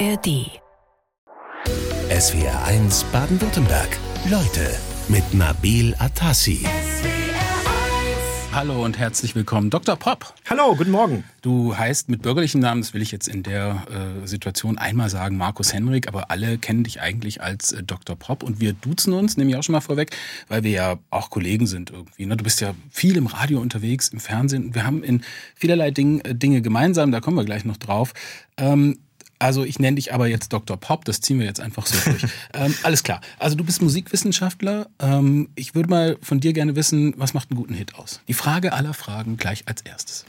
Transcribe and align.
ARD. 0.00 0.50
SWR 2.10 2.64
1 2.66 3.04
Baden-Württemberg. 3.12 3.96
Leute 4.28 4.74
mit 5.08 5.34
Nabil 5.34 5.94
Atassi. 6.00 6.66
Hallo 8.52 8.84
und 8.84 8.98
herzlich 8.98 9.36
willkommen, 9.36 9.70
Dr. 9.70 9.94
Pop. 9.94 10.34
Hallo, 10.50 10.74
guten 10.74 10.90
Morgen. 10.90 11.22
Du 11.42 11.76
heißt 11.76 12.08
mit 12.08 12.22
bürgerlichem 12.22 12.60
Namen, 12.60 12.80
das 12.80 12.92
will 12.92 13.02
ich 13.02 13.12
jetzt 13.12 13.28
in 13.28 13.44
der 13.44 13.84
äh, 14.24 14.26
Situation 14.26 14.78
einmal 14.78 15.10
sagen, 15.10 15.36
Markus 15.36 15.72
Henrik, 15.72 16.08
aber 16.08 16.30
alle 16.30 16.58
kennen 16.58 16.82
dich 16.82 17.00
eigentlich 17.00 17.40
als 17.42 17.70
äh, 17.70 17.84
Dr. 17.84 18.16
Pop 18.16 18.42
und 18.42 18.60
wir 18.60 18.72
duzen 18.72 19.12
uns, 19.12 19.36
nehme 19.36 19.50
ich 19.50 19.56
auch 19.56 19.62
schon 19.62 19.74
mal 19.74 19.80
vorweg, 19.80 20.10
weil 20.48 20.64
wir 20.64 20.72
ja 20.72 20.98
auch 21.10 21.30
Kollegen 21.30 21.68
sind 21.68 21.90
irgendwie. 21.90 22.26
Ne? 22.26 22.36
Du 22.36 22.42
bist 22.42 22.60
ja 22.60 22.74
viel 22.90 23.16
im 23.16 23.26
Radio 23.26 23.60
unterwegs, 23.60 24.08
im 24.08 24.18
Fernsehen. 24.18 24.74
Wir 24.74 24.86
haben 24.86 25.04
in 25.04 25.22
vielerlei 25.54 25.92
Ding, 25.92 26.20
äh, 26.20 26.34
Dinge 26.34 26.62
gemeinsam, 26.62 27.12
da 27.12 27.20
kommen 27.20 27.36
wir 27.36 27.44
gleich 27.44 27.64
noch 27.64 27.76
drauf. 27.76 28.12
Ähm, 28.56 28.98
also 29.44 29.62
ich 29.62 29.78
nenne 29.78 29.96
dich 29.96 30.14
aber 30.14 30.26
jetzt 30.26 30.54
Dr. 30.54 30.78
Pop, 30.78 31.04
das 31.04 31.20
ziehen 31.20 31.38
wir 31.38 31.44
jetzt 31.44 31.60
einfach 31.60 31.84
so 31.84 31.98
durch. 32.10 32.22
ähm, 32.54 32.74
alles 32.82 33.02
klar. 33.02 33.20
Also 33.38 33.56
du 33.56 33.62
bist 33.62 33.82
Musikwissenschaftler. 33.82 34.88
Ähm, 34.98 35.50
ich 35.54 35.74
würde 35.74 35.90
mal 35.90 36.16
von 36.22 36.40
dir 36.40 36.54
gerne 36.54 36.76
wissen, 36.76 37.12
was 37.18 37.34
macht 37.34 37.50
einen 37.50 37.60
guten 37.60 37.74
Hit 37.74 37.94
aus? 37.96 38.22
Die 38.26 38.32
Frage 38.32 38.72
aller 38.72 38.94
Fragen 38.94 39.36
gleich 39.36 39.64
als 39.66 39.82
erstes. 39.82 40.24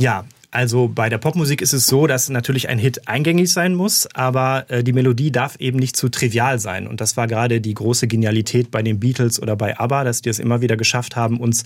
Ja, 0.00 0.24
also 0.50 0.88
bei 0.88 1.10
der 1.10 1.18
Popmusik 1.18 1.60
ist 1.60 1.74
es 1.74 1.86
so, 1.86 2.06
dass 2.06 2.30
natürlich 2.30 2.70
ein 2.70 2.78
Hit 2.78 3.06
eingängig 3.06 3.52
sein 3.52 3.74
muss, 3.74 4.08
aber 4.14 4.64
äh, 4.68 4.82
die 4.82 4.94
Melodie 4.94 5.30
darf 5.30 5.56
eben 5.56 5.78
nicht 5.78 5.94
zu 5.94 6.08
trivial 6.08 6.58
sein. 6.58 6.88
Und 6.88 7.02
das 7.02 7.18
war 7.18 7.26
gerade 7.26 7.60
die 7.60 7.74
große 7.74 8.08
Genialität 8.08 8.70
bei 8.70 8.82
den 8.82 8.98
Beatles 8.98 9.40
oder 9.40 9.56
bei 9.56 9.78
ABBA, 9.78 10.04
dass 10.04 10.22
die 10.22 10.30
es 10.30 10.38
immer 10.38 10.62
wieder 10.62 10.78
geschafft 10.78 11.16
haben, 11.16 11.38
uns 11.38 11.64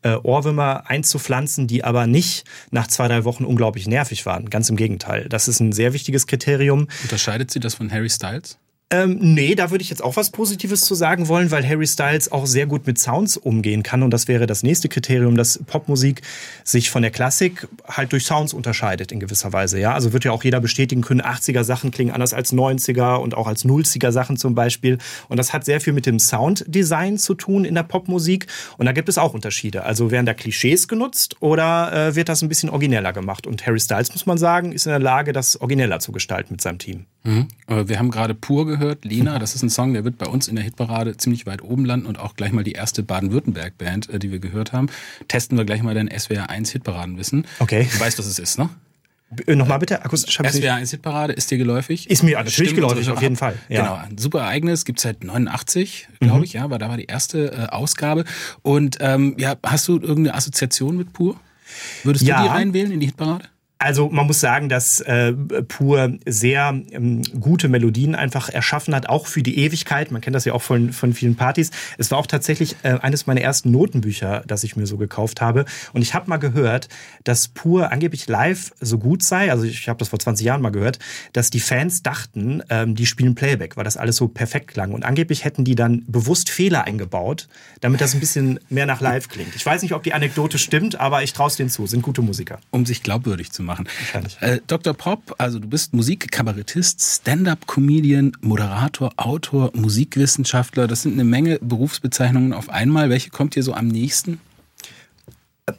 äh, 0.00 0.14
Ohrwürmer 0.14 0.84
einzupflanzen, 0.88 1.66
die 1.66 1.84
aber 1.84 2.06
nicht 2.06 2.44
nach 2.70 2.86
zwei, 2.86 3.06
drei 3.06 3.24
Wochen 3.24 3.44
unglaublich 3.44 3.86
nervig 3.86 4.24
waren. 4.24 4.48
Ganz 4.48 4.70
im 4.70 4.76
Gegenteil. 4.76 5.28
Das 5.28 5.46
ist 5.46 5.60
ein 5.60 5.72
sehr 5.72 5.92
wichtiges 5.92 6.26
Kriterium. 6.26 6.88
Unterscheidet 7.02 7.50
sie 7.50 7.60
das 7.60 7.74
von 7.74 7.92
Harry 7.92 8.08
Styles? 8.08 8.58
Ähm, 8.90 9.18
nee, 9.20 9.54
da 9.54 9.70
würde 9.70 9.82
ich 9.82 9.88
jetzt 9.88 10.04
auch 10.04 10.16
was 10.16 10.30
Positives 10.30 10.82
zu 10.82 10.94
sagen 10.94 11.26
wollen, 11.28 11.50
weil 11.50 11.66
Harry 11.66 11.86
Styles 11.86 12.30
auch 12.30 12.46
sehr 12.46 12.66
gut 12.66 12.86
mit 12.86 12.98
Sounds 12.98 13.36
umgehen 13.36 13.82
kann. 13.82 14.02
Und 14.02 14.10
das 14.10 14.28
wäre 14.28 14.46
das 14.46 14.62
nächste 14.62 14.88
Kriterium, 14.90 15.36
dass 15.36 15.58
Popmusik 15.66 16.20
sich 16.64 16.90
von 16.90 17.00
der 17.00 17.10
Klassik 17.10 17.66
halt 17.88 18.12
durch 18.12 18.26
Sounds 18.26 18.52
unterscheidet 18.52 19.10
in 19.10 19.20
gewisser 19.20 19.52
Weise. 19.52 19.80
Ja, 19.80 19.94
also 19.94 20.12
wird 20.12 20.24
ja 20.24 20.32
auch 20.32 20.44
jeder 20.44 20.60
bestätigen 20.60 21.00
können, 21.00 21.22
80er 21.22 21.64
Sachen 21.64 21.90
klingen 21.92 22.12
anders 22.12 22.34
als 22.34 22.52
90er 22.52 23.16
und 23.16 23.34
auch 23.34 23.46
als 23.46 23.64
0er 23.64 24.12
Sachen 24.12 24.36
zum 24.36 24.54
Beispiel. 24.54 24.98
Und 25.28 25.38
das 25.38 25.54
hat 25.54 25.64
sehr 25.64 25.80
viel 25.80 25.94
mit 25.94 26.04
dem 26.04 26.18
Sounddesign 26.18 27.16
zu 27.16 27.34
tun 27.34 27.64
in 27.64 27.74
der 27.74 27.84
Popmusik. 27.84 28.46
Und 28.76 28.84
da 28.84 28.92
gibt 28.92 29.08
es 29.08 29.16
auch 29.16 29.32
Unterschiede. 29.32 29.84
Also 29.84 30.10
werden 30.10 30.26
da 30.26 30.34
Klischees 30.34 30.88
genutzt 30.88 31.36
oder 31.40 31.92
äh, 31.92 32.14
wird 32.16 32.28
das 32.28 32.42
ein 32.42 32.48
bisschen 32.50 32.68
origineller 32.68 33.14
gemacht? 33.14 33.46
Und 33.46 33.66
Harry 33.66 33.80
Styles, 33.80 34.12
muss 34.12 34.26
man 34.26 34.36
sagen, 34.36 34.72
ist 34.72 34.84
in 34.84 34.90
der 34.90 35.00
Lage, 35.00 35.32
das 35.32 35.58
origineller 35.60 36.00
zu 36.00 36.12
gestalten 36.12 36.52
mit 36.52 36.60
seinem 36.60 36.78
Team. 36.78 37.06
Mhm. 37.24 37.48
Wir 37.66 37.98
haben 37.98 38.10
gerade 38.10 38.34
pur 38.34 38.66
gehört, 38.66 39.04
Lena, 39.04 39.38
das 39.38 39.54
ist 39.54 39.62
ein 39.62 39.70
Song, 39.70 39.94
der 39.94 40.04
wird 40.04 40.18
bei 40.18 40.26
uns 40.26 40.46
in 40.46 40.56
der 40.56 40.64
Hitparade 40.64 41.16
ziemlich 41.16 41.46
weit 41.46 41.62
oben 41.62 41.86
landen 41.86 42.06
und 42.06 42.18
auch 42.18 42.36
gleich 42.36 42.52
mal 42.52 42.64
die 42.64 42.72
erste 42.72 43.02
Baden-Württemberg-Band, 43.02 44.10
äh, 44.10 44.18
die 44.18 44.30
wir 44.30 44.38
gehört 44.38 44.72
haben. 44.72 44.88
Testen 45.26 45.56
wir 45.56 45.64
gleich 45.64 45.82
mal 45.82 45.94
dein 45.94 46.10
SWR 46.10 46.50
1 46.50 46.70
Hitparadenwissen. 46.70 47.46
Okay. 47.60 47.88
Du 47.90 47.98
weißt, 47.98 48.18
was 48.18 48.26
es 48.26 48.38
ist, 48.38 48.58
ne? 48.58 48.68
Nochmal 49.48 49.78
bitte, 49.78 50.04
akustisch 50.04 50.38
habe 50.38 50.50
SWR 50.50 50.74
1 50.74 50.90
Hitparade, 50.90 51.32
ist 51.32 51.50
dir 51.50 51.58
geläufig? 51.58 52.08
Ist 52.08 52.22
mir 52.22 52.36
natürlich 52.36 52.74
geläufig, 52.74 53.08
auf 53.10 53.22
jeden 53.22 53.36
Fall. 53.36 53.58
Ja. 53.68 53.82
Genau, 53.82 53.94
ein 53.94 54.18
super 54.18 54.40
Ereignis, 54.40 54.84
gibt 54.84 54.98
es 54.98 55.02
seit 55.02 55.24
89, 55.24 56.08
glaube 56.20 56.38
mhm. 56.38 56.44
ich, 56.44 56.52
ja, 56.52 56.64
aber 56.64 56.78
da 56.78 56.88
war 56.88 56.98
die 56.98 57.06
erste 57.06 57.52
äh, 57.52 57.66
Ausgabe. 57.70 58.24
Und 58.62 58.98
ähm, 59.00 59.34
ja, 59.38 59.56
hast 59.64 59.88
du 59.88 59.94
irgendeine 59.94 60.34
Assoziation 60.34 60.96
mit 60.96 61.12
Pur? 61.12 61.40
Würdest 62.04 62.24
ja. 62.24 62.36
du 62.36 62.42
die 62.44 62.48
reinwählen 62.50 62.92
in 62.92 63.00
die 63.00 63.06
Hitparade? 63.06 63.46
Also 63.84 64.08
man 64.08 64.26
muss 64.26 64.40
sagen, 64.40 64.70
dass 64.70 65.00
äh, 65.02 65.34
Pur 65.34 66.14
sehr 66.24 66.74
ähm, 66.90 67.20
gute 67.38 67.68
Melodien 67.68 68.14
einfach 68.14 68.48
erschaffen 68.48 68.94
hat, 68.94 69.10
auch 69.10 69.26
für 69.26 69.42
die 69.42 69.58
Ewigkeit. 69.58 70.10
Man 70.10 70.22
kennt 70.22 70.34
das 70.34 70.46
ja 70.46 70.54
auch 70.54 70.62
von, 70.62 70.94
von 70.94 71.12
vielen 71.12 71.36
Partys. 71.36 71.70
Es 71.98 72.10
war 72.10 72.16
auch 72.16 72.26
tatsächlich 72.26 72.76
äh, 72.82 72.94
eines 73.02 73.26
meiner 73.26 73.42
ersten 73.42 73.70
Notenbücher, 73.70 74.42
das 74.46 74.64
ich 74.64 74.76
mir 74.76 74.86
so 74.86 74.96
gekauft 74.96 75.42
habe. 75.42 75.66
Und 75.92 76.00
ich 76.00 76.14
habe 76.14 76.30
mal 76.30 76.38
gehört, 76.38 76.88
dass 77.24 77.48
Pur 77.48 77.92
angeblich 77.92 78.26
live 78.26 78.72
so 78.80 78.96
gut 78.96 79.22
sei, 79.22 79.50
also 79.50 79.64
ich 79.64 79.86
habe 79.86 79.98
das 79.98 80.08
vor 80.08 80.18
20 80.18 80.46
Jahren 80.46 80.62
mal 80.62 80.70
gehört, 80.70 80.98
dass 81.34 81.50
die 81.50 81.60
Fans 81.60 82.02
dachten, 82.02 82.62
ähm, 82.70 82.94
die 82.94 83.04
spielen 83.04 83.34
Playback, 83.34 83.76
weil 83.76 83.84
das 83.84 83.98
alles 83.98 84.16
so 84.16 84.28
perfekt 84.28 84.68
klang. 84.68 84.92
Und 84.92 85.04
angeblich 85.04 85.44
hätten 85.44 85.62
die 85.62 85.74
dann 85.74 86.04
bewusst 86.06 86.48
Fehler 86.48 86.84
eingebaut, 86.84 87.48
damit 87.82 88.00
das 88.00 88.14
ein 88.14 88.20
bisschen 88.20 88.60
mehr 88.70 88.86
nach 88.86 89.02
live 89.02 89.28
klingt. 89.28 89.54
Ich 89.54 89.66
weiß 89.66 89.82
nicht, 89.82 89.92
ob 89.92 90.02
die 90.04 90.14
Anekdote 90.14 90.56
stimmt, 90.56 90.98
aber 90.98 91.22
ich 91.22 91.34
traue 91.34 91.48
es 91.48 91.56
denen 91.56 91.68
zu. 91.68 91.86
Sind 91.86 92.00
gute 92.00 92.22
Musiker. 92.22 92.60
Um 92.70 92.86
sich 92.86 93.02
glaubwürdig 93.02 93.52
zu 93.52 93.62
machen. 93.62 93.73
Äh, 94.40 94.60
Dr. 94.66 94.94
Pop, 94.94 95.34
also 95.38 95.58
du 95.58 95.68
bist 95.68 95.94
Musikkabarettist, 95.94 97.00
Stand-up-Comedian, 97.00 98.32
Moderator, 98.40 99.12
Autor, 99.16 99.70
Musikwissenschaftler. 99.74 100.86
Das 100.86 101.02
sind 101.02 101.14
eine 101.14 101.24
Menge 101.24 101.58
Berufsbezeichnungen 101.60 102.52
auf 102.52 102.68
einmal. 102.70 103.10
Welche 103.10 103.30
kommt 103.30 103.54
dir 103.54 103.62
so 103.62 103.74
am 103.74 103.88
nächsten? 103.88 104.40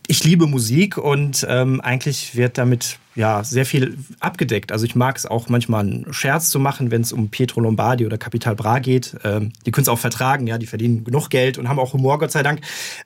Ich 0.08 0.24
liebe 0.24 0.48
Musik 0.48 0.98
und 0.98 1.46
ähm, 1.48 1.80
eigentlich 1.82 2.36
wird 2.36 2.58
damit 2.58 2.98
ja, 3.16 3.44
sehr 3.46 3.66
viel 3.66 3.98
abgedeckt. 4.20 4.74
Also 4.74 4.86
ich 4.86 4.96
mag 4.96 5.16
es 5.18 5.26
auch 5.26 5.48
manchmal 5.48 5.86
einen 5.86 6.14
Scherz 6.14 6.50
zu 6.50 6.60
machen, 6.60 6.92
wenn 6.92 7.02
es 7.02 7.14
um 7.14 7.30
Pietro 7.30 7.62
Lombardi 7.62 8.06
oder 8.06 8.18
Capital 8.18 8.56
Bra 8.56 8.80
geht. 8.80 9.16
Ähm, 9.24 9.54
die 9.66 9.72
können 9.72 9.84
es 9.84 9.90
auch 9.90 10.00
vertragen, 10.00 10.48
ja, 10.48 10.58
die 10.58 10.66
verdienen 10.66 11.06
genug 11.06 11.30
Geld 11.30 11.58
und 11.58 11.70
haben 11.70 11.80
auch 11.80 11.94
Humor, 11.94 12.20
Gott 12.20 12.32
sei 12.32 12.44
Dank. 12.44 12.60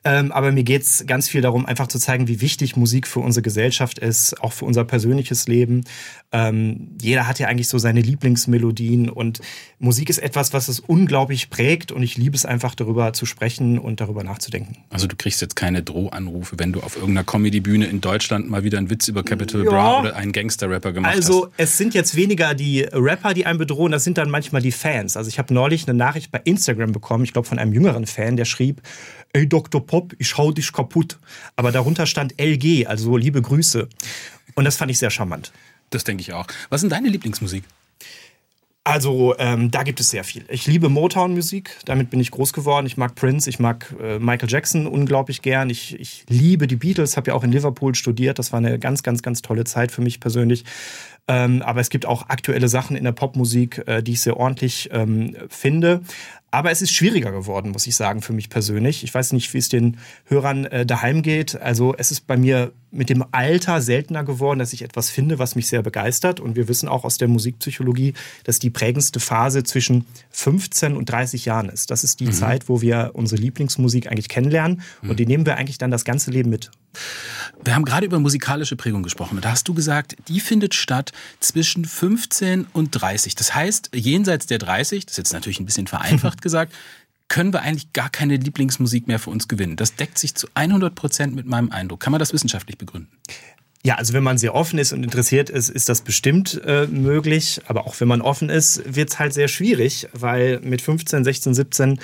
Ähm, 0.03 0.31
aber 0.31 0.51
mir 0.51 0.63
geht 0.63 0.81
es 0.81 1.05
ganz 1.05 1.29
viel 1.29 1.41
darum, 1.41 1.67
einfach 1.67 1.87
zu 1.87 1.99
zeigen, 1.99 2.27
wie 2.27 2.41
wichtig 2.41 2.75
Musik 2.75 3.07
für 3.07 3.19
unsere 3.19 3.43
Gesellschaft 3.43 3.99
ist, 3.99 4.41
auch 4.41 4.51
für 4.51 4.65
unser 4.65 4.83
persönliches 4.83 5.47
Leben. 5.47 5.83
Ähm, 6.31 6.95
jeder 6.99 7.27
hat 7.27 7.37
ja 7.37 7.47
eigentlich 7.47 7.69
so 7.69 7.77
seine 7.77 8.01
Lieblingsmelodien 8.01 9.09
und 9.09 9.41
Musik 9.77 10.09
ist 10.09 10.17
etwas, 10.17 10.53
was 10.53 10.69
es 10.69 10.79
unglaublich 10.79 11.51
prägt 11.51 11.91
und 11.91 12.01
ich 12.01 12.17
liebe 12.17 12.35
es 12.35 12.45
einfach 12.45 12.73
darüber 12.73 13.13
zu 13.13 13.27
sprechen 13.27 13.77
und 13.77 14.01
darüber 14.01 14.23
nachzudenken. 14.23 14.77
Also 14.89 15.05
du 15.05 15.15
kriegst 15.15 15.41
jetzt 15.41 15.55
keine 15.55 15.83
Drohanrufe, 15.83 16.57
wenn 16.57 16.73
du 16.73 16.81
auf 16.81 16.95
irgendeiner 16.95 17.23
Comedy-Bühne 17.23 17.85
in 17.85 18.01
Deutschland 18.01 18.49
mal 18.49 18.63
wieder 18.63 18.79
einen 18.79 18.89
Witz 18.89 19.07
über 19.07 19.23
Capital 19.23 19.63
ja. 19.63 19.69
Bra 19.69 19.98
oder 20.01 20.15
einen 20.15 20.31
Gangster-Rapper 20.31 20.91
gemacht 20.91 21.13
also, 21.13 21.45
hast? 21.45 21.53
es 21.57 21.77
sind 21.77 21.93
jetzt 21.93 22.15
weniger 22.15 22.53
die 22.53 22.81
Rapper, 22.81 23.33
die 23.33 23.45
einen 23.45 23.59
bedrohen, 23.59 23.91
das 23.91 24.03
sind 24.03 24.17
dann 24.17 24.29
manchmal 24.29 24.61
die 24.61 24.71
Fans. 24.71 25.17
Also 25.17 25.29
ich 25.29 25.39
habe 25.39 25.53
neulich 25.53 25.87
eine 25.87 25.97
Nachricht 25.97 26.31
bei 26.31 26.41
Instagram 26.43 26.91
bekommen, 26.91 27.23
ich 27.23 27.33
glaube 27.33 27.47
von 27.47 27.59
einem 27.59 27.73
jüngeren 27.73 28.05
Fan, 28.05 28.37
der 28.37 28.45
schrieb, 28.45 28.81
ey 29.33 29.47
Dr. 29.47 29.85
Pop, 29.85 30.13
ich 30.17 30.37
hau 30.37 30.51
dich 30.51 30.71
kaputt. 30.73 31.19
Aber 31.55 31.71
darunter 31.71 32.05
stand 32.05 32.39
LG, 32.39 32.87
also 32.87 33.17
liebe 33.17 33.41
Grüße. 33.41 33.87
Und 34.55 34.65
das 34.65 34.77
fand 34.77 34.91
ich 34.91 34.97
sehr 34.97 35.09
charmant. 35.09 35.51
Das 35.89 36.03
denke 36.03 36.21
ich 36.21 36.33
auch. 36.33 36.47
Was 36.69 36.83
ist 36.83 36.91
deine 36.91 37.09
Lieblingsmusik? 37.09 37.63
Also 38.85 39.35
ähm, 39.37 39.71
da 39.71 39.83
gibt 39.83 39.99
es 39.99 40.09
sehr 40.09 40.23
viel. 40.23 40.45
Ich 40.49 40.65
liebe 40.65 40.89
Motown-Musik, 40.89 41.77
damit 41.85 42.09
bin 42.09 42.19
ich 42.19 42.31
groß 42.31 42.53
geworden. 42.53 42.85
Ich 42.85 42.97
mag 42.97 43.13
Prince, 43.13 43.49
ich 43.49 43.59
mag 43.59 43.93
äh, 44.01 44.19
Michael 44.19 44.49
Jackson 44.49 44.87
unglaublich 44.87 45.41
gern. 45.41 45.69
Ich, 45.69 45.99
ich 45.99 46.25
liebe 46.27 46.65
die 46.65 46.77
Beatles, 46.77 47.17
habe 47.17 47.31
ja 47.31 47.35
auch 47.35 47.43
in 47.43 47.51
Liverpool 47.51 47.93
studiert. 47.93 48.39
Das 48.39 48.51
war 48.51 48.57
eine 48.57 48.79
ganz, 48.79 49.03
ganz, 49.03 49.21
ganz 49.21 49.41
tolle 49.41 49.65
Zeit 49.65 49.91
für 49.91 50.01
mich 50.01 50.19
persönlich. 50.19 50.63
Ähm, 51.27 51.61
aber 51.61 51.81
es 51.81 51.91
gibt 51.91 52.07
auch 52.07 52.29
aktuelle 52.29 52.69
Sachen 52.69 52.95
in 52.95 53.03
der 53.03 53.11
Popmusik, 53.11 53.83
äh, 53.85 54.01
die 54.01 54.13
ich 54.13 54.21
sehr 54.21 54.37
ordentlich 54.37 54.89
ähm, 54.91 55.35
finde. 55.49 56.01
Aber 56.49 56.71
es 56.71 56.81
ist 56.81 56.91
schwieriger 56.91 57.31
geworden, 57.31 57.71
muss 57.71 57.85
ich 57.85 57.95
sagen, 57.95 58.23
für 58.23 58.33
mich 58.33 58.49
persönlich. 58.49 59.03
Ich 59.03 59.13
weiß 59.13 59.33
nicht, 59.33 59.53
wie 59.53 59.59
es 59.59 59.69
den 59.69 59.97
Hörern 60.25 60.65
äh, 60.65 60.85
daheim 60.85 61.21
geht. 61.21 61.61
Also 61.61 61.93
es 61.95 62.09
ist 62.09 62.25
bei 62.25 62.37
mir 62.37 62.71
mit 62.91 63.09
dem 63.09 63.23
Alter 63.31 63.81
seltener 63.81 64.23
geworden, 64.23 64.59
dass 64.59 64.73
ich 64.73 64.81
etwas 64.81 65.09
finde, 65.09 65.39
was 65.39 65.55
mich 65.55 65.67
sehr 65.67 65.81
begeistert. 65.81 66.39
Und 66.39 66.55
wir 66.55 66.67
wissen 66.67 66.89
auch 66.89 67.03
aus 67.03 67.17
der 67.17 67.27
Musikpsychologie, 67.27 68.13
dass 68.43 68.59
die 68.59 68.69
prägendste 68.69 69.19
Phase 69.19 69.63
zwischen 69.63 70.05
15 70.31 70.95
und 70.95 71.05
30 71.05 71.45
Jahren 71.45 71.69
ist. 71.69 71.91
Das 71.91 72.03
ist 72.03 72.19
die 72.19 72.27
mhm. 72.27 72.31
Zeit, 72.33 72.69
wo 72.69 72.81
wir 72.81 73.11
unsere 73.13 73.41
Lieblingsmusik 73.41 74.07
eigentlich 74.07 74.29
kennenlernen. 74.29 74.81
Mhm. 75.01 75.09
Und 75.11 75.19
die 75.19 75.25
nehmen 75.25 75.45
wir 75.45 75.57
eigentlich 75.57 75.77
dann 75.77 75.91
das 75.91 76.05
ganze 76.05 76.31
Leben 76.31 76.49
mit. 76.49 76.71
Wir 77.63 77.75
haben 77.75 77.85
gerade 77.85 78.05
über 78.05 78.19
musikalische 78.19 78.75
Prägung 78.75 79.03
gesprochen. 79.03 79.35
Und 79.35 79.45
da 79.45 79.51
hast 79.51 79.67
du 79.67 79.73
gesagt, 79.73 80.15
die 80.27 80.39
findet 80.39 80.73
statt 80.73 81.11
zwischen 81.39 81.85
15 81.85 82.67
und 82.73 82.91
30. 82.91 83.35
Das 83.35 83.53
heißt, 83.53 83.91
jenseits 83.93 84.47
der 84.47 84.57
30, 84.57 85.05
das 85.05 85.13
ist 85.13 85.17
jetzt 85.17 85.33
natürlich 85.33 85.59
ein 85.59 85.65
bisschen 85.65 85.87
vereinfacht 85.87 86.41
gesagt, 86.41 86.73
können 87.29 87.53
wir 87.53 87.61
eigentlich 87.61 87.93
gar 87.93 88.09
keine 88.09 88.35
Lieblingsmusik 88.35 89.07
mehr 89.07 89.19
für 89.19 89.29
uns 89.29 89.47
gewinnen. 89.47 89.75
Das 89.75 89.95
deckt 89.95 90.17
sich 90.17 90.35
zu 90.35 90.47
100 90.55 90.93
Prozent 90.93 91.35
mit 91.35 91.45
meinem 91.45 91.71
Eindruck. 91.71 91.99
Kann 91.99 92.11
man 92.11 92.19
das 92.19 92.33
wissenschaftlich 92.33 92.77
begründen? 92.77 93.09
Ja, 93.81 93.95
also 93.95 94.11
wenn 94.13 94.23
man 94.23 94.37
sehr 94.37 94.55
offen 94.55 94.77
ist 94.77 94.91
und 94.91 95.03
interessiert 95.03 95.49
ist, 95.49 95.69
ist 95.69 95.87
das 95.87 96.01
bestimmt 96.01 96.59
äh, 96.65 96.85
möglich. 96.87 97.61
Aber 97.67 97.87
auch 97.87 97.97
wenn 98.01 98.09
man 98.09 98.21
offen 98.21 98.49
ist, 98.49 98.81
wird 98.93 99.09
es 99.09 99.19
halt 99.19 99.33
sehr 99.33 99.47
schwierig, 99.47 100.09
weil 100.11 100.59
mit 100.59 100.81
15, 100.81 101.23
16, 101.23 101.53
17 101.53 101.99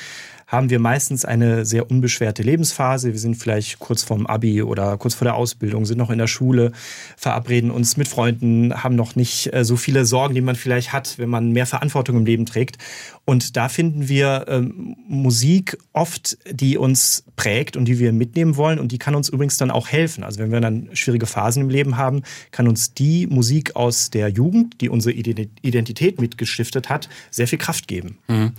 haben 0.48 0.70
wir 0.70 0.80
meistens 0.80 1.26
eine 1.26 1.66
sehr 1.66 1.90
unbeschwerte 1.90 2.44
Lebensphase. 2.44 3.12
Wir 3.12 3.20
sind 3.20 3.36
vielleicht 3.36 3.80
kurz 3.80 4.04
vorm 4.04 4.28
Abi 4.28 4.62
oder 4.62 4.98
kurz 4.98 5.16
vor 5.16 5.26
der 5.26 5.36
Ausbildung, 5.36 5.86
sind 5.86 5.98
noch 5.98 6.12
in 6.12 6.20
der 6.20 6.28
Schule, 6.28 6.72
verabreden 7.18 7.72
uns 7.72 7.98
mit 7.98 8.08
Freunden, 8.08 8.84
haben 8.84 8.96
noch 8.96 9.16
nicht 9.16 9.54
äh, 9.54 9.66
so 9.66 9.76
viele 9.76 10.06
Sorgen, 10.06 10.36
die 10.36 10.42
man 10.42 10.56
vielleicht 10.56 10.94
hat, 10.94 11.18
wenn 11.18 11.30
man 11.30 11.52
mehr 11.52 11.66
Verantwortung 11.66 12.18
im 12.18 12.26
Leben 12.26 12.46
trägt. 12.46 12.78
Und 13.26 13.58
da 13.58 13.70
finden 13.70 14.08
wir 14.08 14.46
ähm, 14.48 14.96
Musik 15.08 15.78
oft, 15.94 16.38
die 16.52 16.78
uns 16.78 17.24
prägt 17.36 17.76
und 17.76 17.86
die 17.86 17.98
wir 17.98 18.14
mitnehmen 18.14 18.56
wollen. 18.56 18.78
Und 18.80 18.92
die 18.92 19.00
kann 19.00 19.16
uns 19.16 19.30
übrigens 19.30 19.58
dann 19.58 19.72
auch 19.72 19.88
helfen. 19.88 20.24
Also 20.24 20.40
wenn 20.40 20.52
wir 20.52 20.62
dann 20.62 20.90
schwierige 20.94 21.26
Phasen 21.26 21.64
im 21.64 21.70
Leben 21.70 21.98
haben, 21.98 22.22
kann 22.52 22.68
uns 22.68 22.94
die 22.94 23.26
Musik 23.26 23.76
aus 23.76 24.12
der 24.12 24.30
Jugend, 24.30 24.80
die 24.82 24.90
unsere 24.90 25.16
Identität 25.16 26.22
mitgestiftet 26.22 26.90
hat, 26.90 27.10
sehr 27.32 27.48
viel 27.48 27.58
Kraft 27.58 27.88
geben. 27.88 28.20
Mhm. 28.28 28.52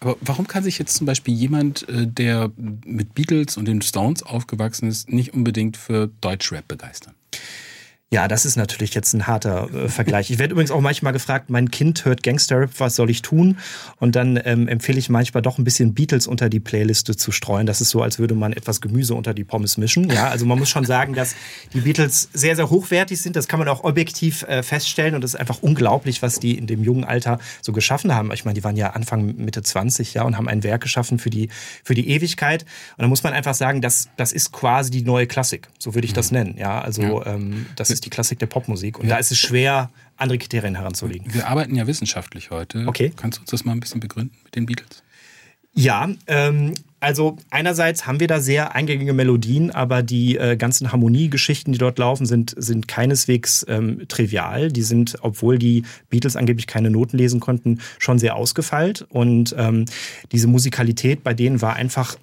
Aber 0.00 0.16
warum 0.20 0.46
kann 0.46 0.62
sich 0.62 0.78
jetzt 0.78 0.94
zum 0.94 1.06
Beispiel 1.06 1.34
jemand, 1.34 1.88
äh, 1.88 2.06
der 2.06 2.50
mit 2.56 3.14
Beatles 3.14 3.56
und 3.56 3.66
den 3.66 3.82
Stones 3.82 4.22
aufgewachsen 4.22 4.88
ist, 4.88 5.10
nicht 5.10 5.34
unbedingt 5.34 5.76
für 5.76 6.10
Deutschrap 6.20 6.68
begeistern? 6.68 7.14
Ja, 8.12 8.28
das 8.28 8.46
ist 8.46 8.54
natürlich 8.54 8.94
jetzt 8.94 9.14
ein 9.14 9.26
harter 9.26 9.68
äh, 9.74 9.88
Vergleich. 9.88 10.30
Ich 10.30 10.38
werde 10.38 10.52
übrigens 10.52 10.70
auch 10.70 10.80
manchmal 10.80 11.12
gefragt, 11.12 11.50
mein 11.50 11.72
Kind 11.72 12.04
hört 12.04 12.22
Gangsterrap, 12.22 12.70
was 12.78 12.94
soll 12.94 13.10
ich 13.10 13.20
tun? 13.20 13.58
Und 13.98 14.14
dann 14.14 14.40
ähm, 14.44 14.68
empfehle 14.68 14.96
ich 14.96 15.08
manchmal 15.08 15.42
doch 15.42 15.58
ein 15.58 15.64
bisschen 15.64 15.92
Beatles 15.92 16.28
unter 16.28 16.48
die 16.48 16.60
Playliste 16.60 17.16
zu 17.16 17.32
streuen. 17.32 17.66
Das 17.66 17.80
ist 17.80 17.90
so, 17.90 18.02
als 18.02 18.20
würde 18.20 18.36
man 18.36 18.52
etwas 18.52 18.80
Gemüse 18.80 19.16
unter 19.16 19.34
die 19.34 19.42
Pommes 19.42 19.76
mischen. 19.76 20.08
Ja, 20.08 20.28
also 20.28 20.46
man 20.46 20.56
muss 20.56 20.70
schon 20.70 20.84
sagen, 20.84 21.14
dass 21.14 21.34
die 21.72 21.80
Beatles 21.80 22.28
sehr, 22.32 22.54
sehr 22.54 22.70
hochwertig 22.70 23.20
sind. 23.20 23.34
Das 23.34 23.48
kann 23.48 23.58
man 23.58 23.66
auch 23.66 23.82
objektiv 23.82 24.44
äh, 24.44 24.62
feststellen. 24.62 25.16
Und 25.16 25.24
es 25.24 25.34
ist 25.34 25.40
einfach 25.40 25.58
unglaublich, 25.60 26.22
was 26.22 26.38
die 26.38 26.56
in 26.56 26.68
dem 26.68 26.84
jungen 26.84 27.02
Alter 27.02 27.40
so 27.60 27.72
geschaffen 27.72 28.14
haben. 28.14 28.30
Ich 28.32 28.44
meine, 28.44 28.54
die 28.54 28.62
waren 28.62 28.76
ja 28.76 28.90
Anfang 28.90 29.34
Mitte 29.34 29.64
20, 29.64 30.14
ja, 30.14 30.22
und 30.22 30.36
haben 30.36 30.46
ein 30.46 30.62
Werk 30.62 30.82
geschaffen 30.82 31.18
für 31.18 31.30
die, 31.30 31.48
für 31.82 31.96
die 31.96 32.08
Ewigkeit. 32.10 32.62
Und 32.98 33.02
da 33.02 33.08
muss 33.08 33.24
man 33.24 33.32
einfach 33.32 33.54
sagen, 33.54 33.80
das, 33.80 34.10
das 34.16 34.30
ist 34.30 34.52
quasi 34.52 34.92
die 34.92 35.02
neue 35.02 35.26
Klassik. 35.26 35.66
So 35.80 35.96
würde 35.96 36.06
ich 36.06 36.12
das 36.12 36.30
mhm. 36.30 36.38
nennen. 36.38 36.56
Ja, 36.56 36.80
also 36.80 37.02
ja. 37.02 37.26
Ähm, 37.34 37.66
das 37.74 37.95
ist 37.96 38.04
die 38.04 38.10
Klassik 38.10 38.38
der 38.38 38.46
Popmusik. 38.46 38.98
Und 38.98 39.06
ja. 39.06 39.14
da 39.14 39.18
ist 39.18 39.32
es 39.32 39.38
schwer, 39.38 39.90
andere 40.16 40.38
Kriterien 40.38 40.74
heranzulegen. 40.76 41.32
Wir 41.32 41.48
arbeiten 41.48 41.74
ja 41.74 41.86
wissenschaftlich 41.86 42.50
heute. 42.50 42.84
Okay. 42.86 43.12
Kannst 43.16 43.38
du 43.38 43.42
uns 43.42 43.50
das 43.50 43.64
mal 43.64 43.72
ein 43.72 43.80
bisschen 43.80 44.00
begründen 44.00 44.36
mit 44.44 44.54
den 44.54 44.66
Beatles? 44.66 45.02
Ja, 45.78 46.08
ähm, 46.26 46.72
also 47.00 47.36
einerseits 47.50 48.06
haben 48.06 48.18
wir 48.18 48.26
da 48.26 48.40
sehr 48.40 48.74
eingängige 48.74 49.12
Melodien, 49.12 49.70
aber 49.70 50.02
die 50.02 50.38
äh, 50.38 50.56
ganzen 50.56 50.90
Harmoniegeschichten, 50.90 51.70
die 51.72 51.78
dort 51.78 51.98
laufen, 51.98 52.24
sind, 52.24 52.54
sind 52.56 52.88
keineswegs 52.88 53.66
ähm, 53.68 54.08
trivial. 54.08 54.72
Die 54.72 54.82
sind, 54.82 55.18
obwohl 55.20 55.58
die 55.58 55.84
Beatles 56.08 56.34
angeblich 56.36 56.66
keine 56.66 56.90
Noten 56.90 57.18
lesen 57.18 57.40
konnten, 57.40 57.80
schon 57.98 58.18
sehr 58.18 58.36
ausgefeilt. 58.36 59.04
Und 59.10 59.54
ähm, 59.58 59.84
diese 60.32 60.48
Musikalität 60.48 61.22
bei 61.22 61.34
denen 61.34 61.60
war 61.60 61.74
einfach 61.74 62.16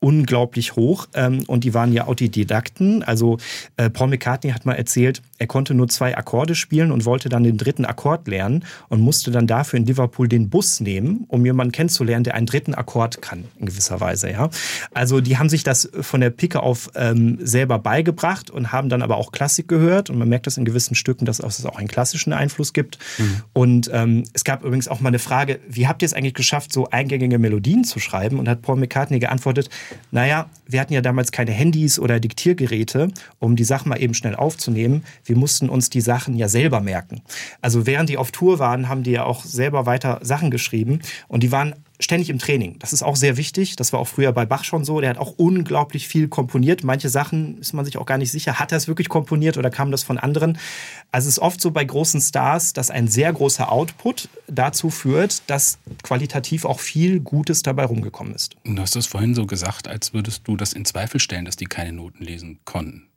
unglaublich 0.00 0.76
hoch 0.76 1.08
ähm, 1.14 1.42
und 1.46 1.64
die 1.64 1.74
waren 1.74 1.92
ja 1.92 2.06
Autodidakten. 2.06 3.02
Also 3.02 3.38
äh, 3.76 3.90
Paul 3.90 4.08
McCartney 4.08 4.50
hat 4.50 4.64
mal 4.64 4.74
erzählt, 4.74 5.22
er 5.38 5.48
konnte 5.48 5.74
nur 5.74 5.88
zwei 5.88 6.16
Akkorde 6.16 6.54
spielen 6.54 6.92
und 6.92 7.04
wollte 7.04 7.28
dann 7.28 7.42
den 7.42 7.56
dritten 7.56 7.84
Akkord 7.84 8.28
lernen 8.28 8.64
und 8.88 9.00
musste 9.00 9.30
dann 9.30 9.46
dafür 9.46 9.78
in 9.78 9.86
Liverpool 9.86 10.28
den 10.28 10.50
Bus 10.50 10.80
nehmen, 10.80 11.24
um 11.28 11.44
jemanden 11.44 11.72
kennenzulernen, 11.72 12.24
der 12.24 12.34
einen 12.34 12.46
dritten 12.46 12.74
Akkord 12.74 13.22
kann, 13.22 13.44
in 13.58 13.66
gewisser 13.66 14.00
Weise. 14.00 14.30
Ja, 14.30 14.50
Also 14.94 15.20
die 15.20 15.36
haben 15.38 15.48
sich 15.48 15.64
das 15.64 15.88
von 16.00 16.20
der 16.20 16.30
Picke 16.30 16.62
auf 16.62 16.90
ähm, 16.94 17.38
selber 17.40 17.78
beigebracht 17.80 18.50
und 18.50 18.70
haben 18.70 18.88
dann 18.88 19.02
aber 19.02 19.16
auch 19.16 19.32
Klassik 19.32 19.66
gehört 19.66 20.10
und 20.10 20.18
man 20.18 20.28
merkt 20.28 20.46
das 20.46 20.56
in 20.56 20.64
gewissen 20.64 20.94
Stücken, 20.94 21.24
dass 21.24 21.40
es 21.40 21.66
auch 21.66 21.76
einen 21.76 21.88
klassischen 21.88 22.32
Einfluss 22.32 22.72
gibt. 22.72 22.98
Mhm. 23.18 23.42
Und 23.52 23.90
ähm, 23.92 24.24
es 24.32 24.44
gab 24.44 24.64
übrigens 24.64 24.86
auch 24.86 25.00
mal 25.00 25.08
eine 25.08 25.18
Frage, 25.18 25.58
wie 25.68 25.88
habt 25.88 26.02
ihr 26.02 26.06
es 26.06 26.14
eigentlich 26.14 26.34
geschafft, 26.34 26.72
so 26.72 26.88
eingängige 26.90 27.38
Melodien 27.38 27.82
zu 27.84 27.98
schreiben? 27.98 28.38
Und 28.38 28.48
hat 28.48 28.62
Paul 28.62 28.76
McCartney 28.76 29.18
geantwortet, 29.18 29.70
naja, 30.10 30.48
wir 30.66 30.80
hatten 30.80 30.92
ja 30.92 31.00
damals 31.00 31.32
keine 31.32 31.52
Handys 31.52 31.98
oder 31.98 32.20
Diktiergeräte, 32.20 33.08
um 33.38 33.56
die 33.56 33.64
Sachen 33.64 33.88
mal 33.88 34.00
eben 34.00 34.14
schnell 34.14 34.34
aufzunehmen. 34.34 35.04
Wir 35.24 35.36
mussten 35.36 35.68
uns 35.68 35.90
die 35.90 36.00
Sachen 36.00 36.36
ja 36.36 36.48
selber 36.48 36.80
merken. 36.80 37.22
Also 37.60 37.86
während 37.86 38.08
die 38.08 38.18
auf 38.18 38.30
Tour 38.30 38.58
waren, 38.58 38.88
haben 38.88 39.02
die 39.02 39.12
ja 39.12 39.24
auch 39.24 39.44
selber 39.44 39.86
weiter 39.86 40.20
Sachen 40.22 40.50
geschrieben 40.50 41.00
und 41.28 41.42
die 41.42 41.52
waren 41.52 41.74
ständig 42.00 42.30
im 42.30 42.38
Training. 42.38 42.76
Das 42.78 42.92
ist 42.92 43.02
auch 43.02 43.16
sehr 43.16 43.36
wichtig. 43.36 43.76
Das 43.76 43.92
war 43.92 44.00
auch 44.00 44.08
früher 44.08 44.32
bei 44.32 44.46
Bach 44.46 44.64
schon 44.64 44.84
so. 44.84 45.00
Der 45.00 45.10
hat 45.10 45.18
auch 45.18 45.34
unglaublich 45.36 46.06
viel 46.06 46.28
komponiert. 46.28 46.84
Manche 46.84 47.08
Sachen 47.08 47.58
ist 47.58 47.72
man 47.72 47.84
sich 47.84 47.98
auch 47.98 48.06
gar 48.06 48.18
nicht 48.18 48.30
sicher. 48.30 48.58
Hat 48.58 48.72
er 48.72 48.78
es 48.78 48.88
wirklich 48.88 49.08
komponiert 49.08 49.56
oder 49.56 49.70
kam 49.70 49.90
das 49.90 50.04
von 50.04 50.18
anderen? 50.18 50.58
Also 51.10 51.28
es 51.28 51.34
ist 51.34 51.38
oft 51.40 51.60
so 51.60 51.70
bei 51.70 51.84
großen 51.84 52.20
Stars, 52.20 52.72
dass 52.72 52.90
ein 52.90 53.08
sehr 53.08 53.32
großer 53.32 53.72
Output 53.72 54.28
dazu 54.46 54.90
führt, 54.90 55.42
dass 55.48 55.78
qualitativ 56.08 56.64
auch 56.64 56.80
viel 56.80 57.20
Gutes 57.20 57.62
dabei 57.62 57.84
rumgekommen 57.84 58.34
ist. 58.34 58.56
Du 58.64 58.78
hast 58.78 58.96
das 58.96 59.06
vorhin 59.06 59.34
so 59.34 59.44
gesagt, 59.44 59.88
als 59.88 60.14
würdest 60.14 60.48
du 60.48 60.56
das 60.56 60.72
in 60.72 60.86
Zweifel 60.86 61.20
stellen, 61.20 61.44
dass 61.44 61.56
die 61.56 61.66
keine 61.66 61.92
Noten 61.92 62.24
lesen 62.24 62.60
konnten. 62.64 63.07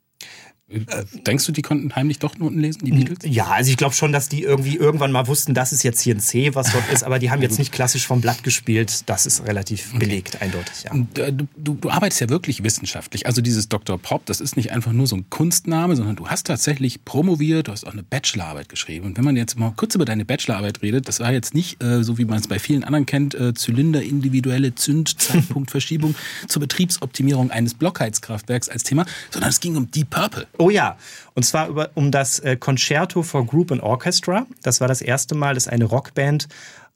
Denkst 1.26 1.46
du, 1.46 1.52
die 1.52 1.62
konnten 1.62 1.94
heimlich 1.94 2.18
doch 2.18 2.38
Noten 2.38 2.58
lesen, 2.58 2.84
die 2.84 2.92
Beatles? 2.92 3.18
Ja, 3.24 3.48
also 3.48 3.70
ich 3.70 3.76
glaube 3.76 3.94
schon, 3.94 4.12
dass 4.12 4.28
die 4.28 4.42
irgendwie 4.42 4.76
irgendwann 4.76 5.12
mal 5.12 5.26
wussten, 5.26 5.54
das 5.54 5.72
ist 5.72 5.82
jetzt 5.82 6.00
hier 6.00 6.14
ein 6.14 6.20
C, 6.20 6.54
was 6.54 6.72
dort 6.72 6.88
ist, 6.92 7.04
aber 7.04 7.18
die 7.18 7.30
haben 7.30 7.42
jetzt 7.42 7.58
nicht 7.58 7.72
klassisch 7.72 8.06
vom 8.06 8.20
Blatt 8.20 8.42
gespielt. 8.42 9.08
Das 9.08 9.26
ist 9.26 9.46
relativ 9.46 9.90
okay. 9.90 9.98
belegt, 9.98 10.42
eindeutig, 10.42 10.84
ja. 10.84 10.94
Äh, 10.94 11.32
du, 11.32 11.48
du, 11.56 11.74
du, 11.74 11.90
arbeitest 11.90 12.20
ja 12.20 12.28
wirklich 12.28 12.62
wissenschaftlich. 12.62 13.26
Also 13.26 13.42
dieses 13.42 13.68
Dr. 13.68 13.98
Pop, 13.98 14.26
das 14.26 14.40
ist 14.40 14.56
nicht 14.56 14.72
einfach 14.72 14.92
nur 14.92 15.06
so 15.06 15.16
ein 15.16 15.28
Kunstname, 15.30 15.96
sondern 15.96 16.16
du 16.16 16.28
hast 16.28 16.46
tatsächlich 16.46 17.04
promoviert, 17.04 17.68
du 17.68 17.72
hast 17.72 17.86
auch 17.86 17.92
eine 17.92 18.02
Bachelorarbeit 18.02 18.68
geschrieben. 18.68 19.06
Und 19.06 19.16
wenn 19.16 19.24
man 19.24 19.36
jetzt 19.36 19.58
mal 19.58 19.72
kurz 19.76 19.94
über 19.94 20.04
deine 20.04 20.24
Bachelorarbeit 20.24 20.82
redet, 20.82 21.08
das 21.08 21.20
war 21.20 21.32
jetzt 21.32 21.54
nicht, 21.54 21.82
äh, 21.82 22.02
so 22.02 22.18
wie 22.18 22.24
man 22.24 22.38
es 22.38 22.48
bei 22.48 22.58
vielen 22.58 22.84
anderen 22.84 23.06
kennt, 23.06 23.34
äh, 23.34 23.54
Zylinder, 23.54 24.02
individuelle 24.02 24.74
Zündzeitpunktverschiebung 24.74 26.14
zur 26.48 26.60
Betriebsoptimierung 26.60 27.50
eines 27.50 27.74
Blockheizkraftwerks 27.74 28.68
als 28.68 28.82
Thema, 28.82 29.06
sondern 29.30 29.50
es 29.50 29.60
ging 29.60 29.76
um 29.76 29.90
Deep 29.90 30.10
Purple. 30.10 30.46
Oh 30.62 30.70
ja, 30.70 30.96
und 31.34 31.42
zwar 31.42 31.68
über, 31.68 31.90
um 31.94 32.12
das 32.12 32.38
äh, 32.38 32.56
Concerto 32.56 33.24
for 33.24 33.44
Group 33.44 33.72
and 33.72 33.82
Orchestra. 33.82 34.46
Das 34.62 34.80
war 34.80 34.86
das 34.86 35.02
erste 35.02 35.34
Mal, 35.34 35.54
dass 35.54 35.66
eine 35.66 35.86
Rockband 35.86 36.46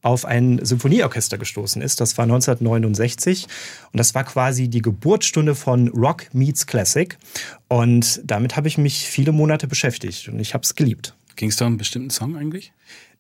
auf 0.03 0.25
ein 0.25 0.65
Symphonieorchester 0.65 1.37
gestoßen 1.37 1.83
ist. 1.83 2.01
Das 2.01 2.17
war 2.17 2.23
1969 2.23 3.49
und 3.93 3.99
das 3.99 4.15
war 4.15 4.23
quasi 4.23 4.69
die 4.69 4.83
Geburtsstunde 4.83 5.57
von 5.57 5.89
Rock 5.89 6.33
Meets 6.33 6.69
Classic. 6.69 7.19
Und 7.67 8.21
damit 8.23 8.57
habe 8.57 8.69
ich 8.69 8.79
mich 8.79 9.09
viele 9.09 9.33
Monate 9.33 9.67
beschäftigt 9.67 10.29
und 10.29 10.39
ich 10.39 10.55
habe 10.55 10.62
es 10.62 10.77
geliebt. 10.77 11.17
Ging 11.35 11.49
es 11.49 11.57
da 11.57 11.65
um 11.65 11.73
einen 11.73 11.79
bestimmten 11.79 12.11
Song 12.11 12.37
eigentlich? 12.37 12.73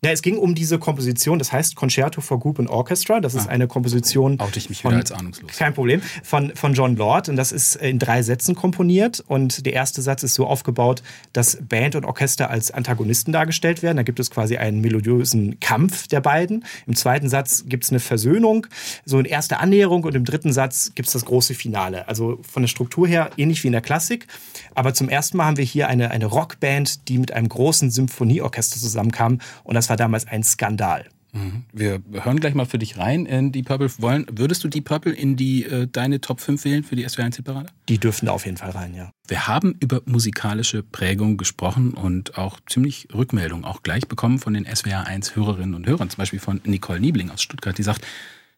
Ja, 0.04 0.10
es 0.10 0.20
ging 0.20 0.36
um 0.36 0.54
diese 0.54 0.78
Komposition, 0.78 1.38
das 1.38 1.52
heißt 1.52 1.74
Concerto 1.74 2.20
for 2.20 2.38
Group 2.38 2.58
and 2.58 2.68
Orchestra. 2.68 3.20
Das 3.20 3.34
ist 3.34 3.48
ah. 3.48 3.50
eine 3.50 3.66
Komposition. 3.66 4.38
Oute 4.40 4.58
ich 4.58 4.68
mich 4.68 4.82
von, 4.82 4.90
wieder 4.90 5.00
als 5.00 5.10
ahnungslos. 5.10 5.56
Kein 5.56 5.72
Problem. 5.72 6.02
Von, 6.22 6.54
von 6.54 6.74
John 6.74 6.96
Lord. 6.96 7.30
Und 7.30 7.36
das 7.36 7.50
ist 7.50 7.76
in 7.76 7.98
drei 7.98 8.22
Sätzen 8.22 8.54
komponiert. 8.54 9.24
Und 9.26 9.64
der 9.64 9.72
erste 9.72 10.02
Satz 10.02 10.22
ist 10.22 10.34
so 10.34 10.46
aufgebaut, 10.46 11.02
dass 11.32 11.58
Band 11.66 11.96
und 11.96 12.04
Orchester 12.04 12.50
als 12.50 12.70
Antagonisten 12.70 13.32
dargestellt 13.32 13.82
werden. 13.82 13.96
Da 13.96 14.02
gibt 14.02 14.20
es 14.20 14.30
quasi 14.30 14.58
einen 14.58 14.82
melodiösen 14.82 15.60
Kampf 15.60 16.08
der 16.08 16.20
beiden. 16.20 16.64
Im 16.86 16.94
zweiten 16.94 17.30
Satz 17.30 17.64
gibt 17.66 17.84
es 17.84 17.90
eine 17.90 18.00
Versöhnung, 18.00 18.66
so 19.06 19.16
eine 19.16 19.28
erste 19.28 19.58
Annäherung. 19.60 20.04
Und 20.04 20.14
im 20.14 20.26
dritten 20.26 20.52
Satz 20.52 20.92
gibt 20.94 21.08
es 21.08 21.14
das 21.14 21.24
große 21.24 21.54
Finale. 21.54 22.06
Also 22.06 22.38
von 22.48 22.62
der 22.62 22.68
Struktur 22.68 23.08
her 23.08 23.30
ähnlich 23.38 23.62
wie 23.62 23.68
in 23.68 23.72
der 23.72 23.80
Klassik. 23.80 24.26
Aber 24.74 24.92
zum 24.92 25.08
ersten 25.08 25.38
Mal 25.38 25.46
haben 25.46 25.56
wir 25.56 25.64
hier 25.64 25.88
eine, 25.88 26.10
eine 26.10 26.26
Rockband, 26.26 27.08
die 27.08 27.16
mit 27.16 27.32
einem 27.32 27.48
großen 27.48 27.90
Symphonieorchester 27.90 28.78
zusammenkam. 28.78 29.38
Und 29.64 29.74
das 29.74 29.85
war 29.88 29.96
damals 29.96 30.26
ein 30.26 30.42
Skandal. 30.42 31.06
Mhm. 31.36 31.64
Wir 31.72 32.02
hören 32.12 32.40
gleich 32.40 32.54
mal 32.54 32.64
für 32.64 32.78
dich 32.78 32.96
rein 32.96 33.26
in 33.26 33.52
die 33.52 33.62
Purple. 33.62 33.90
Wollen, 33.98 34.26
würdest 34.30 34.64
du 34.64 34.68
die 34.68 34.80
Purple 34.80 35.12
in 35.12 35.36
die 35.36 35.64
äh, 35.64 35.86
deine 35.86 36.20
Top 36.20 36.40
5 36.40 36.64
wählen 36.64 36.82
für 36.82 36.96
die 36.96 37.06
SWR 37.06 37.24
1 37.24 37.36
Hitparade? 37.36 37.68
Die 37.88 37.98
dürfen 37.98 38.26
da 38.26 38.32
auf 38.32 38.46
jeden 38.46 38.56
Fall 38.56 38.70
rein, 38.70 38.94
ja. 38.94 39.10
Wir 39.28 39.46
haben 39.46 39.76
über 39.80 40.02
musikalische 40.06 40.82
Prägung 40.82 41.36
gesprochen 41.36 41.92
und 41.92 42.38
auch 42.38 42.58
ziemlich 42.68 43.08
Rückmeldungen 43.12 43.64
auch 43.64 43.82
gleich 43.82 44.08
bekommen 44.08 44.38
von 44.38 44.54
den 44.54 44.64
SWR 44.64 45.06
1 45.06 45.36
Hörerinnen 45.36 45.74
und 45.74 45.86
Hörern, 45.86 46.08
zum 46.08 46.18
Beispiel 46.18 46.40
von 46.40 46.60
Nicole 46.64 47.00
Niebling 47.00 47.30
aus 47.30 47.42
Stuttgart, 47.42 47.76
die 47.76 47.82
sagt, 47.82 48.06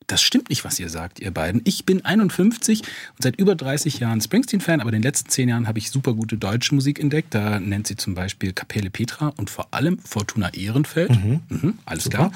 das 0.08 0.22
stimmt 0.22 0.48
nicht, 0.48 0.64
was 0.64 0.80
ihr 0.80 0.88
sagt, 0.88 1.20
ihr 1.20 1.30
beiden. 1.30 1.60
Ich 1.64 1.84
bin 1.84 2.04
51 2.04 2.80
und 2.80 2.88
seit 3.22 3.38
über 3.38 3.54
30 3.54 4.00
Jahren 4.00 4.20
Springsteen-Fan, 4.20 4.80
aber 4.80 4.88
in 4.88 4.94
den 4.94 5.02
letzten 5.02 5.28
10 5.28 5.48
Jahren 5.50 5.68
habe 5.68 5.78
ich 5.78 5.90
super 5.90 6.14
gute 6.14 6.38
deutsche 6.38 6.74
Musik 6.74 6.98
entdeckt. 6.98 7.34
Da 7.34 7.60
nennt 7.60 7.86
sie 7.86 7.96
zum 7.96 8.14
Beispiel 8.14 8.52
Kapelle 8.52 8.88
Petra 8.90 9.34
und 9.36 9.50
vor 9.50 9.68
allem 9.70 9.98
Fortuna 9.98 10.52
Ehrenfeld. 10.54 11.10
Mhm. 11.10 11.40
Mhm, 11.50 11.78
alles 11.84 12.04
super. 12.04 12.32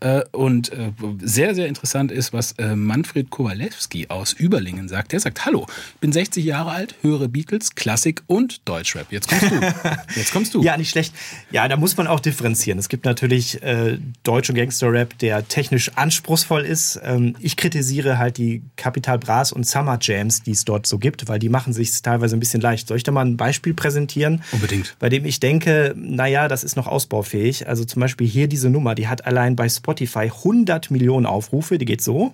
klar. 0.00 0.18
Äh, 0.18 0.24
und 0.36 0.72
äh, 0.72 0.90
sehr, 1.20 1.54
sehr 1.54 1.68
interessant 1.68 2.10
ist, 2.10 2.32
was 2.32 2.52
äh, 2.52 2.74
Manfred 2.74 3.30
Kowalewski 3.30 4.08
aus 4.08 4.32
Überlingen 4.32 4.88
sagt. 4.88 5.12
Der 5.12 5.20
sagt, 5.20 5.46
hallo, 5.46 5.66
bin 6.00 6.12
60 6.12 6.44
Jahre 6.44 6.72
alt, 6.72 6.96
höre 7.02 7.28
Beatles, 7.28 7.76
Klassik 7.76 8.22
und 8.26 8.68
Deutschrap. 8.68 9.12
Jetzt 9.12 9.28
kommst 9.28 9.50
du. 9.50 9.60
Jetzt 10.16 10.32
kommst 10.32 10.54
du. 10.54 10.62
ja, 10.62 10.76
nicht 10.76 10.90
schlecht. 10.90 11.14
Ja, 11.52 11.68
da 11.68 11.76
muss 11.76 11.96
man 11.96 12.08
auch 12.08 12.20
differenzieren. 12.20 12.80
Es 12.80 12.88
gibt 12.88 13.04
natürlich 13.04 13.62
äh, 13.62 13.98
deutsche 14.24 14.54
Gangster-Rap, 14.54 15.16
der 15.18 15.46
technisch 15.46 15.92
anspruchsvoll 15.94 16.62
ist 16.62 16.96
ähm, 17.14 17.36
ich 17.40 17.56
kritisiere 17.56 18.18
halt 18.18 18.38
die 18.38 18.62
Capital 18.76 19.18
Bras 19.18 19.52
und 19.52 19.66
Summer 19.66 19.98
Jams, 20.00 20.42
die 20.42 20.52
es 20.52 20.64
dort 20.64 20.86
so 20.86 20.98
gibt, 20.98 21.28
weil 21.28 21.38
die 21.38 21.48
machen 21.48 21.72
sich 21.72 22.02
teilweise 22.02 22.36
ein 22.36 22.40
bisschen 22.40 22.60
leicht. 22.60 22.88
Soll 22.88 22.96
ich 22.96 23.02
da 23.02 23.12
mal 23.12 23.24
ein 23.24 23.36
Beispiel 23.36 23.74
präsentieren? 23.74 24.42
Unbedingt. 24.52 24.96
Bei 24.98 25.08
dem 25.08 25.24
ich 25.24 25.40
denke, 25.40 25.94
naja, 25.96 26.48
das 26.48 26.64
ist 26.64 26.76
noch 26.76 26.86
ausbaufähig. 26.86 27.68
Also 27.68 27.84
zum 27.84 28.00
Beispiel 28.00 28.26
hier 28.26 28.48
diese 28.48 28.70
Nummer, 28.70 28.94
die 28.94 29.08
hat 29.08 29.26
allein 29.26 29.56
bei 29.56 29.68
Spotify 29.68 30.30
100 30.30 30.90
Millionen 30.90 31.26
Aufrufe, 31.26 31.78
die 31.78 31.84
geht 31.84 32.02
so. 32.02 32.32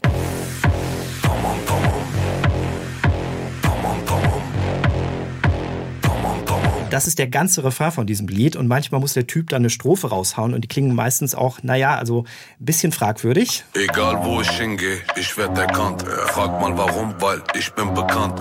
Das 6.91 7.07
ist 7.07 7.19
der 7.19 7.29
ganze 7.29 7.65
Refrain 7.65 7.93
von 7.93 8.07
diesem 8.07 8.29
Lied 8.29 8.57
und 8.57 8.67
manchmal 8.67 9.01
muss 9.01 9.13
der 9.13 9.27
Typ 9.27 9.51
dann 9.51 9.61
eine 9.61 9.71
Strophe 9.71 10.09
raushauen 10.09 10.55
und 10.55 10.63
die 10.63 10.69
klingen 10.69 10.95
meistens 10.95 11.35
auch, 11.35 11.63
naja, 11.63 11.97
also 11.97 12.25
ein 12.59 12.65
bisschen 12.65 12.93
fragwürdig. 12.93 13.65
Egal 13.75 14.25
wo 14.25 14.41
ich 14.41 14.51
hingehe, 14.51 14.99
ich 15.17 15.37
werde 15.37 15.61
erkannt. 15.61 16.03
Frag 16.03 16.61
mal 16.61 16.77
warum, 16.79 17.15
weil 17.21 17.43
ich 17.59 17.71
bin 17.75 17.93
bekannt. 17.93 18.41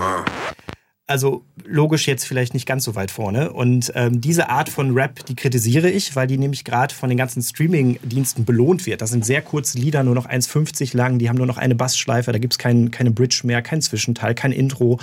Also 1.10 1.46
logisch 1.64 2.06
jetzt 2.06 2.26
vielleicht 2.26 2.54
nicht 2.54 2.66
ganz 2.66 2.84
so 2.84 2.94
weit 2.96 3.12
vorne. 3.12 3.54
Und 3.54 3.94
ähm, 3.96 4.20
diese 4.20 4.50
Art 4.50 4.68
von 4.68 4.94
Rap, 4.94 5.26
die 5.26 5.36
kritisiere 5.36 5.90
ich, 5.90 6.18
weil 6.18 6.28
die 6.28 6.38
nämlich 6.38 6.66
gerade 6.66 6.94
von 6.94 7.08
den 7.08 7.18
ganzen 7.18 7.42
Streaming-Diensten 7.42 8.44
belohnt 8.44 8.86
wird. 8.86 9.02
Das 9.02 9.12
sind 9.12 9.26
sehr 9.26 9.42
kurze 9.42 9.78
Lieder, 9.78 10.04
nur 10.04 10.16
noch 10.16 10.28
1,50 10.28 10.96
lang, 10.98 11.18
die 11.18 11.30
haben 11.30 11.38
nur 11.38 11.46
noch 11.46 11.58
eine 11.58 11.76
Bassschleife, 11.76 12.34
da 12.34 12.40
gibt's 12.40 12.58
kein, 12.58 12.92
keine 12.92 13.12
Bridge 13.12 13.42
mehr, 13.46 13.62
kein 13.62 13.82
Zwischenteil, 13.82 14.36
kein 14.36 14.52
Intro. 14.52 15.00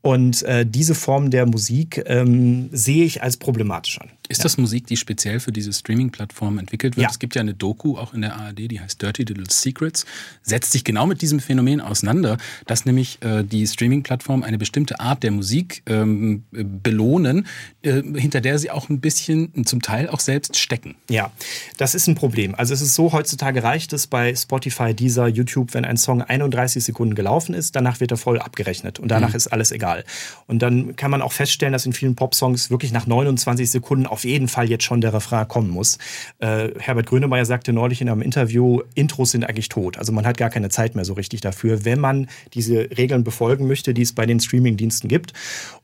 Und 0.00 0.42
äh, 0.44 0.64
diese 0.66 0.94
Form 0.94 1.30
der 1.30 1.44
Musik 1.44 2.02
ähm, 2.06 2.70
sehe 2.72 3.04
ich 3.04 3.22
als 3.22 3.36
problematisch 3.36 4.00
an. 4.00 4.10
Ist 4.28 4.42
das 4.42 4.56
Musik, 4.56 4.86
die 4.86 4.96
speziell 4.96 5.38
für 5.38 5.52
diese 5.52 5.70
Streaming-Plattform 5.70 6.58
entwickelt 6.58 6.96
wird? 6.96 7.02
Ja. 7.02 7.10
Es 7.10 7.18
gibt 7.18 7.34
ja 7.34 7.42
eine 7.42 7.52
Doku 7.52 7.98
auch 7.98 8.14
in 8.14 8.22
der 8.22 8.34
ARD, 8.34 8.70
die 8.70 8.80
heißt 8.80 9.02
Dirty 9.02 9.24
Little 9.24 9.44
Secrets, 9.50 10.06
setzt 10.42 10.72
sich 10.72 10.82
genau 10.82 11.06
mit 11.06 11.20
diesem 11.20 11.40
Phänomen 11.40 11.82
auseinander, 11.82 12.38
dass 12.66 12.86
nämlich 12.86 13.18
äh, 13.22 13.42
die 13.42 13.66
Streaming-Plattform 13.66 14.42
eine 14.42 14.56
bestimmte 14.56 14.98
Art 14.98 15.22
der 15.22 15.30
Musik 15.30 15.82
ähm, 15.84 16.44
belohnen, 16.50 17.46
äh, 17.82 18.02
hinter 18.02 18.40
der 18.40 18.58
sie 18.58 18.70
auch 18.70 18.88
ein 18.88 19.00
bisschen 19.00 19.66
zum 19.66 19.82
Teil 19.82 20.08
auch 20.08 20.20
selbst 20.20 20.56
stecken. 20.56 20.94
Ja, 21.10 21.30
das 21.76 21.94
ist 21.94 22.06
ein 22.06 22.14
Problem. 22.14 22.54
Also 22.54 22.72
es 22.72 22.80
ist 22.80 22.94
so, 22.94 23.12
heutzutage 23.12 23.62
reicht 23.62 23.92
es 23.92 24.06
bei 24.06 24.34
Spotify, 24.34 24.94
Deezer, 24.94 25.28
YouTube, 25.28 25.74
wenn 25.74 25.84
ein 25.84 25.98
Song 25.98 26.22
31 26.22 26.82
Sekunden 26.82 27.14
gelaufen 27.14 27.54
ist, 27.54 27.76
danach 27.76 28.00
wird 28.00 28.10
er 28.10 28.16
voll 28.16 28.38
abgerechnet 28.38 28.98
und 28.98 29.08
danach 29.08 29.34
ist 29.34 29.48
alles 29.48 29.70
egal. 29.70 30.04
Und 30.46 30.60
dann 30.60 30.96
kann 30.96 31.10
man 31.10 31.20
auch 31.20 31.32
feststellen, 31.32 31.74
dass 31.74 31.84
in 31.84 31.92
vielen 31.92 32.14
Popsongs 32.14 32.70
wirklich 32.70 32.90
nach 32.90 33.06
29 33.06 33.70
Sekunden 33.70 34.06
auf 34.14 34.24
jeden 34.24 34.46
Fall 34.46 34.70
jetzt 34.70 34.84
schon 34.84 35.00
der 35.00 35.12
Refrain 35.12 35.48
kommen 35.48 35.70
muss. 35.70 35.98
Äh, 36.38 36.68
Herbert 36.78 37.06
Grönemeyer 37.06 37.44
sagte 37.44 37.72
neulich 37.72 38.00
in 38.00 38.08
einem 38.08 38.22
Interview, 38.22 38.80
Intros 38.94 39.32
sind 39.32 39.44
eigentlich 39.44 39.68
tot. 39.68 39.98
Also 39.98 40.12
man 40.12 40.24
hat 40.24 40.36
gar 40.36 40.50
keine 40.50 40.68
Zeit 40.68 40.94
mehr 40.94 41.04
so 41.04 41.14
richtig 41.14 41.40
dafür, 41.40 41.84
wenn 41.84 41.98
man 41.98 42.28
diese 42.54 42.88
Regeln 42.96 43.24
befolgen 43.24 43.66
möchte, 43.66 43.92
die 43.92 44.02
es 44.02 44.12
bei 44.12 44.24
den 44.24 44.38
Streaming-Diensten 44.38 45.08
gibt. 45.08 45.32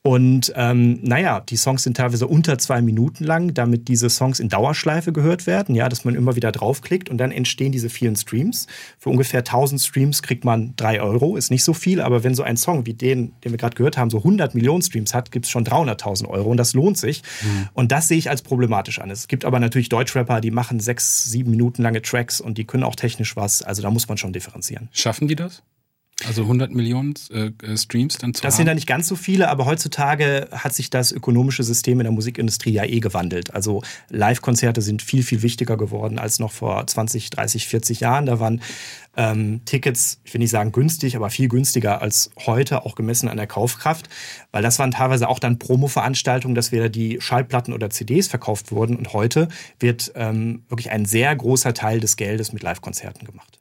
Und 0.03 0.53
ähm, 0.57 0.99
naja, 1.03 1.41
die 1.41 1.57
Songs 1.57 1.83
sind 1.83 1.97
teilweise 1.97 2.27
unter 2.27 2.57
zwei 2.59 2.81
Minuten 2.81 3.25
lang, 3.25 3.53
damit 3.53 3.89
diese 3.89 4.09
Songs 4.09 4.41
in 4.41 4.49
Dauerschleife 4.49 5.13
gehört 5.13 5.47
werden, 5.47 5.75
ja, 5.75 5.89
dass 5.89 6.05
man 6.05 6.15
immer 6.15 6.37
wieder 6.37 6.53
draufklickt 6.53 7.11
und 7.11 7.19
dann 7.19 7.33
entstehen 7.33 7.71
diese 7.71 7.91
vielen 7.91 8.17
Streams. 8.17 8.67
Für 8.99 9.11
ungefähr 9.11 9.41
1000 9.41 9.81
Streams 9.81 10.23
kriegt 10.23 10.45
man 10.45 10.75
drei 10.77 11.03
Euro, 11.03 11.37
ist 11.37 11.51
nicht 11.51 11.65
so 11.65 11.75
viel, 11.75 12.01
aber 12.01 12.25
wenn 12.25 12.35
so 12.35 12.43
ein 12.43 12.57
Song 12.57 12.87
wie 12.87 12.95
den, 12.95 13.33
den 13.45 13.53
wir 13.53 13.59
gerade 13.59 13.77
gehört 13.77 13.99
haben, 13.99 14.09
so 14.09 14.19
100 14.19 14.55
Millionen 14.55 14.83
Streams 14.83 15.13
hat, 15.13 15.31
gibt 15.33 15.45
es 15.45 15.51
schon 15.51 15.65
300.000 15.65 16.29
Euro 16.29 16.51
und 16.51 16.57
das 16.57 16.73
lohnt 16.73 16.97
sich. 16.97 17.23
Und 17.75 17.93
das 17.93 18.09
sehe 18.09 18.19
ich 18.19 18.31
als 18.31 18.43
problematisch 18.43 19.01
an. 19.01 19.11
Es 19.11 19.29
gibt 19.29 19.45
aber 19.45 19.61
natürlich 19.61 19.89
Deutschrapper, 19.91 20.41
die 20.41 20.51
machen 20.51 20.81
sechs, 20.81 21.25
sieben 21.25 21.51
Minuten 21.51 21.83
lange 21.83 22.01
Tracks 22.01 22.41
und 22.41 22.57
die 22.57 22.65
können 22.65 22.85
auch 22.85 22.97
technisch 22.97 23.37
was. 23.37 23.63
Also 23.63 23.83
da 23.83 23.91
muss 23.91 24.09
man 24.09 24.17
schon 24.17 24.33
differenzieren. 24.33 24.89
Schaffen 24.93 25.29
die 25.29 25.37
das? 25.37 25.63
Also 26.27 26.43
100 26.43 26.73
Millionen 26.73 27.15
äh, 27.31 27.77
Streams 27.77 28.19
dann 28.19 28.35
zu 28.35 28.43
Das 28.43 28.55
haben? 28.55 28.57
sind 28.59 28.67
ja 28.67 28.75
nicht 28.75 28.87
ganz 28.87 29.09
so 29.09 29.17
viele, 29.17 29.49
aber 29.49 29.65
heutzutage 29.67 30.49
hat 30.53 30.75
sich 30.75 30.91
das 30.91 31.13
ökonomische 31.13 31.63
System 31.63 32.01
in 32.01 32.05
der 32.05 32.13
Musikindustrie 32.13 32.73
ja 32.73 32.85
eh 32.85 33.01
gewandelt. 33.01 33.55
Also 33.55 33.83
Live-Konzerte 34.09 34.83
sind 34.83 35.03
viel, 35.03 35.23
viel 35.23 35.43
wichtiger 35.43 35.77
geworden 35.77 36.19
als 36.19 36.39
noch 36.39 36.53
vor 36.53 36.87
20, 36.87 37.31
30, 37.31 37.67
40 37.67 38.01
Jahren. 38.01 38.27
Da 38.27 38.41
waren 38.41 38.61
ähm, 39.17 39.63
Tickets, 39.65 40.21
ich 40.25 40.33
will 40.35 40.39
nicht 40.39 40.51
sagen 40.51 40.73
günstig, 40.73 41.17
aber 41.17 41.31
viel 41.31 41.49
günstiger 41.49 42.01
als 42.01 42.31
heute, 42.47 42.85
auch 42.85 42.95
gemessen 42.95 43.29
an 43.29 43.37
der 43.37 43.47
Kaufkraft. 43.47 44.09
Weil 44.53 44.63
das 44.63 44.79
waren 44.79 44.91
teilweise 44.91 45.29
auch 45.29 45.39
dann 45.39 45.59
Promo-Veranstaltungen, 45.59 46.55
dass 46.55 46.73
wieder 46.73 46.89
die 46.89 47.21
Schallplatten 47.21 47.75
oder 47.75 47.91
CDs 47.91 48.29
verkauft 48.29 48.73
wurden. 48.73 48.97
Und 48.97 49.13
heute 49.13 49.49
wird 49.79 50.13
ähm, 50.15 50.63
wirklich 50.69 50.91
ein 50.91 51.05
sehr 51.05 51.35
großer 51.35 51.75
Teil 51.75 52.01
des 52.01 52.17
Geldes 52.17 52.53
mit 52.53 52.63
Live-Konzerten 52.63 53.27
gemacht. 53.27 53.59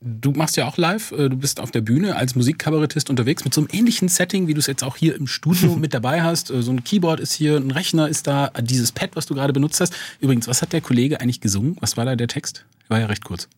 Du 0.00 0.32
machst 0.32 0.56
ja 0.56 0.66
auch 0.66 0.76
live, 0.76 1.12
äh, 1.12 1.28
du 1.28 1.36
bist 1.36 1.60
auf 1.60 1.70
der 1.70 1.80
Bühne 1.80 2.16
als 2.16 2.34
Musikkabarettist 2.34 3.10
unterwegs 3.10 3.44
mit 3.44 3.54
so 3.54 3.60
einem 3.60 3.68
ähnlichen 3.72 4.08
Setting, 4.08 4.46
wie 4.46 4.54
du 4.54 4.60
es 4.60 4.66
jetzt 4.66 4.84
auch 4.84 4.96
hier 4.96 5.14
im 5.14 5.26
Studio 5.26 5.76
mit 5.80 5.94
dabei 5.94 6.22
hast. 6.22 6.50
Äh, 6.50 6.62
So 6.62 6.70
ein 6.72 6.84
Keyboard 6.84 7.20
ist 7.20 7.32
hier, 7.32 7.56
ein 7.56 7.70
Rechner 7.70 8.08
ist 8.08 8.26
da, 8.26 8.48
dieses 8.60 8.92
Pad, 8.92 9.10
was 9.14 9.26
du 9.26 9.34
gerade 9.34 9.52
benutzt 9.52 9.80
hast. 9.80 9.94
Übrigens, 10.20 10.48
was 10.48 10.62
hat 10.62 10.72
der 10.72 10.80
Kollege 10.80 11.20
eigentlich 11.20 11.40
gesungen? 11.40 11.76
Was 11.80 11.96
war 11.96 12.04
da 12.04 12.16
der 12.16 12.28
Text? 12.28 12.64
War 12.88 13.00
ja 13.00 13.06
recht 13.06 13.24
kurz. 13.24 13.48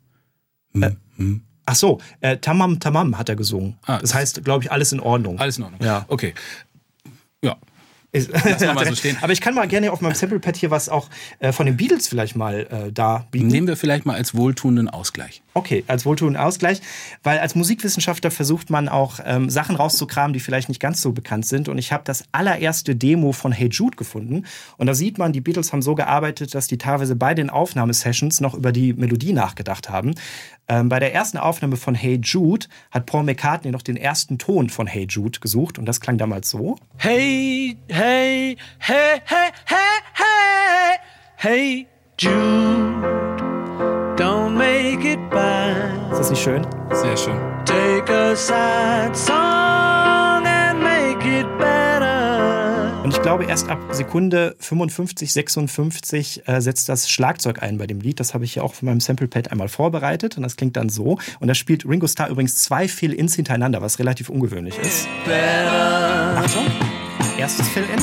Hm, 0.73 0.97
hm. 1.17 1.43
Ach 1.67 1.75
so, 1.75 2.01
äh, 2.21 2.37
Tamam 2.37 2.79
Tamam 2.79 3.17
hat 3.17 3.29
er 3.29 3.37
gesungen. 3.37 3.77
Ah, 3.87 3.99
das 3.99 4.13
heißt, 4.15 4.45
glaube 4.45 4.65
ich, 4.65 4.73
alles 4.73 4.93
in 4.93 5.01
Ordnung. 5.01 5.39
Alles 5.39 5.57
in 5.57 5.65
Ordnung. 5.65 5.81
Ja. 5.83 6.05
Okay. 6.09 6.35
Ja. 7.43 7.57
Ist- 8.15 8.33
wir 8.33 8.75
mal 8.75 8.87
so 8.87 8.95
stehen. 8.97 9.17
Aber 9.21 9.33
ich 9.33 9.41
kann 9.41 9.55
mal 9.55 9.67
gerne 9.67 9.93
auf 9.93 10.01
meinem 10.01 10.15
Samplepad 10.15 10.57
hier 10.57 10.71
was 10.71 10.89
auch 10.89 11.09
äh, 11.41 11.53
von 11.53 11.67
den 11.67 11.77
Beatles 11.77 12.09
vielleicht 12.09 12.37
mal 12.37 12.61
äh, 12.71 12.93
da 12.93 13.27
bieten. 13.31 13.49
Nehmen 13.49 13.67
wir 13.67 13.77
vielleicht 13.77 14.07
mal 14.07 14.15
als 14.15 14.35
wohltuenden 14.35 14.89
Ausgleich. 14.89 15.43
Okay, 15.55 15.85
als 15.87 16.05
wohltuenden 16.05 16.41
Ausgleich, 16.41 16.81
weil 17.23 17.39
als 17.39 17.55
Musikwissenschaftler 17.55 18.31
versucht 18.31 18.71
man 18.71 18.89
auch 18.89 19.21
ähm, 19.25 19.51
Sachen 19.51 19.77
rauszukramen, 19.77 20.33
die 20.33 20.41
vielleicht 20.41 20.69
nicht 20.69 20.81
ganz 20.81 21.01
so 21.01 21.13
bekannt 21.13 21.47
sind. 21.47 21.69
Und 21.69 21.79
ich 21.79 21.93
habe 21.93 22.03
das 22.05 22.25
allererste 22.33 22.97
Demo 22.97 23.33
von 23.33 23.53
Hey 23.53 23.69
Jude 23.69 23.97
gefunden. 23.97 24.47
Und 24.79 24.87
da 24.87 24.95
sieht 24.95 25.19
man, 25.19 25.33
die 25.33 25.41
Beatles 25.41 25.73
haben 25.73 25.83
so 25.83 25.95
gearbeitet, 25.95 26.55
dass 26.55 26.67
die 26.67 26.79
teilweise 26.79 27.15
bei 27.17 27.35
den 27.35 27.51
Aufnahmesessions 27.51 28.41
noch 28.41 28.55
über 28.55 28.73
die 28.73 28.95
Melodie 28.95 29.33
nachgedacht 29.33 29.89
haben. 29.91 30.15
Ähm, 30.69 30.89
bei 30.89 30.99
der 30.99 31.15
ersten 31.15 31.39
Aufnahme 31.39 31.77
von 31.77 31.95
Hey 31.95 32.19
Jude 32.23 32.67
hat 32.91 33.07
Paul 33.07 33.25
McCartney 33.25 33.71
noch 33.71 33.83
den 33.83 33.97
ersten 33.97 34.39
Ton 34.39 34.71
von 34.71 34.87
Hey 34.87 35.07
Jude 35.09 35.41
gesucht. 35.41 35.79
Und 35.79 35.87
das 35.87 36.01
klang 36.01 36.19
damals 36.19 36.51
so. 36.51 36.77
Hey, 36.97 37.77
hey, 37.89 38.57
hey, 38.79 39.21
hey, 39.25 39.51
hey, 39.67 39.77
hey, 40.15 40.99
hey, 41.37 41.87
Jude, 42.19 42.35
don't 44.17 44.51
make 44.57 45.05
it 45.05 45.19
bad. 45.31 46.13
Ist 46.13 46.19
das 46.21 46.31
nicht 46.31 46.43
schön? 46.43 46.67
Sehr 46.93 47.17
schön. 47.17 47.37
Take 47.65 48.13
a 48.13 48.37
sad 48.37 49.17
song 49.17 49.74
glaube, 53.25 53.45
erst 53.47 53.71
ab 53.71 53.79
Sekunde 53.91 54.55
55, 54.59 55.33
56 55.33 56.47
äh, 56.47 56.61
setzt 56.61 56.91
das 56.91 57.09
Schlagzeug 57.09 57.63
ein 57.63 57.79
bei 57.79 57.87
dem 57.87 58.01
Lied. 58.01 58.21
Das 58.21 58.35
habe 58.35 58.45
ich 58.45 58.57
ja 58.57 58.63
auch 58.63 58.75
von 58.75 58.85
meinem 58.85 59.01
Samplepad 59.01 59.51
einmal 59.51 59.69
vorbereitet. 59.69 60.37
Und 60.37 60.43
das 60.43 60.57
klingt 60.57 60.77
dann 60.77 60.91
so. 60.91 61.19
Und 61.41 61.49
da 61.49 61.55
spielt 61.55 61.87
Ringo 61.89 62.07
Starr 62.07 62.29
übrigens 62.29 62.57
zwei 62.57 62.87
Fill-Ins 62.87 63.35
hintereinander, 63.35 63.81
was 63.81 63.99
relativ 63.99 64.29
ungewöhnlich 64.29 64.79
ist. 64.79 65.09
Achtung. 66.37 66.67
Erstes 67.39 67.67
Fill-In. 67.69 67.99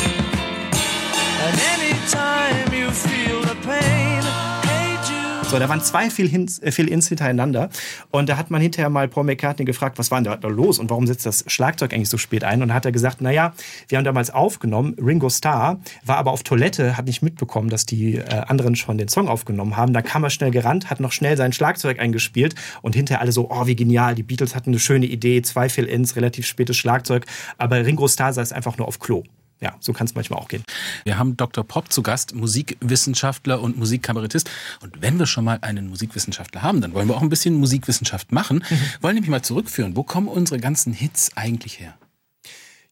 So, 5.51 5.59
da 5.59 5.67
waren 5.67 5.81
zwei 5.81 6.09
Fill-Ins 6.09 6.59
äh, 6.59 6.71
Fill-Ins 6.71 7.09
hintereinander. 7.09 7.69
Und 8.09 8.29
da 8.29 8.37
hat 8.37 8.51
man 8.51 8.61
hinterher 8.61 8.89
mal 8.89 9.09
Paul 9.09 9.25
McCartney 9.25 9.65
gefragt, 9.65 9.99
was 9.99 10.09
war 10.09 10.19
denn 10.21 10.31
da, 10.31 10.37
da 10.37 10.47
los 10.47 10.79
und 10.79 10.89
warum 10.89 11.05
setzt 11.05 11.25
das 11.25 11.43
Schlagzeug 11.45 11.93
eigentlich 11.93 12.07
so 12.07 12.17
spät 12.17 12.45
ein? 12.45 12.61
Und 12.61 12.69
dann 12.69 12.73
hat 12.73 12.85
er 12.85 12.93
gesagt, 12.93 13.19
naja, 13.19 13.53
wir 13.89 13.97
haben 13.97 14.05
damals 14.05 14.29
aufgenommen, 14.29 14.95
Ringo 14.97 15.29
Starr 15.29 15.81
war 16.05 16.15
aber 16.19 16.31
auf 16.31 16.43
Toilette, 16.43 16.95
hat 16.95 17.05
nicht 17.05 17.21
mitbekommen, 17.21 17.69
dass 17.69 17.85
die 17.85 18.15
äh, 18.15 18.43
anderen 18.47 18.77
schon 18.77 18.97
den 18.97 19.09
Song 19.09 19.27
aufgenommen 19.27 19.75
haben. 19.75 19.91
Da 19.91 20.01
kam 20.01 20.23
er 20.23 20.29
schnell 20.29 20.51
gerannt, 20.51 20.89
hat 20.89 21.01
noch 21.01 21.11
schnell 21.11 21.35
sein 21.35 21.51
Schlagzeug 21.51 21.99
eingespielt 21.99 22.55
und 22.81 22.95
hinterher 22.95 23.19
alle 23.19 23.33
so, 23.33 23.51
oh, 23.51 23.67
wie 23.67 23.75
genial, 23.75 24.15
die 24.15 24.23
Beatles 24.23 24.55
hatten 24.55 24.69
eine 24.69 24.79
schöne 24.79 25.05
Idee, 25.05 25.41
zwei 25.41 25.67
Fill-Ins, 25.67 26.15
relativ 26.15 26.45
spätes 26.45 26.77
Schlagzeug, 26.77 27.25
aber 27.57 27.85
Ringo 27.85 28.07
Starr 28.07 28.31
saß 28.31 28.53
einfach 28.53 28.77
nur 28.77 28.87
auf 28.87 28.99
Klo. 28.99 29.23
Ja, 29.61 29.75
so 29.79 29.93
kann 29.93 30.05
es 30.05 30.15
manchmal 30.15 30.39
auch 30.39 30.47
gehen. 30.47 30.63
Wir 31.03 31.19
haben 31.19 31.37
Dr. 31.37 31.63
Pop 31.63 31.91
zu 31.91 32.01
Gast, 32.01 32.33
Musikwissenschaftler 32.33 33.61
und 33.61 33.77
Musikkabarettist. 33.77 34.49
Und 34.81 35.01
wenn 35.03 35.19
wir 35.19 35.27
schon 35.27 35.45
mal 35.45 35.59
einen 35.61 35.87
Musikwissenschaftler 35.87 36.63
haben, 36.63 36.81
dann 36.81 36.95
wollen 36.95 37.07
wir 37.07 37.15
auch 37.15 37.21
ein 37.21 37.29
bisschen 37.29 37.53
Musikwissenschaft 37.53 38.31
machen. 38.31 38.63
Wollen 39.01 39.13
nämlich 39.13 39.29
mal 39.29 39.43
zurückführen. 39.43 39.95
Wo 39.95 40.03
kommen 40.03 40.27
unsere 40.27 40.59
ganzen 40.59 40.93
Hits 40.93 41.31
eigentlich 41.35 41.79
her? 41.79 41.93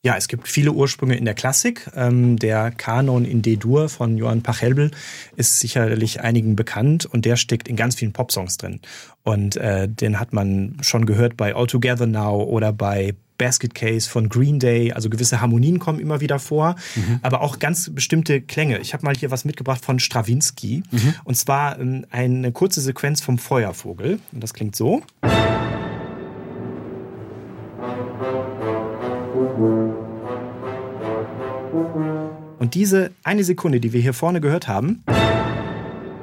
Ja, 0.01 0.15
es 0.15 0.29
gibt 0.29 0.47
viele 0.47 0.71
Ursprünge 0.71 1.17
in 1.17 1.25
der 1.25 1.33
Klassik. 1.33 1.89
Ähm, 1.93 2.37
der 2.37 2.71
Kanon 2.71 3.25
in 3.25 3.41
D-Dur 3.41 3.89
von 3.89 4.17
Johann 4.17 4.43
Pachelbel 4.43 4.91
ist 5.35 5.59
sicherlich 5.59 6.21
einigen 6.21 6.55
bekannt 6.55 7.05
und 7.05 7.25
der 7.25 7.35
steckt 7.35 7.67
in 7.67 7.75
ganz 7.75 7.95
vielen 7.95 8.13
Popsongs 8.13 8.57
drin. 8.57 8.79
Und 9.23 9.57
äh, 9.57 9.89
den 9.89 10.19
hat 10.19 10.31
man 10.31 10.77
schon 10.81 11.05
gehört 11.05 11.35
bei 11.35 11.53
All 11.53 11.67
Together 11.67 12.05
Now 12.05 12.43
oder 12.43 12.71
bei 12.71 13.15
Basket 13.39 13.73
Case 13.73 14.07
von 14.07 14.29
Green 14.29 14.59
Day. 14.59 14.91
Also 14.91 15.09
gewisse 15.09 15.41
Harmonien 15.41 15.79
kommen 15.79 15.99
immer 15.99 16.21
wieder 16.21 16.37
vor, 16.37 16.75
aber 17.23 17.41
auch 17.41 17.57
ganz 17.57 17.89
bestimmte 17.89 18.41
Klänge. 18.41 18.77
Ich 18.77 18.93
habe 18.93 19.03
mal 19.03 19.15
hier 19.15 19.31
was 19.31 19.45
mitgebracht 19.45 19.83
von 19.83 19.97
Stravinsky 19.97 20.83
und 21.23 21.35
zwar 21.35 21.79
ähm, 21.79 22.05
eine 22.11 22.51
kurze 22.51 22.81
Sequenz 22.81 23.21
vom 23.21 23.39
Feuervogel. 23.39 24.19
Und 24.31 24.43
das 24.43 24.53
klingt 24.53 24.75
so. 24.75 25.01
Und 32.59 32.75
diese 32.75 33.11
eine 33.23 33.43
Sekunde, 33.43 33.79
die 33.79 33.93
wir 33.93 34.01
hier 34.01 34.13
vorne 34.13 34.41
gehört 34.41 34.67
haben, 34.67 35.03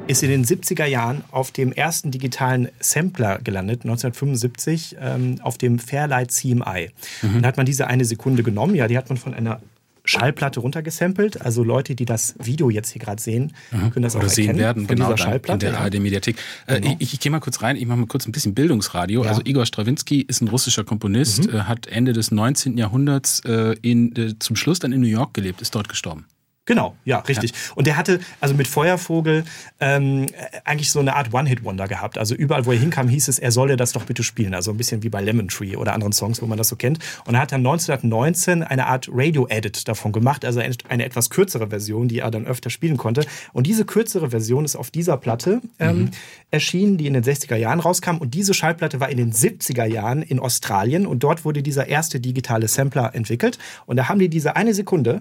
ist 0.06 0.22
in 0.22 0.30
den 0.30 0.44
70er 0.44 0.84
Jahren 0.86 1.24
auf 1.30 1.50
dem 1.50 1.72
ersten 1.72 2.10
digitalen 2.10 2.68
Sampler 2.80 3.38
gelandet, 3.42 3.82
1975, 3.84 4.96
ähm, 5.00 5.38
auf 5.42 5.58
dem 5.58 5.78
Fairlight 5.78 6.30
CMI. 6.30 6.90
Und 7.22 7.42
da 7.42 7.48
hat 7.48 7.56
man 7.56 7.66
diese 7.66 7.86
eine 7.86 8.04
Sekunde 8.04 8.42
genommen, 8.42 8.74
ja, 8.74 8.88
die 8.88 8.96
hat 8.96 9.08
man 9.08 9.18
von 9.18 9.34
einer 9.34 9.60
Schallplatte 10.08 10.60
runtergesampelt. 10.60 11.40
Also 11.42 11.64
Leute, 11.64 11.96
die 11.96 12.04
das 12.04 12.36
Video 12.40 12.70
jetzt 12.70 12.90
hier 12.92 13.00
gerade 13.02 13.20
sehen, 13.20 13.52
können 13.92 14.02
das 14.02 14.14
Mhm. 14.14 14.20
Oder 14.20 14.26
auch 14.28 14.32
sehen 14.32 14.44
erkennen 14.46 14.58
werden, 14.60 14.86
von 14.86 14.94
genau, 14.96 15.06
dieser 15.06 15.16
dann 15.16 15.26
in 15.26 15.30
Schallplatte. 15.32 15.58
der 15.66 15.72
ja. 15.74 15.80
ARD-Mediathek. 15.80 16.36
Äh, 16.68 16.80
Genau. 16.80 16.96
Ich, 17.00 17.12
ich 17.14 17.18
gehe 17.20 17.32
mal 17.32 17.40
kurz 17.40 17.60
rein, 17.62 17.74
ich 17.74 17.86
mache 17.86 17.98
mal 17.98 18.06
kurz 18.06 18.24
ein 18.26 18.30
bisschen 18.32 18.54
Bildungsradio. 18.54 19.24
Ja. 19.24 19.30
Also 19.30 19.42
Igor 19.44 19.66
Strawinski 19.66 20.20
ist 20.20 20.42
ein 20.42 20.48
russischer 20.48 20.84
Komponist, 20.84 21.48
Mhm. 21.50 21.56
äh, 21.56 21.60
hat 21.62 21.88
Ende 21.88 22.12
des 22.12 22.30
19. 22.30 22.78
Jahrhunderts 22.78 23.40
äh, 23.46 23.74
in, 23.82 24.14
äh, 24.14 24.38
zum 24.38 24.54
Schluss 24.54 24.78
dann 24.78 24.92
in 24.92 25.00
New 25.00 25.08
York 25.08 25.34
gelebt, 25.34 25.60
ist 25.60 25.74
dort 25.74 25.88
gestorben. 25.88 26.26
Genau, 26.66 26.96
ja, 27.04 27.20
richtig. 27.20 27.52
Und 27.76 27.86
der 27.86 27.96
hatte 27.96 28.18
also 28.40 28.54
mit 28.54 28.66
Feuervogel 28.66 29.44
ähm, 29.78 30.26
eigentlich 30.64 30.90
so 30.90 30.98
eine 30.98 31.14
Art 31.14 31.32
One-Hit-Wonder 31.32 31.86
gehabt. 31.86 32.18
Also 32.18 32.34
überall, 32.34 32.66
wo 32.66 32.72
er 32.72 32.78
hinkam, 32.78 33.08
hieß 33.08 33.28
es, 33.28 33.38
er 33.38 33.52
solle 33.52 33.76
das 33.76 33.92
doch 33.92 34.02
bitte 34.02 34.24
spielen. 34.24 34.52
Also 34.52 34.72
ein 34.72 34.76
bisschen 34.76 35.04
wie 35.04 35.08
bei 35.08 35.22
Lemon 35.22 35.46
Tree 35.46 35.76
oder 35.76 35.94
anderen 35.94 36.12
Songs, 36.12 36.42
wo 36.42 36.46
man 36.46 36.58
das 36.58 36.68
so 36.68 36.74
kennt. 36.74 36.98
Und 37.24 37.36
er 37.36 37.42
hat 37.42 37.52
dann 37.52 37.60
1919 37.60 38.64
eine 38.64 38.86
Art 38.86 39.08
Radio-Edit 39.12 39.86
davon 39.86 40.10
gemacht, 40.10 40.44
also 40.44 40.58
eine, 40.58 40.74
eine 40.88 41.04
etwas 41.04 41.30
kürzere 41.30 41.68
Version, 41.68 42.08
die 42.08 42.18
er 42.18 42.32
dann 42.32 42.46
öfter 42.46 42.68
spielen 42.68 42.96
konnte. 42.96 43.24
Und 43.52 43.68
diese 43.68 43.84
kürzere 43.84 44.30
Version 44.30 44.64
ist 44.64 44.74
auf 44.74 44.90
dieser 44.90 45.18
Platte 45.18 45.60
ähm, 45.78 46.10
erschienen, 46.50 46.98
die 46.98 47.06
in 47.06 47.14
den 47.14 47.22
60er 47.22 47.56
Jahren 47.56 47.78
rauskam. 47.78 48.16
Und 48.16 48.34
diese 48.34 48.54
Schallplatte 48.54 48.98
war 48.98 49.08
in 49.08 49.18
den 49.18 49.32
70er 49.32 49.84
Jahren 49.84 50.20
in 50.22 50.40
Australien 50.40 51.06
und 51.06 51.22
dort 51.22 51.44
wurde 51.44 51.62
dieser 51.62 51.86
erste 51.86 52.18
digitale 52.18 52.66
Sampler 52.66 53.14
entwickelt. 53.14 53.56
Und 53.86 53.98
da 53.98 54.08
haben 54.08 54.18
die 54.18 54.28
diese 54.28 54.56
eine 54.56 54.74
Sekunde 54.74 55.20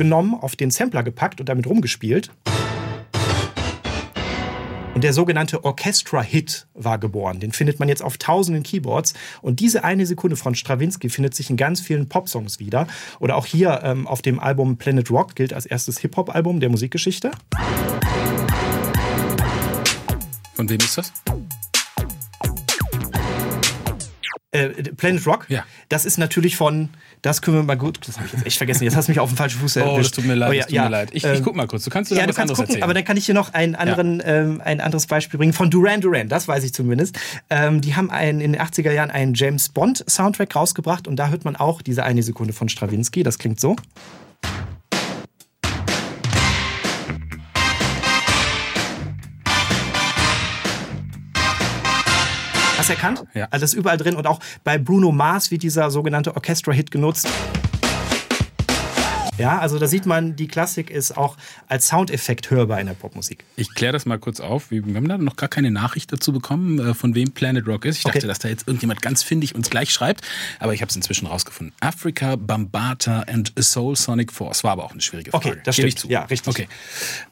genommen, 0.00 0.32
auf 0.32 0.56
den 0.56 0.70
Sampler 0.70 1.02
gepackt 1.02 1.40
und 1.40 1.48
damit 1.50 1.66
rumgespielt. 1.66 2.30
Und 4.94 5.04
der 5.04 5.12
sogenannte 5.12 5.62
Orchestra-Hit 5.62 6.66
war 6.72 6.98
geboren. 6.98 7.38
Den 7.38 7.52
findet 7.52 7.78
man 7.80 7.90
jetzt 7.90 8.02
auf 8.02 8.16
tausenden 8.16 8.62
Keyboards. 8.62 9.12
Und 9.42 9.60
diese 9.60 9.84
eine 9.84 10.06
Sekunde 10.06 10.36
von 10.36 10.54
Stravinsky 10.54 11.10
findet 11.10 11.34
sich 11.34 11.50
in 11.50 11.58
ganz 11.58 11.82
vielen 11.82 12.08
Popsongs 12.08 12.58
wieder. 12.60 12.86
Oder 13.18 13.36
auch 13.36 13.44
hier 13.44 13.80
ähm, 13.84 14.06
auf 14.06 14.22
dem 14.22 14.40
Album 14.40 14.78
Planet 14.78 15.10
Rock 15.10 15.34
gilt 15.34 15.52
als 15.52 15.66
erstes 15.66 15.98
Hip-Hop-Album 15.98 16.60
der 16.60 16.70
Musikgeschichte. 16.70 17.30
Von 20.54 20.68
wem 20.70 20.78
ist 20.78 20.96
das? 20.96 21.12
Äh, 24.52 24.68
Planet 24.96 25.26
Rock, 25.26 25.46
Ja. 25.48 25.64
das 25.88 26.04
ist 26.04 26.18
natürlich 26.18 26.56
von, 26.56 26.88
das 27.22 27.42
können 27.42 27.56
wir 27.58 27.62
mal 27.62 27.76
gut, 27.76 27.98
das 28.06 28.16
habe 28.16 28.26
ich 28.26 28.32
jetzt 28.32 28.46
echt 28.46 28.56
vergessen, 28.58 28.84
jetzt 28.84 28.96
hast 28.96 29.08
du 29.08 29.12
mich 29.12 29.20
auf 29.20 29.30
den 29.30 29.36
falschen 29.36 29.60
Fuß 29.60 29.76
Oh, 29.76 29.80
das 29.80 29.88
erwischt. 29.92 30.14
tut 30.14 30.24
mir 30.26 30.34
leid, 30.34 30.52
ja, 30.52 30.58
das 30.58 30.66
tut 30.66 30.74
ja, 30.74 30.82
mir 30.84 30.88
leid. 30.90 31.08
Ich, 31.12 31.24
ähm, 31.24 31.34
ich 31.34 31.42
guck 31.42 31.54
mal 31.56 31.66
kurz. 31.66 31.84
Du 31.84 31.90
kannst 31.90 32.10
du 32.10 32.14
Ja, 32.14 32.26
du 32.26 32.32
kannst 32.32 32.54
gucken, 32.54 32.66
erzählen. 32.68 32.82
aber 32.82 32.94
dann 32.94 33.04
kann 33.04 33.16
ich 33.16 33.26
dir 33.26 33.34
noch 33.34 33.52
einen 33.54 33.74
anderen, 33.74 34.22
ähm, 34.24 34.60
ein 34.64 34.80
anderes 34.80 35.06
Beispiel 35.06 35.38
bringen 35.38 35.52
von 35.52 35.70
Duran 35.70 36.00
Duran, 36.00 36.28
das 36.28 36.48
weiß 36.48 36.64
ich 36.64 36.72
zumindest. 36.72 37.18
Ähm, 37.50 37.80
die 37.80 37.94
haben 37.96 38.10
einen, 38.10 38.40
in 38.40 38.52
den 38.52 38.60
80er 38.62 38.92
Jahren 38.92 39.10
einen 39.10 39.34
James 39.34 39.68
Bond 39.68 40.04
Soundtrack 40.08 40.54
rausgebracht 40.56 41.06
und 41.08 41.16
da 41.16 41.28
hört 41.28 41.44
man 41.44 41.56
auch 41.56 41.82
diese 41.82 42.04
eine 42.04 42.22
Sekunde 42.22 42.52
von 42.52 42.68
Stravinsky, 42.68 43.22
das 43.22 43.38
klingt 43.38 43.60
so. 43.60 43.76
Erkannt? 52.90 53.24
Ja. 53.34 53.48
Also 53.50 53.62
das 53.64 53.72
ist 53.72 53.78
überall 53.78 53.96
drin 53.96 54.16
und 54.16 54.26
auch 54.26 54.40
bei 54.64 54.78
Bruno 54.78 55.12
Mars 55.12 55.50
wird 55.50 55.62
dieser 55.62 55.90
sogenannte 55.90 56.34
Orchestra-Hit 56.34 56.90
genutzt. 56.90 57.28
Ja, 59.40 59.58
also 59.58 59.78
da 59.78 59.86
sieht 59.86 60.06
man, 60.06 60.36
die 60.36 60.48
Klassik 60.48 60.90
ist 60.90 61.16
auch 61.16 61.36
als 61.68 61.88
Soundeffekt 61.88 62.50
hörbar 62.50 62.80
in 62.80 62.86
der 62.86 62.94
Popmusik. 62.94 63.44
Ich 63.56 63.74
kläre 63.74 63.92
das 63.92 64.06
mal 64.06 64.18
kurz 64.18 64.40
auf. 64.40 64.70
Wir 64.70 64.82
haben 64.82 65.08
da 65.08 65.18
noch 65.18 65.36
gar 65.36 65.48
keine 65.48 65.70
Nachricht 65.70 66.12
dazu 66.12 66.32
bekommen, 66.32 66.78
äh, 66.78 66.94
von 66.94 67.14
wem 67.14 67.32
Planet 67.32 67.66
Rock 67.66 67.84
ist. 67.84 67.98
Ich 67.98 68.02
dachte, 68.04 68.18
Okay. 68.18 68.26
dass 68.26 68.38
da 68.38 68.48
jetzt 68.48 68.66
irgendjemand 68.68 69.02
ganz 69.02 69.22
findig 69.22 69.54
uns 69.54 69.70
gleich 69.70 69.90
schreibt, 69.92 70.24
aber 70.58 70.74
ich 70.74 70.82
habe 70.82 70.90
es 70.90 70.96
inzwischen 70.96 71.26
rausgefunden. 71.26 71.74
Africa, 71.80 72.36
Bambata 72.36 73.20
and 73.22 73.52
Soul 73.58 73.96
Sonic 73.96 74.32
Force. 74.32 74.62
War 74.64 74.72
aber 74.72 74.84
auch 74.84 74.92
eine 74.92 75.00
schwierige 75.00 75.30
Frage. 75.30 75.48
Okay, 75.50 75.60
das 75.64 75.76
Gebe 75.76 75.88
ich 75.88 75.92
stimmt. 75.94 76.08
zu. 76.08 76.12
Ja, 76.12 76.22
richtig. 76.24 76.48
Okay. 76.50 76.68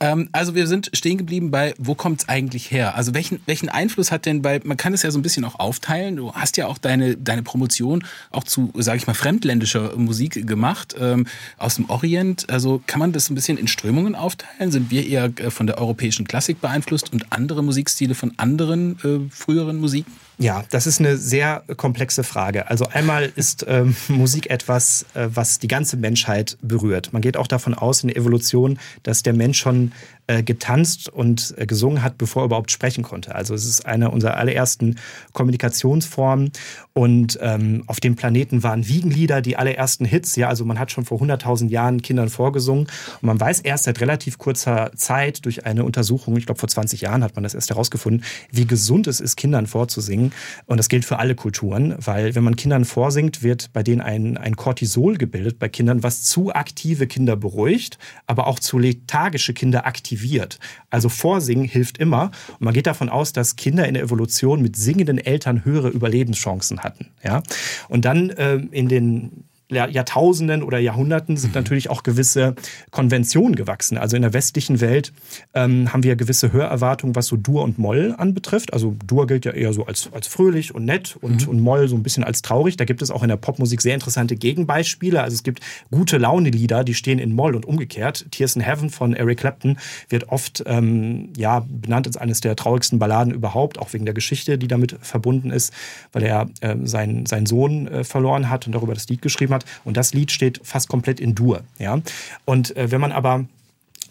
Ähm, 0.01 0.29
also 0.33 0.55
wir 0.55 0.67
sind 0.67 0.91
stehen 0.95 1.19
geblieben 1.19 1.51
bei, 1.51 1.75
wo 1.79 1.95
kommt 1.95 2.23
es 2.23 2.29
eigentlich 2.29 2.71
her? 2.71 2.95
Also 2.95 3.15
welchen, 3.15 3.41
welchen 3.47 3.69
Einfluss 3.69 4.11
hat 4.13 4.27
denn 4.27 4.43
bei, 4.43 4.61
man 4.65 4.77
kann 4.77 4.95
es 4.95 5.03
ja 5.03 5.11
so 5.11 5.19
ein 5.19 5.23
bisschen 5.23 5.45
auch 5.45 5.59
aufteilen. 5.59 6.17
Du 6.17 6.33
hast 6.33 6.57
ja 6.57 6.67
auch 6.67 6.79
deine, 6.79 7.17
deine 7.17 7.43
Promotion 7.43 8.05
auch 8.31 8.45
zu, 8.45 8.73
sage 8.77 8.99
ich 8.99 9.07
mal, 9.07 9.15
fremdländischer 9.15 9.97
Musik 9.97 10.47
gemacht, 10.47 10.95
ähm, 10.99 11.27
aus 11.59 11.75
dem 11.77 11.91
Orient. 11.99 12.49
Also 12.49 12.81
kann 12.87 13.01
man 13.01 13.13
das 13.13 13.29
ein 13.29 13.35
bisschen 13.35 13.59
in 13.59 13.67
Strömungen 13.67 14.15
aufteilen? 14.15 14.71
Sind 14.71 14.93
wir 14.93 15.05
eher 15.05 15.25
äh, 15.25 15.51
von 15.51 15.67
der 15.67 15.79
europäischen 15.79 16.29
Klassik 16.29 16.61
beeinflusst 16.61 17.13
und 17.13 17.33
andere 17.33 17.65
Musikstile 17.65 18.15
von 18.15 18.33
anderen 18.37 18.99
äh, 19.03 19.29
früheren 19.35 19.79
Musiken? 19.79 20.13
Ja, 20.41 20.63
das 20.71 20.87
ist 20.87 21.01
eine 21.01 21.17
sehr 21.17 21.65
komplexe 21.77 22.23
Frage. 22.23 22.71
Also 22.71 22.87
einmal 22.87 23.33
ist 23.35 23.67
ähm, 23.69 23.97
Musik 24.09 24.51
etwas, 24.51 25.05
äh, 25.15 25.27
was 25.35 25.59
die 25.59 25.67
ganze 25.67 25.97
Menschheit 25.97 26.57
berührt. 26.63 27.13
Man 27.13 27.23
geht 27.23 27.37
auch 27.37 27.49
davon 27.49 27.75
aus 27.75 28.03
in 28.03 28.09
der 28.09 28.17
Evolution, 28.17 28.79
dass 29.03 29.25
der 29.25 29.33
Mensch 29.33 29.59
schon 29.59 29.91
äh, 30.29 30.43
getanzt 30.43 31.09
und 31.09 31.55
äh, 31.57 31.65
gesungen 31.65 32.03
hat, 32.03 32.19
bevor 32.19 32.43
er 32.43 32.47
überhaupt 32.47 32.71
sprechen 32.71 33.03
konnte. 33.03 33.35
Also 33.35 33.55
es 33.55 33.65
ist 33.65 33.87
eine 33.87 34.11
unserer 34.11 34.37
allerersten 34.37 34.97
Kommunikationsformen. 35.33 36.53
Und 36.93 37.39
ähm, 37.41 37.83
auf 37.87 37.99
dem 37.99 38.15
Planeten 38.15 38.63
waren 38.63 38.87
Wiegenlieder 38.87 39.41
die 39.41 39.57
allerersten 39.57 40.05
Hits. 40.05 40.37
Ja, 40.37 40.49
also 40.49 40.67
man 40.67 40.79
hat 40.79 40.93
schon 40.93 41.07
vor 41.07 41.19
100.000 41.21 41.69
Jahren 41.71 42.03
Kindern 42.03 42.29
vorgesungen. 42.29 42.89
Und 43.23 43.23
man 43.23 43.41
weiß 43.41 43.61
erst 43.61 43.85
seit 43.85 44.03
relativ 44.03 44.37
kurzer 44.37 44.91
Zeit 44.97 45.47
durch 45.47 45.65
eine 45.65 45.83
Untersuchung, 45.83 46.37
ich 46.37 46.45
glaube 46.45 46.61
vor 46.61 46.69
20 46.69 47.01
Jahren 47.01 47.25
hat 47.25 47.35
man 47.35 47.43
das 47.43 47.55
erst 47.55 47.71
herausgefunden, 47.71 48.23
wie 48.53 48.67
gesund 48.67 49.07
es 49.07 49.21
ist, 49.21 49.37
Kindern 49.37 49.67
vorzusingen. 49.67 50.28
Und 50.67 50.79
das 50.79 50.89
gilt 50.89 51.05
für 51.05 51.19
alle 51.19 51.35
Kulturen, 51.35 51.95
weil 51.99 52.35
wenn 52.35 52.45
man 52.45 52.57
Kindern 52.57 52.85
vorsingt, 52.85 53.43
wird 53.43 53.73
bei 53.73 53.83
denen 53.83 54.01
ein, 54.01 54.37
ein 54.37 54.57
Cortisol 54.57 55.17
gebildet 55.17 55.59
bei 55.59 55.69
Kindern, 55.69 56.03
was 56.03 56.25
zu 56.25 56.55
aktive 56.55 57.07
Kinder 57.07 57.37
beruhigt, 57.37 57.99
aber 58.27 58.47
auch 58.47 58.59
zu 58.59 58.79
lethargische 58.79 59.55
Kinder 59.55 59.87
aktiviert. 59.87 60.59
Also 60.91 61.09
Vorsingen 61.09 61.65
hilft 61.65 61.99
immer. 61.99 62.31
Und 62.59 62.63
man 62.63 62.75
geht 62.75 62.87
davon 62.87 63.09
aus, 63.09 63.33
dass 63.33 63.57
Kinder 63.57 63.87
in 63.87 63.95
der 63.95 64.03
Evolution 64.03 64.63
mit 64.63 64.77
singenden 64.77 65.19
Eltern 65.19 65.65
höhere 65.65 65.89
Überlebenschancen 65.89 66.81
hatten. 66.81 67.09
Ja? 67.23 67.43
Und 67.89 68.05
dann 68.05 68.33
ähm, 68.37 68.69
in 68.71 68.89
den 68.89 69.48
Jahrtausenden 69.71 70.63
oder 70.63 70.79
Jahrhunderten 70.79 71.37
sind 71.37 71.55
natürlich 71.55 71.91
auch 71.91 72.03
gewisse 72.03 72.55
Konventionen 72.91 73.55
gewachsen. 73.55 73.99
Also 73.99 74.17
in 74.17 74.23
der 74.23 74.33
westlichen 74.33 74.81
Welt 74.81 75.13
ähm, 75.53 75.93
haben 75.93 76.03
wir 76.03 76.17
gewisse 76.17 76.53
Hörerwartungen, 76.53 77.15
was 77.15 77.27
so 77.27 77.37
Dur 77.37 77.63
und 77.65 77.79
Moll 77.79 78.15
anbetrifft. 78.17 78.73
Also 78.73 78.97
Dur 79.07 79.27
gilt 79.27 79.45
ja 79.45 79.53
eher 79.53 79.75
so 79.75 79.85
als, 79.85 80.09
als 80.13 80.27
fröhlich 80.27 80.75
und 80.75 80.87
nett 80.87 81.17
und, 81.21 81.47
und 81.47 81.61
Moll 81.61 81.89
so 81.89 81.97
ein 81.97 82.03
bisschen 82.03 82.25
als 82.25 82.41
traurig. 82.41 82.79
Da 82.79 82.87
gibt 82.87 83.03
es 83.03 83.11
auch 83.11 83.23
in 83.23 83.29
der 83.29 83.37
Popmusik 83.37 83.83
sehr 83.83 83.95
interessante 83.95 84.37
Gegenbeispiele. 84.37 85.23
Also 85.23 85.35
es 85.35 85.43
gibt 85.43 85.61
gute 85.91 86.17
Laune-Lieder, 86.17 86.83
die 86.83 86.95
stehen 86.95 87.19
in 87.19 87.35
Moll 87.35 87.55
und 87.55 87.67
umgekehrt. 87.67 88.27
Tears 88.31 88.57
in 88.57 88.63
Heaven 88.63 88.89
von 88.89 89.13
Eric 89.13 89.41
Clapton 89.41 89.79
wird 90.09 90.31
oft 90.31 90.63
ähm, 90.67 91.31
ja, 91.37 91.67
benannt 91.69 92.07
als 92.07 92.17
eines 92.17 92.41
der 92.41 92.57
traurigsten 92.57 92.99
Balladen 92.99 93.35
überhaupt, 93.35 93.79
auch 93.79 93.93
wegen 93.93 94.07
der 94.07 94.15
Geschichte, 94.15 94.57
die 94.57 94.69
damit 94.69 94.97
verbunden 95.03 95.51
ist, 95.51 95.75
weil 96.13 96.23
er 96.23 96.49
äh, 96.61 96.77
seinen, 96.85 97.27
seinen 97.27 97.47
Sohn 97.47 97.87
äh, 97.87 98.05
verloren 98.05 98.49
hat 98.49 98.67
und 98.67 98.73
darüber 98.73 98.95
das 98.95 99.09
Lied 99.09 99.21
geschrieben 99.21 99.53
hat. 99.53 99.58
Und 99.85 99.97
das 99.97 100.15
Lied 100.15 100.33
steht 100.33 100.61
fast 100.63 100.89
komplett 100.89 101.21
in 101.21 101.35
Dur. 101.35 101.63
Ja? 101.79 102.01
Und 102.45 102.77
äh, 102.77 102.91
wenn 102.91 103.01
man 103.01 103.13
aber 103.13 103.47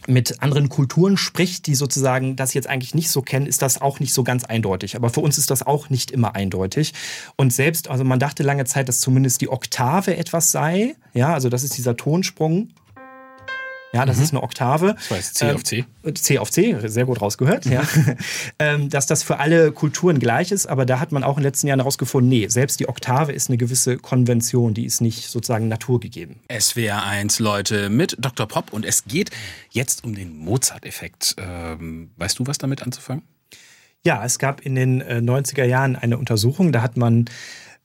mit 0.07 0.41
anderen 0.41 0.69
Kulturen 0.69 1.17
spricht, 1.17 1.67
die 1.67 1.75
sozusagen 1.75 2.35
das 2.35 2.53
jetzt 2.53 2.67
eigentlich 2.67 2.95
nicht 2.95 3.09
so 3.09 3.21
kennen, 3.21 3.45
ist 3.45 3.61
das 3.61 3.81
auch 3.81 3.99
nicht 3.99 4.13
so 4.13 4.23
ganz 4.23 4.45
eindeutig. 4.45 4.95
Aber 4.95 5.09
für 5.09 5.19
uns 5.19 5.37
ist 5.37 5.51
das 5.51 5.65
auch 5.65 5.89
nicht 5.89 6.11
immer 6.11 6.35
eindeutig. 6.35 6.93
Und 7.35 7.51
selbst, 7.51 7.89
also 7.89 8.03
man 8.03 8.19
dachte 8.19 8.43
lange 8.43 8.65
Zeit, 8.65 8.87
dass 8.87 8.99
zumindest 9.01 9.41
die 9.41 9.49
Oktave 9.49 10.15
etwas 10.15 10.51
sei. 10.51 10.95
Ja, 11.13 11.33
also 11.33 11.49
das 11.49 11.63
ist 11.63 11.77
dieser 11.77 11.97
Tonsprung. 11.97 12.69
Ja, 13.97 14.05
das 14.05 14.19
ist 14.19 14.31
eine 14.31 14.43
Oktave. 14.43 14.95
Das 15.09 15.17
jetzt 15.17 15.35
C 15.35 15.51
auf 15.51 15.63
C. 15.63 15.85
C 16.13 16.37
auf 16.37 16.51
C, 16.51 16.77
sehr 16.87 17.05
gut 17.05 17.19
rausgehört, 17.19 17.65
ja. 17.65 17.81
ähm, 18.59 18.89
dass 18.89 19.07
das 19.07 19.23
für 19.23 19.39
alle 19.39 19.71
Kulturen 19.71 20.19
gleich 20.19 20.51
ist, 20.51 20.67
aber 20.67 20.85
da 20.85 20.99
hat 20.99 21.11
man 21.11 21.23
auch 21.23 21.37
in 21.37 21.41
den 21.41 21.45
letzten 21.45 21.67
Jahren 21.67 21.79
herausgefunden, 21.79 22.29
nee, 22.29 22.47
selbst 22.47 22.79
die 22.79 22.87
Oktave 22.87 23.31
ist 23.31 23.49
eine 23.49 23.57
gewisse 23.57 23.97
Konvention, 23.97 24.75
die 24.75 24.85
ist 24.85 25.01
nicht 25.01 25.29
sozusagen 25.29 25.67
naturgegeben. 25.67 26.39
SWR 26.51 27.03
1, 27.05 27.39
Leute, 27.39 27.89
mit 27.89 28.15
Dr. 28.19 28.47
Pop 28.47 28.71
und 28.71 28.85
es 28.85 29.05
geht 29.05 29.31
jetzt 29.71 30.03
um 30.03 30.13
den 30.13 30.37
Mozart-Effekt. 30.37 31.35
Ähm, 31.39 32.11
weißt 32.17 32.37
du, 32.37 32.45
was 32.45 32.59
damit 32.59 32.83
anzufangen? 32.83 33.23
Ja, 34.05 34.23
es 34.23 34.37
gab 34.37 34.61
in 34.61 34.75
den 34.75 35.01
äh, 35.01 35.15
90er 35.15 35.65
Jahren 35.65 35.95
eine 35.95 36.17
Untersuchung, 36.17 36.71
da 36.71 36.81
hat 36.81 36.97
man 36.97 37.25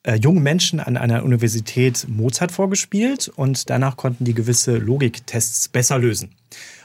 äh, 0.05 0.17
jungen 0.17 0.43
Menschen 0.43 0.81
an 0.81 0.97
einer 0.97 1.25
Universität 1.25 2.07
Mozart 2.09 2.53
vorgespielt 2.53 3.29
und 3.29 3.71
danach 3.71 3.97
konnten 3.97 4.25
die 4.25 4.35
gewisse 4.35 4.77
Logiktests 4.77 5.69
besser 5.69 5.99
lösen. 5.99 6.31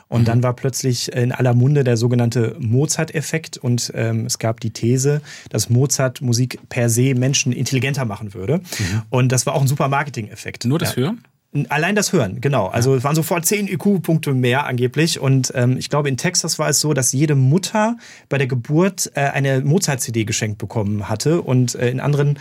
Und 0.09 0.27
dann 0.27 0.41
war 0.41 0.53
plötzlich 0.53 1.11
in 1.11 1.31
aller 1.33 1.53
Munde 1.53 1.83
der 1.83 1.97
sogenannte 1.97 2.55
Mozart-Effekt 2.59 3.57
und 3.57 3.91
ähm, 3.93 4.25
es 4.25 4.39
gab 4.39 4.61
die 4.61 4.69
These, 4.69 5.21
dass 5.49 5.69
Mozart 5.69 6.21
Musik 6.21 6.59
per 6.69 6.89
se 6.89 7.13
Menschen 7.13 7.51
intelligenter 7.51 8.05
machen 8.05 8.33
würde. 8.33 8.61
Und 9.09 9.31
das 9.31 9.45
war 9.45 9.53
auch 9.53 9.61
ein 9.61 9.67
super 9.67 9.89
Marketing-Effekt. 9.89 10.65
Nur 10.65 10.79
das 10.79 10.95
ja. 10.95 11.03
Hören? 11.03 11.23
Allein 11.69 11.95
das 11.95 12.13
Hören, 12.13 12.39
genau. 12.41 12.67
Also 12.67 12.95
es 12.95 13.03
waren 13.03 13.15
sofort 13.15 13.45
10 13.45 13.67
IQ-Punkte 13.67 14.33
mehr 14.33 14.65
angeblich. 14.65 15.19
Und 15.19 15.51
ähm, 15.55 15.77
ich 15.77 15.89
glaube, 15.89 16.09
in 16.09 16.17
Texas 16.17 16.59
war 16.59 16.69
es 16.69 16.79
so, 16.79 16.93
dass 16.93 17.13
jede 17.13 17.35
Mutter 17.35 17.97
bei 18.29 18.37
der 18.37 18.47
Geburt 18.47 19.11
äh, 19.15 19.21
eine 19.21 19.61
Mozart-CD 19.61 20.25
geschenkt 20.25 20.57
bekommen 20.57 21.09
hatte. 21.09 21.41
Und 21.41 21.75
äh, 21.75 21.89
in 21.89 21.99
anderen 21.99 22.37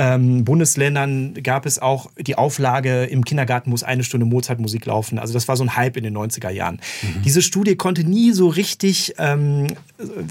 ähm, 0.00 0.44
Bundesländern 0.44 1.34
gab 1.42 1.66
es 1.66 1.80
auch 1.80 2.08
die 2.16 2.36
Auflage, 2.36 3.04
im 3.04 3.24
Kindergarten 3.24 3.70
muss 3.70 3.82
eine 3.82 4.04
Stunde 4.04 4.26
Mozart-Musik 4.26 4.86
laufen. 4.86 5.18
Also 5.18 5.32
das 5.34 5.48
war 5.48 5.56
so 5.56 5.64
ein 5.64 5.74
Hype 5.76 5.96
in 5.96 6.04
den 6.04 6.16
90er 6.16 6.50
Jahren. 6.50 6.80
Diese 7.24 7.42
Studie 7.42 7.74
konnte 7.74 8.04
nie 8.04 8.30
so 8.30 8.46
richtig 8.46 9.14
ähm, 9.18 9.66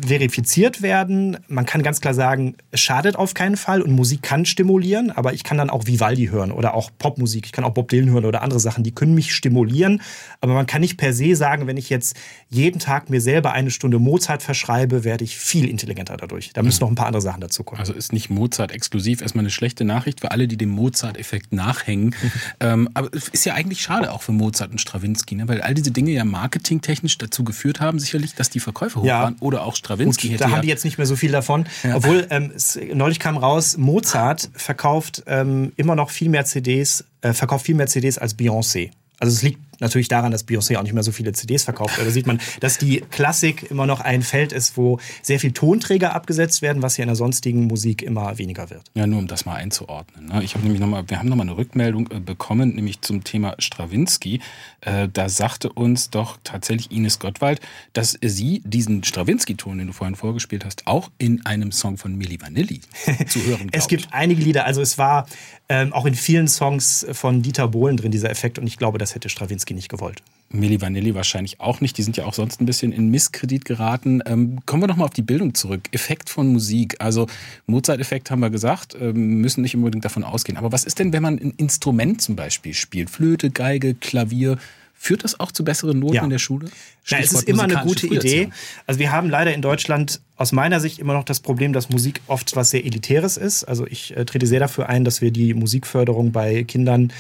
verifiziert 0.06 0.82
werden. 0.82 1.38
Man 1.50 1.66
kann 1.66 1.84
ganz 1.84 2.00
klar 2.00 2.14
sagen, 2.14 2.56
es 2.72 2.80
schadet 2.80 3.18
auf 3.18 3.34
keinen 3.34 3.58
Fall 3.58 3.82
und 3.82 3.92
Musik 3.92 4.22
kann 4.22 4.46
stimulieren, 4.46 5.12
aber 5.12 5.34
ich 5.34 5.44
kann 5.44 5.58
dann 5.58 5.70
auch 5.70 5.86
Vivaldi 5.86 6.28
hören 6.28 6.54
oder 6.54 6.74
auch 6.74 6.90
Popmusik. 6.98 7.46
Ich 7.48 7.52
kann 7.52 7.66
auch 7.66 7.74
Bob 7.74 7.90
Dylan 7.90 8.10
hören 8.10 8.24
oder 8.24 8.44
andere 8.44 8.62
Sachen, 8.62 8.86
die 8.86 8.96
können 8.96 9.16
mich 9.16 9.36
stimulieren. 9.36 10.02
Aber 10.40 10.54
man 10.54 10.66
kann 10.66 10.80
nicht 10.80 10.98
per 10.98 11.12
se 11.12 11.36
sagen, 11.36 11.68
wenn 11.68 11.76
ich 11.76 11.90
jetzt 11.90 12.16
jeden 12.50 12.80
Tag 12.80 13.10
mir 13.10 13.20
selber 13.20 13.52
eine 13.52 13.70
Stunde 13.72 14.00
Mozart 14.00 14.44
verschreibe, 14.44 15.04
werde 15.04 15.26
ich 15.26 15.38
viel 15.38 15.68
intelligenter 15.68 16.16
dadurch. 16.16 16.52
Da 16.54 16.64
müssen 16.64 16.82
noch 16.82 16.90
ein 16.90 16.96
paar 16.96 17.08
andere 17.08 17.22
Sachen 17.22 17.42
dazu 17.42 17.66
kommen. 17.66 17.82
Also 17.82 17.92
ist 17.92 18.14
nicht 18.14 18.30
Mozart 18.30 18.72
exklusiv 18.72 19.22
erstmal 19.22 19.44
eine 19.44 19.57
schlechte 19.58 19.84
Nachricht 19.84 20.22
für 20.22 20.32
alle, 20.32 20.48
die 20.48 20.56
dem 20.56 20.70
Mozart-Effekt 20.70 21.52
nachhängen. 21.52 22.16
ähm, 22.60 22.88
aber 22.94 23.10
es 23.14 23.28
ist 23.28 23.46
ja 23.46 23.54
eigentlich 23.54 23.82
schade 23.82 24.12
auch 24.14 24.22
für 24.22 24.32
Mozart 24.32 24.72
und 24.72 24.80
Stravinsky, 24.80 25.36
ne? 25.36 25.48
weil 25.48 25.62
all 25.62 25.74
diese 25.74 25.92
Dinge 25.92 26.12
ja 26.12 26.24
marketingtechnisch 26.24 27.18
dazu 27.18 27.44
geführt 27.44 27.82
haben, 27.82 28.00
sicherlich, 28.00 28.36
dass 28.36 28.50
die 28.50 28.60
Verkäufe 28.60 29.02
hoch 29.02 29.06
Ja. 29.06 29.24
waren. 29.24 29.36
Oder 29.40 29.64
auch 29.64 29.76
Stravinsky 29.76 30.28
Gut, 30.28 30.34
hätte 30.36 30.44
da 30.44 30.50
ja 30.50 30.56
haben 30.56 30.62
die 30.62 30.70
jetzt 30.70 30.86
nicht 30.86 30.98
mehr 30.98 31.08
so 31.08 31.16
viel 31.16 31.32
davon. 31.32 31.66
Obwohl, 31.94 32.28
ähm, 32.30 32.52
es, 32.56 32.80
neulich 32.94 33.20
kam 33.20 33.36
raus, 33.38 33.78
Mozart 33.78 34.50
verkauft 34.54 35.24
ähm, 35.28 35.74
immer 35.76 35.96
noch 35.96 36.10
viel 36.10 36.30
mehr 36.30 36.46
CDs, 36.46 37.04
äh, 37.22 37.34
verkauft 37.34 37.66
viel 37.66 37.76
mehr 37.76 37.88
CDs 37.88 38.18
als 38.18 38.38
Beyoncé. 38.38 38.92
Also 39.20 39.34
es 39.34 39.42
liegt 39.42 39.60
natürlich 39.80 40.08
daran, 40.08 40.32
dass 40.32 40.48
Beyoncé 40.48 40.78
auch 40.78 40.84
nicht 40.84 40.94
mehr 40.94 41.04
so 41.04 41.12
viele 41.12 41.32
CDs 41.34 41.64
verkauft. 41.64 41.98
Da 41.98 42.10
sieht 42.10 42.28
man, 42.28 42.40
dass 42.60 42.78
die 42.78 43.02
Klassik 43.12 43.70
immer 43.70 43.86
noch 43.86 44.00
ein 44.00 44.22
Feld 44.22 44.52
ist, 44.52 44.78
wo 44.78 45.00
sehr 45.22 45.40
viel 45.40 45.52
Tonträger 45.52 46.16
abgesetzt 46.16 46.62
werden, 46.62 46.82
was 46.82 46.98
ja 46.98 47.04
in 47.04 47.08
der 47.08 47.16
sonstigen 47.16 47.66
Musik 47.66 48.02
immer 48.02 48.38
weniger 48.38 48.70
wird. 48.70 48.84
Ja, 48.94 49.08
nur 49.08 49.20
um 49.20 49.28
das 49.28 49.46
mal 49.46 49.56
einzuordnen. 49.56 50.28
Ne? 50.28 50.44
Ich 50.44 50.56
habe 50.56 50.64
nämlich 50.64 50.82
noch 50.82 50.88
mal, 50.88 51.04
wir 51.08 51.20
haben 51.20 51.30
nochmal 51.30 51.48
eine 51.48 51.58
Rückmeldung 51.58 52.10
äh, 52.12 52.20
bekommen, 52.20 52.76
nämlich 52.76 53.02
zum 53.02 53.24
Thema 53.24 53.56
Stravinsky. 53.60 54.42
Äh, 54.82 55.10
da 55.12 55.30
sagte 55.30 55.70
uns 55.70 56.10
doch 56.10 56.38
tatsächlich 56.44 56.92
Ines 56.92 57.20
Gottwald, 57.20 57.62
dass 57.94 58.18
sie 58.22 58.62
diesen 58.66 59.04
Stravinsky-Ton, 59.04 59.78
den 59.78 59.88
du 59.88 59.94
vorhin 59.94 60.16
vorgespielt 60.16 60.66
hast, 60.66 60.88
auch 60.88 61.10
in 61.18 61.46
einem 61.46 61.72
Song 61.72 61.98
von 61.98 62.16
Milli 62.16 62.42
Vanilli 62.42 62.82
zu 63.28 63.44
hören 63.44 63.68
glaubt. 63.68 63.76
Es 63.76 63.88
gibt 63.88 64.10
einige 64.12 64.42
Lieder, 64.42 64.66
also 64.66 64.82
es 64.82 64.98
war 64.98 65.28
ähm, 65.70 65.94
auch 65.94 66.06
in 66.06 66.16
vielen 66.16 66.48
Songs 66.48 67.06
von 67.12 67.42
Dieter 67.42 67.68
Bohlen 67.68 67.98
drin, 67.98 68.12
dieser 68.12 68.30
Effekt. 68.30 68.58
Und 68.60 68.68
ich 68.68 68.78
glaube, 68.78 68.98
das 68.98 69.16
hätte 69.16 69.30
Stravinsky 69.68 69.74
nicht 69.74 69.90
gewollt. 69.90 70.22
Milli 70.50 70.80
Vanilli 70.80 71.14
wahrscheinlich 71.14 71.60
auch 71.60 71.82
nicht. 71.82 71.98
Die 71.98 72.04
sind 72.04 72.16
ja 72.16 72.24
auch 72.26 72.34
sonst 72.34 72.62
ein 72.62 72.66
bisschen 72.66 72.94
in 72.94 73.10
Misskredit 73.10 73.66
geraten. 73.66 74.22
Ähm, 74.26 74.60
kommen 74.66 74.82
wir 74.82 74.88
noch 74.88 74.96
mal 74.96 75.04
auf 75.04 75.14
die 75.14 75.22
Bildung 75.22 75.54
zurück. 75.54 75.82
Effekt 75.92 76.30
von 76.30 76.48
Musik. 76.48 76.96
Also 77.00 77.28
Mozart-Effekt 77.66 78.32
haben 78.32 78.40
wir 78.40 78.50
gesagt, 78.50 78.96
ähm, 79.00 79.42
müssen 79.42 79.62
nicht 79.62 79.76
unbedingt 79.76 80.06
davon 80.06 80.24
ausgehen. 80.24 80.58
Aber 80.58 80.72
was 80.72 80.86
ist 80.86 81.00
denn, 81.00 81.12
wenn 81.12 81.22
man 81.22 81.38
ein 81.38 81.54
Instrument 81.58 82.22
zum 82.22 82.38
Beispiel 82.38 82.74
spielt? 82.74 83.10
Flöte, 83.10 83.50
Geige, 83.50 83.94
Klavier. 83.94 84.58
Führt 85.00 85.24
das 85.24 85.40
auch 85.40 85.52
zu 85.52 85.64
besseren 85.64 86.00
Noten 86.00 86.16
Ja. 86.16 86.24
in 86.24 86.32
der 86.32 86.40
Schule? 86.40 86.70
Na, 87.12 87.20
es 87.20 87.32
ist 87.32 87.44
immer 87.44 87.64
eine 87.64 87.82
gute 87.84 88.08
Idee. 88.08 88.50
Also 88.88 89.00
wir 89.00 89.12
haben 89.12 89.30
leider 89.30 89.54
in 89.54 89.62
Deutschland 89.62 90.22
aus 90.38 90.54
meiner 90.54 90.80
Sicht 90.80 90.98
immer 90.98 91.14
noch 91.14 91.24
das 91.24 91.40
Problem, 91.40 91.72
dass 91.72 91.90
Musik 91.90 92.20
oft 92.26 92.56
was 92.56 92.72
sehr 92.72 92.84
Elitäres 92.84 93.38
ist. 93.38 93.64
Also 93.66 93.86
ich 93.86 94.18
äh, 94.18 94.26
trete 94.26 94.48
sehr 94.48 94.60
dafür 94.60 94.90
ein, 94.90 95.04
dass 95.04 95.22
wir 95.22 95.30
die 95.30 95.54
Musikförderung 95.54 96.32
bei 96.32 96.64
Kindern 96.64 97.12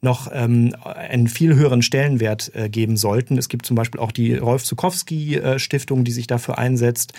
noch 0.00 0.30
ähm, 0.32 0.74
einen 0.84 1.28
viel 1.28 1.54
höheren 1.54 1.82
Stellenwert 1.82 2.52
äh, 2.54 2.68
geben 2.68 2.96
sollten. 2.96 3.38
Es 3.38 3.48
gibt 3.48 3.66
zum 3.66 3.76
Beispiel 3.76 4.00
auch 4.00 4.12
die 4.12 4.34
Rolf 4.34 4.64
Zukowski 4.64 5.36
äh, 5.36 5.58
die 6.04 6.12
sich 6.12 6.26
dafür 6.26 6.58
einsetzt, 6.58 7.12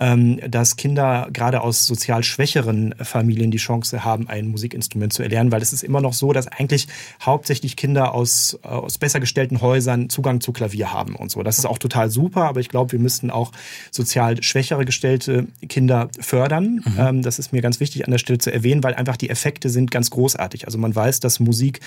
dass 0.00 0.76
Kinder 0.76 1.28
gerade 1.30 1.60
aus 1.60 1.84
sozial 1.84 2.24
schwächeren 2.24 2.94
Familien 3.02 3.50
die 3.50 3.58
Chance 3.58 4.02
haben, 4.02 4.28
ein 4.28 4.48
Musikinstrument 4.48 5.12
zu 5.12 5.22
erlernen, 5.22 5.52
weil 5.52 5.60
es 5.60 5.74
ist 5.74 5.82
immer 5.82 6.00
noch 6.00 6.14
so, 6.14 6.32
dass 6.32 6.48
eigentlich 6.48 6.88
hauptsächlich 7.22 7.76
Kinder 7.76 8.14
aus, 8.14 8.58
äh, 8.64 8.68
aus 8.68 8.96
besser 8.96 9.20
gestellten 9.20 9.60
Häusern 9.60 10.08
Zugang 10.08 10.40
zu 10.40 10.52
Klavier 10.52 10.92
haben 10.92 11.16
und 11.16 11.30
so. 11.30 11.42
Das 11.42 11.58
ist 11.58 11.66
auch 11.66 11.78
total 11.78 12.10
super, 12.10 12.44
aber 12.44 12.60
ich 12.60 12.70
glaube, 12.70 12.92
wir 12.92 12.98
müssten 12.98 13.30
auch 13.30 13.52
sozial 13.90 14.42
schwächere 14.42 14.86
gestellte 14.86 15.48
Kinder 15.68 16.08
fördern. 16.18 16.82
Ähm, 16.98 17.22
das 17.22 17.38
ist 17.38 17.52
mir 17.52 17.60
ganz 17.60 17.78
wichtig 17.80 18.04
an 18.04 18.10
der 18.10 18.18
Stelle 18.18 18.38
zu 18.38 18.52
erwähnen, 18.52 18.82
weil 18.82 18.94
einfach 18.94 19.16
die 19.16 19.30
Effekte 19.30 19.68
sind 19.68 19.90
ganz 19.90 20.10
großartig. 20.10 20.66
Also 20.66 20.78
man 20.78 20.94
weiß, 20.94 21.20
dass 21.20 21.40
Musik 21.40 21.80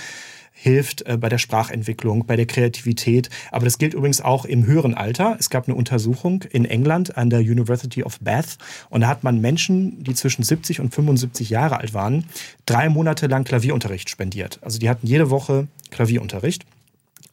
hilft 0.53 1.05
äh, 1.05 1.17
bei 1.17 1.29
der 1.29 1.39
Sprachentwicklung, 1.39 2.25
bei 2.25 2.35
der 2.35 2.45
Kreativität. 2.45 3.29
Aber 3.51 3.65
das 3.65 3.77
gilt 3.77 3.93
übrigens 3.93 4.21
auch 4.21 4.45
im 4.45 4.65
höheren 4.65 4.93
Alter. 4.93 5.35
Es 5.39 5.49
gab 5.49 5.67
eine 5.67 5.75
Untersuchung 5.75 6.43
in 6.51 6.65
England 6.65 7.17
an 7.17 7.29
der 7.29 7.39
University 7.39 8.03
of 8.03 8.19
Bath 8.19 8.57
und 8.89 9.01
da 9.01 9.07
hat 9.07 9.23
man 9.23 9.41
Menschen, 9.41 10.03
die 10.03 10.13
zwischen 10.13 10.43
70 10.43 10.79
und 10.79 10.93
75 10.93 11.49
Jahre 11.49 11.77
alt 11.79 11.93
waren, 11.93 12.25
drei 12.65 12.89
Monate 12.89 13.27
lang 13.27 13.43
Klavierunterricht 13.43 14.09
spendiert. 14.09 14.59
Also 14.61 14.79
die 14.79 14.89
hatten 14.89 15.07
jede 15.07 15.29
Woche 15.29 15.67
Klavierunterricht. 15.91 16.65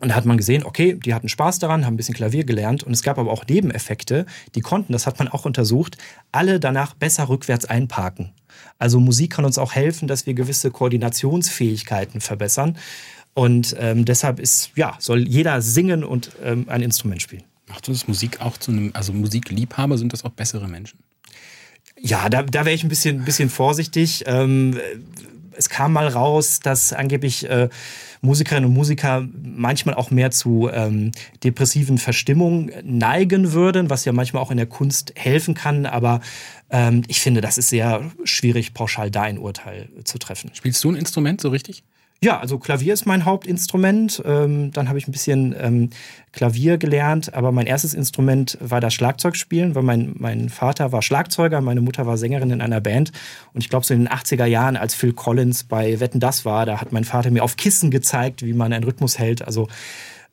Und 0.01 0.09
da 0.09 0.15
hat 0.15 0.25
man 0.25 0.39
gesehen, 0.39 0.65
okay, 0.65 0.95
die 0.95 1.13
hatten 1.13 1.29
Spaß 1.29 1.59
daran, 1.59 1.85
haben 1.85 1.95
ein 1.95 1.97
bisschen 1.99 2.15
Klavier 2.15 2.45
gelernt 2.45 2.83
und 2.83 2.93
es 2.93 3.03
gab 3.03 3.19
aber 3.19 3.31
auch 3.31 3.47
Nebeneffekte, 3.47 4.25
die 4.55 4.63
konnten, 4.63 4.95
das 4.95 5.07
hat 5.07 5.19
man 5.19 5.29
auch 5.29 5.45
untersucht, 5.45 5.99
alle 6.33 6.59
danach 6.59 6.95
besser 6.95 7.29
rückwärts 7.29 7.67
einparken. 7.67 8.33
Also 8.81 8.99
Musik 8.99 9.35
kann 9.35 9.45
uns 9.45 9.59
auch 9.59 9.75
helfen, 9.75 10.09
dass 10.09 10.27
wir 10.27 10.35
gewisse 10.35 10.71
Koordinationsfähigkeiten 10.73 12.21
verbessern. 12.21 12.77
Und 13.35 13.77
ähm, 13.79 14.05
deshalb 14.05 14.40
ist, 14.40 14.71
ja, 14.75 14.97
soll 14.99 15.29
jeder 15.29 15.62
singen 15.62 16.03
und 16.03 16.33
ähm, 16.43 16.64
ein 16.69 16.83
Instrument 16.83 17.23
spielen. 17.23 17.45
Macht 17.69 17.88
uns 17.88 18.09
Musik 18.09 18.40
auch 18.40 18.57
zu 18.57 18.73
einem, 18.73 18.90
also 18.95 19.12
Musikliebhaber, 19.12 19.97
sind 19.97 20.12
das 20.12 20.25
auch 20.25 20.31
bessere 20.31 20.66
Menschen? 20.66 20.99
Ja, 22.01 22.29
da, 22.29 22.43
da 22.43 22.64
wäre 22.64 22.75
ich 22.75 22.83
ein 22.83 22.88
bisschen, 22.88 23.25
bisschen 23.25 23.51
vorsichtig. 23.51 24.25
Ähm, 24.27 24.81
es 25.53 25.69
kam 25.69 25.93
mal 25.93 26.09
raus, 26.09 26.61
dass 26.61 26.93
angeblich 26.93 27.49
äh, 27.49 27.69
Musikerinnen 28.23 28.69
und 28.69 28.75
Musiker 28.75 29.27
manchmal 29.43 29.95
auch 29.95 30.11
mehr 30.11 30.31
zu 30.31 30.71
ähm, 30.73 31.12
depressiven 31.45 31.99
Verstimmungen 31.99 32.73
neigen 32.83 33.53
würden, 33.53 33.90
was 33.90 34.05
ja 34.05 34.12
manchmal 34.12 34.43
auch 34.43 34.51
in 34.51 34.57
der 34.57 34.66
Kunst 34.66 35.12
helfen 35.16 35.55
kann. 35.55 35.87
Aber 35.87 36.21
ähm, 36.71 37.03
ich 37.09 37.21
finde, 37.21 37.41
das 37.41 37.59
ist 37.59 37.69
sehr 37.69 38.11
schwierig, 38.25 38.75
pauschal 38.75 39.11
da 39.11 39.23
ein 39.23 39.39
Urteil 39.39 39.89
zu 40.05 40.19
treffen. 40.19 40.51
Spielst 40.55 40.83
du 40.85 40.91
ein 40.91 40.97
Instrument 40.97 41.41
so 41.41 41.49
richtig? 41.49 41.83
Ja, 42.23 42.39
also 42.39 42.59
Klavier 42.59 42.93
ist 42.93 43.07
mein 43.07 43.25
Hauptinstrument. 43.25 44.23
Ähm, 44.27 44.73
dann 44.73 44.89
habe 44.91 44.99
ich 44.99 45.09
ein 45.09 45.13
bisschen 45.13 45.55
ähm, 45.59 45.89
Klavier 46.33 46.77
gelernt, 46.77 47.33
aber 47.33 47.51
mein 47.51 47.67
erstes 47.67 47.95
Instrument 47.95 48.59
war 48.61 48.83
das 48.83 48.93
Schlagzeugspielen, 48.93 49.75
weil 49.75 49.83
mein, 49.83 50.15
mein 50.19 50.51
Vater 50.51 50.93
war 50.93 51.01
Schlagzeuger, 51.01 51.63
meine 51.63 51.81
Mutter 51.81 52.07
war 52.07 52.19
Sängerin 52.19 52.51
in 52.51 52.61
einer 52.61 52.83
Band. 52.83 53.11
Und 53.55 53.63
ich 53.63 53.71
glaube, 53.71 53.87
so 53.87 53.95
in 53.95 54.01
den 54.01 54.09
80er 54.09 54.45
Jahren, 54.45 54.77
als 54.77 54.95
Phil 54.95 55.15
Collins 55.15 55.65
bei 55.65 55.99
Wetten 55.99 56.21
das 56.21 56.45
war, 56.45 56.67
da 56.67 56.79
hat 56.79 56.93
mein 56.93 57.05
Vater 57.05 57.31
mir 57.31 57.43
auf 57.43 57.57
Kissen 57.57 57.91
gezeigt, 57.91 58.45
wie 58.45 58.53
man 58.53 58.75
einen 58.75 58.85
Rhythmus 58.85 59.19
hält. 59.19 59.41
Also 59.41 59.69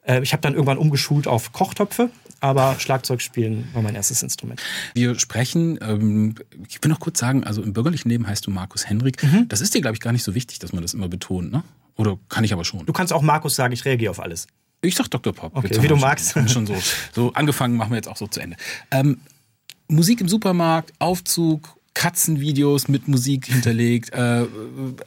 äh, 0.05 0.21
ich 0.21 0.33
habe 0.33 0.41
dann 0.41 0.55
irgendwann 0.55 0.77
umgeschult 0.77 1.25
auf 1.25 1.53
Kochtöpfe, 1.53 2.09
aber 2.39 2.75
Schlagzeugspielen 2.79 3.67
war 3.73 3.81
mein 3.81 3.95
erstes 3.95 4.23
Instrument. 4.23 4.61
Wir 4.93 5.17
sprechen, 5.19 5.79
ähm, 5.81 6.35
ich 6.67 6.81
will 6.83 6.89
noch 6.89 6.99
kurz 6.99 7.19
sagen, 7.19 7.43
also 7.43 7.61
im 7.61 7.73
bürgerlichen 7.73 8.09
Leben 8.09 8.27
heißt 8.27 8.45
du 8.45 8.51
Markus 8.51 8.87
Henrik. 8.89 9.17
Das 9.49 9.61
ist 9.61 9.73
dir, 9.73 9.81
glaube 9.81 9.95
ich, 9.95 10.01
gar 10.01 10.11
nicht 10.13 10.23
so 10.23 10.35
wichtig, 10.35 10.59
dass 10.59 10.73
man 10.73 10.81
das 10.81 10.93
immer 10.93 11.07
betont, 11.07 11.51
ne? 11.51 11.63
Oder 11.95 12.17
kann 12.29 12.43
ich 12.43 12.53
aber 12.53 12.63
schon? 12.63 12.85
Du 12.85 12.93
kannst 12.93 13.11
auch 13.11 13.21
Markus 13.23 13.55
sagen, 13.55 13.73
ich 13.73 13.83
reagiere 13.85 14.11
auf 14.11 14.19
alles. 14.19 14.47
Ich 14.81 14.95
sag 14.95 15.07
Dr. 15.09 15.33
Pop. 15.33 15.55
Okay, 15.55 15.67
Jetzt 15.71 15.81
wie 15.81 15.87
du 15.87 15.95
schon- 15.95 16.01
magst. 16.01 16.33
Schon 16.51 16.67
so, 16.67 16.75
so 17.11 17.33
angefangen, 17.33 17.75
machen 17.75 17.89
wir 17.91 17.95
jetzt 17.95 18.07
auch 18.07 18.17
so 18.17 18.27
zu 18.27 18.39
Ende. 18.39 18.55
Ähm, 18.91 19.19
Musik 19.87 20.21
im 20.21 20.27
Supermarkt, 20.27 20.93
Aufzug, 20.99 21.75
Katzenvideos 21.95 22.87
mit 22.87 23.07
Musik 23.07 23.47
hinterlegt. 23.47 24.11
Äh, 24.13 24.45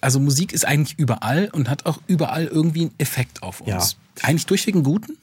also 0.01 0.19
Musik 0.19 0.53
ist 0.53 0.67
eigentlich 0.67 0.99
überall 0.99 1.49
und 1.53 1.69
hat 1.71 1.87
auch 1.87 2.01
überall 2.09 2.47
irgendwie 2.47 2.83
einen 2.83 2.95
Effekt 2.99 3.45
auf 3.45 3.61
uns. 3.61 3.97
Eigentlich 4.23 4.47
durchweg 4.47 4.75
einen 4.75 4.83
guten? 4.85 5.17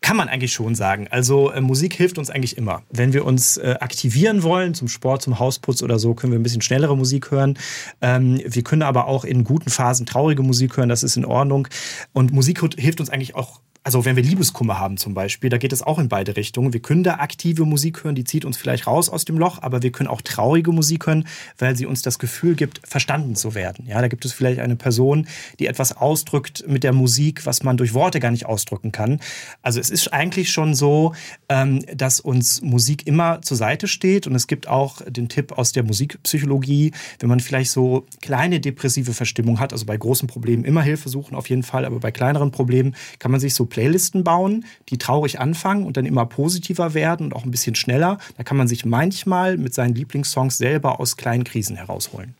Kann 0.00 0.16
man 0.16 0.28
eigentlich 0.28 0.52
schon 0.52 0.74
sagen. 0.74 1.08
Also 1.10 1.50
äh, 1.50 1.60
Musik 1.60 1.94
hilft 1.94 2.18
uns 2.18 2.30
eigentlich 2.30 2.56
immer. 2.56 2.82
Wenn 2.90 3.12
wir 3.12 3.26
uns 3.26 3.58
äh, 3.58 3.76
aktivieren 3.80 4.42
wollen, 4.42 4.74
zum 4.74 4.88
Sport, 4.88 5.22
zum 5.22 5.38
Hausputz 5.38 5.82
oder 5.82 5.98
so, 5.98 6.14
können 6.14 6.32
wir 6.32 6.38
ein 6.38 6.42
bisschen 6.42 6.62
schnellere 6.62 6.96
Musik 6.96 7.30
hören. 7.30 7.58
Ähm, 8.00 8.40
wir 8.44 8.62
können 8.62 8.82
aber 8.82 9.06
auch 9.06 9.24
in 9.24 9.44
guten 9.44 9.68
Phasen 9.68 10.06
traurige 10.06 10.42
Musik 10.42 10.76
hören, 10.76 10.88
das 10.88 11.02
ist 11.02 11.16
in 11.16 11.24
Ordnung. 11.24 11.68
Und 12.12 12.32
Musik 12.32 12.60
hilft 12.78 13.00
uns 13.00 13.10
eigentlich 13.10 13.34
auch 13.34 13.60
also 13.82 14.04
wenn 14.04 14.14
wir 14.14 14.22
Liebeskummer 14.22 14.78
haben 14.78 14.98
zum 14.98 15.14
Beispiel, 15.14 15.48
da 15.48 15.56
geht 15.56 15.72
es 15.72 15.82
auch 15.82 15.98
in 15.98 16.08
beide 16.10 16.36
Richtungen. 16.36 16.74
Wir 16.74 16.80
können 16.80 17.02
da 17.02 17.14
aktive 17.14 17.64
Musik 17.64 18.04
hören, 18.04 18.14
die 18.14 18.24
zieht 18.24 18.44
uns 18.44 18.58
vielleicht 18.58 18.86
raus 18.86 19.08
aus 19.08 19.24
dem 19.24 19.38
Loch, 19.38 19.62
aber 19.62 19.82
wir 19.82 19.90
können 19.90 20.08
auch 20.08 20.20
traurige 20.20 20.70
Musik 20.70 21.06
hören, 21.06 21.26
weil 21.58 21.76
sie 21.76 21.86
uns 21.86 22.02
das 22.02 22.18
Gefühl 22.18 22.56
gibt, 22.56 22.86
verstanden 22.86 23.36
zu 23.36 23.54
werden. 23.54 23.86
Ja, 23.86 24.02
da 24.02 24.08
gibt 24.08 24.26
es 24.26 24.34
vielleicht 24.34 24.60
eine 24.60 24.76
Person, 24.76 25.26
die 25.58 25.66
etwas 25.66 25.96
ausdrückt 25.96 26.62
mit 26.68 26.84
der 26.84 26.92
Musik, 26.92 27.46
was 27.46 27.62
man 27.62 27.78
durch 27.78 27.94
Worte 27.94 28.20
gar 28.20 28.30
nicht 28.30 28.44
ausdrücken 28.44 28.92
kann. 28.92 29.18
Also 29.62 29.80
es 29.80 29.88
ist 29.88 30.12
eigentlich 30.12 30.50
schon 30.50 30.74
so, 30.74 31.14
ähm, 31.48 31.82
dass 31.94 32.20
uns 32.20 32.60
Musik 32.60 33.06
immer 33.06 33.40
zur 33.40 33.56
Seite 33.56 33.88
steht 33.88 34.26
und 34.26 34.34
es 34.34 34.46
gibt 34.46 34.68
auch 34.68 35.00
den 35.08 35.30
Tipp 35.30 35.52
aus 35.52 35.72
der 35.72 35.84
Musikpsychologie, 35.84 36.92
wenn 37.18 37.30
man 37.30 37.40
vielleicht 37.40 37.70
so 37.70 38.04
kleine 38.20 38.60
depressive 38.60 39.14
Verstimmung 39.14 39.58
hat, 39.58 39.72
also 39.72 39.86
bei 39.86 39.96
großen 39.96 40.28
Problemen 40.28 40.64
immer 40.64 40.82
Hilfe 40.82 41.08
suchen 41.08 41.34
auf 41.34 41.48
jeden 41.48 41.62
Fall, 41.62 41.86
aber 41.86 41.98
bei 41.98 42.10
kleineren 42.10 42.50
Problemen 42.50 42.94
kann 43.18 43.30
man 43.30 43.40
sich 43.40 43.54
so 43.54 43.69
Playlisten 43.70 44.24
bauen, 44.24 44.66
die 44.90 44.98
traurig 44.98 45.40
anfangen 45.40 45.86
und 45.86 45.96
dann 45.96 46.04
immer 46.04 46.26
positiver 46.26 46.92
werden 46.92 47.26
und 47.26 47.34
auch 47.34 47.44
ein 47.44 47.50
bisschen 47.50 47.74
schneller. 47.74 48.18
Da 48.36 48.42
kann 48.42 48.56
man 48.56 48.68
sich 48.68 48.84
manchmal 48.84 49.56
mit 49.56 49.72
seinen 49.72 49.94
Lieblingssongs 49.94 50.58
selber 50.58 51.00
aus 51.00 51.16
kleinen 51.16 51.44
Krisen 51.44 51.76
herausholen. 51.76 52.34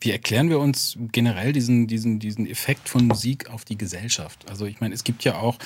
Wie 0.00 0.10
erklären 0.10 0.50
wir 0.50 0.60
uns 0.60 0.98
generell 1.12 1.52
diesen, 1.52 1.86
diesen, 1.86 2.18
diesen 2.18 2.46
Effekt 2.46 2.88
von 2.88 3.06
Musik 3.06 3.50
auf 3.50 3.64
die 3.64 3.78
Gesellschaft? 3.78 4.48
Also 4.50 4.66
ich 4.66 4.80
meine, 4.80 4.94
es 4.94 5.02
gibt 5.02 5.24
ja 5.24 5.36
auch, 5.38 5.56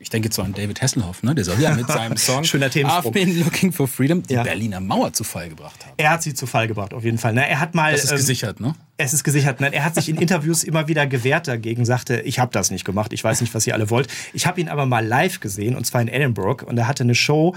ich 0.00 0.08
denke 0.08 0.28
jetzt 0.28 0.36
so 0.36 0.42
an 0.42 0.54
David 0.54 0.80
Hasselhoff, 0.80 1.22
ne? 1.22 1.34
der 1.34 1.44
soll 1.44 1.60
ja 1.60 1.74
mit 1.74 1.86
seinem 1.88 2.16
Song 2.16 2.44
Schöner. 2.44 2.68
I've 2.68 3.10
been 3.10 3.40
looking 3.40 3.72
for 3.72 3.86
freedom 3.86 4.22
die 4.22 4.34
Ja. 4.34 4.42
Berliner 4.42 4.80
Mauer 4.80 5.12
zu 5.12 5.22
Fall 5.22 5.50
gebracht 5.50 5.84
haben. 5.84 5.92
Er 5.98 6.10
hat 6.10 6.22
sie 6.22 6.32
zu 6.32 6.46
Fall 6.46 6.66
gebracht, 6.66 6.94
auf 6.94 7.04
jeden 7.04 7.18
Fall. 7.18 7.34
Ne? 7.34 7.46
Er 7.46 7.60
hat 7.60 7.74
mal. 7.74 7.92
Das 7.92 8.04
ist 8.04 8.10
ähm, 8.10 8.16
gesichert, 8.16 8.60
ne? 8.60 8.74
Es 8.96 9.12
ist 9.12 9.24
gesichert. 9.24 9.60
Nein, 9.60 9.74
er 9.74 9.84
hat 9.84 9.94
sich 9.94 10.08
in 10.08 10.16
Interviews 10.20 10.64
immer 10.64 10.88
wieder 10.88 11.06
gewehrt 11.06 11.46
dagegen, 11.48 11.84
sagte, 11.84 12.20
ich 12.20 12.38
habe 12.38 12.52
das 12.52 12.70
nicht 12.70 12.84
gemacht, 12.86 13.12
ich 13.12 13.22
weiß 13.22 13.42
nicht, 13.42 13.52
was 13.54 13.66
ihr 13.66 13.74
alle 13.74 13.90
wollt. 13.90 14.08
Ich 14.32 14.46
habe 14.46 14.60
ihn 14.60 14.68
aber 14.68 14.86
mal 14.86 15.04
live 15.06 15.40
gesehen, 15.40 15.76
und 15.76 15.84
zwar 15.86 16.00
in 16.00 16.08
Edinburgh, 16.08 16.64
und 16.64 16.78
er 16.78 16.88
hatte 16.88 17.02
eine 17.02 17.14
Show 17.14 17.54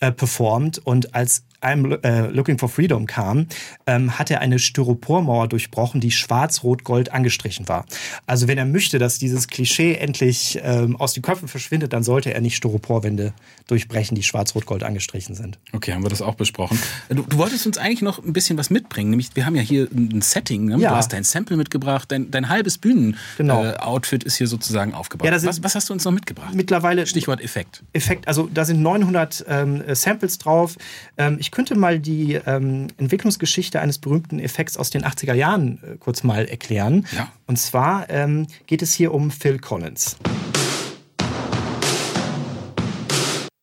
äh, 0.00 0.12
performt 0.12 0.78
und 0.84 1.14
als 1.14 1.44
I'm 1.62 1.98
äh, 2.02 2.28
Looking 2.28 2.58
for 2.58 2.68
Freedom 2.68 3.06
kam, 3.06 3.46
ähm, 3.86 4.18
hat 4.18 4.30
er 4.30 4.40
eine 4.40 4.58
Styropormauer 4.58 5.48
durchbrochen, 5.48 6.00
die 6.00 6.10
schwarz-rot-gold 6.10 7.12
angestrichen 7.12 7.68
war. 7.68 7.86
Also 8.26 8.48
wenn 8.48 8.58
er 8.58 8.66
möchte, 8.66 8.98
dass 8.98 9.18
dieses 9.18 9.48
Klischee 9.48 9.94
endlich 9.94 10.60
ähm, 10.62 10.96
aus 10.96 11.12
den 11.12 11.22
Köpfen 11.22 11.48
verschwindet, 11.48 11.92
dann 11.92 12.02
sollte 12.02 12.34
er 12.34 12.40
nicht 12.40 12.56
Styroporwände 12.56 13.32
durchbrechen, 13.68 14.14
die 14.14 14.22
schwarz-rot-gold 14.22 14.82
angestrichen 14.82 15.34
sind. 15.34 15.58
Okay, 15.72 15.92
haben 15.92 16.02
wir 16.02 16.10
das 16.10 16.22
auch 16.22 16.34
besprochen. 16.34 16.78
Du, 17.08 17.22
du 17.22 17.38
wolltest 17.38 17.66
uns 17.66 17.78
eigentlich 17.78 18.02
noch 18.02 18.22
ein 18.22 18.32
bisschen 18.32 18.58
was 18.58 18.70
mitbringen, 18.70 19.10
nämlich 19.10 19.30
wir 19.34 19.46
haben 19.46 19.54
ja 19.56 19.62
hier 19.62 19.88
ein 19.92 20.20
Setting, 20.20 20.66
ne? 20.66 20.78
Ja. 20.78 20.90
du 20.90 20.96
hast 20.96 21.12
dein 21.12 21.24
Sample 21.24 21.56
mitgebracht, 21.56 22.10
dein, 22.10 22.30
dein 22.30 22.48
halbes 22.48 22.78
Bühnen-Outfit 22.78 23.36
Genau. 23.38 23.62
äh, 23.62 24.26
ist 24.26 24.36
hier 24.36 24.46
sozusagen 24.48 24.94
aufgebaut. 24.94 25.26
Ja, 25.26 25.42
was, 25.42 25.62
was 25.62 25.74
hast 25.74 25.88
du 25.88 25.92
uns 25.92 26.04
noch 26.04 26.12
mitgebracht? 26.12 26.54
Mittlerweile 26.54 27.06
Stichwort 27.06 27.40
Effekt. 27.40 27.82
Effekt, 27.92 28.26
also 28.26 28.48
da 28.52 28.64
sind 28.64 28.82
900 28.82 29.44
ähm, 29.48 29.82
äh, 29.82 29.94
Samples 29.94 30.38
drauf. 30.38 30.76
Ähm, 31.16 31.36
ich 31.38 31.51
könnte 31.52 31.76
mal 31.76 32.00
die 32.00 32.34
ähm, 32.46 32.88
Entwicklungsgeschichte 32.96 33.80
eines 33.80 33.98
berühmten 33.98 34.40
Effekts 34.40 34.76
aus 34.76 34.90
den 34.90 35.04
80er 35.04 35.34
Jahren 35.34 35.78
äh, 35.84 35.96
kurz 36.00 36.24
mal 36.24 36.46
erklären. 36.46 37.06
Ja. 37.14 37.30
Und 37.46 37.58
zwar 37.58 38.10
ähm, 38.10 38.48
geht 38.66 38.82
es 38.82 38.92
hier 38.94 39.14
um 39.14 39.30
Phil 39.30 39.60
Collins. 39.60 40.16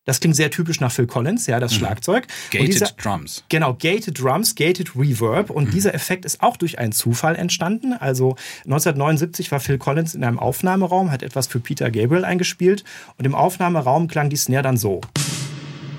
Das 0.06 0.20
klingt 0.20 0.36
sehr 0.36 0.50
typisch 0.50 0.80
nach 0.80 0.92
Phil 0.92 1.06
Collins, 1.06 1.46
ja, 1.46 1.60
das 1.60 1.76
Schlagzeug. 1.76 2.24
Und 2.24 2.52
Gated 2.52 2.68
dieser- 2.74 2.86
Drums. 2.88 3.44
Genau, 3.50 3.76
Gated 3.76 4.20
Drums, 4.20 4.56
Gated 4.56 4.96
Reverb. 4.96 5.52
Und 5.52 5.72
dieser 5.72 5.94
Effekt 5.94 6.26
ist 6.26 6.42
auch 6.42 6.58
durch 6.58 6.80
einen 6.80 6.94
Zufall 6.94 7.36
entstanden. 7.36 7.94
Also 7.94 8.36
1979 8.66 9.52
war 9.52 9.60
Phil 9.60 9.78
Collins 9.78 10.16
in 10.16 10.24
einem 10.24 10.40
Aufnahmeraum, 10.40 11.12
hat 11.12 11.22
etwas 11.22 11.46
für 11.46 11.60
Peter 11.60 11.92
Gabriel 11.92 12.26
eingespielt. 12.26 12.84
Und 13.18 13.26
im 13.26 13.36
Aufnahmeraum 13.36 14.08
klang 14.08 14.30
die 14.32 14.38
Snare 14.38 14.64
dann 14.64 14.78
so. 14.78 15.02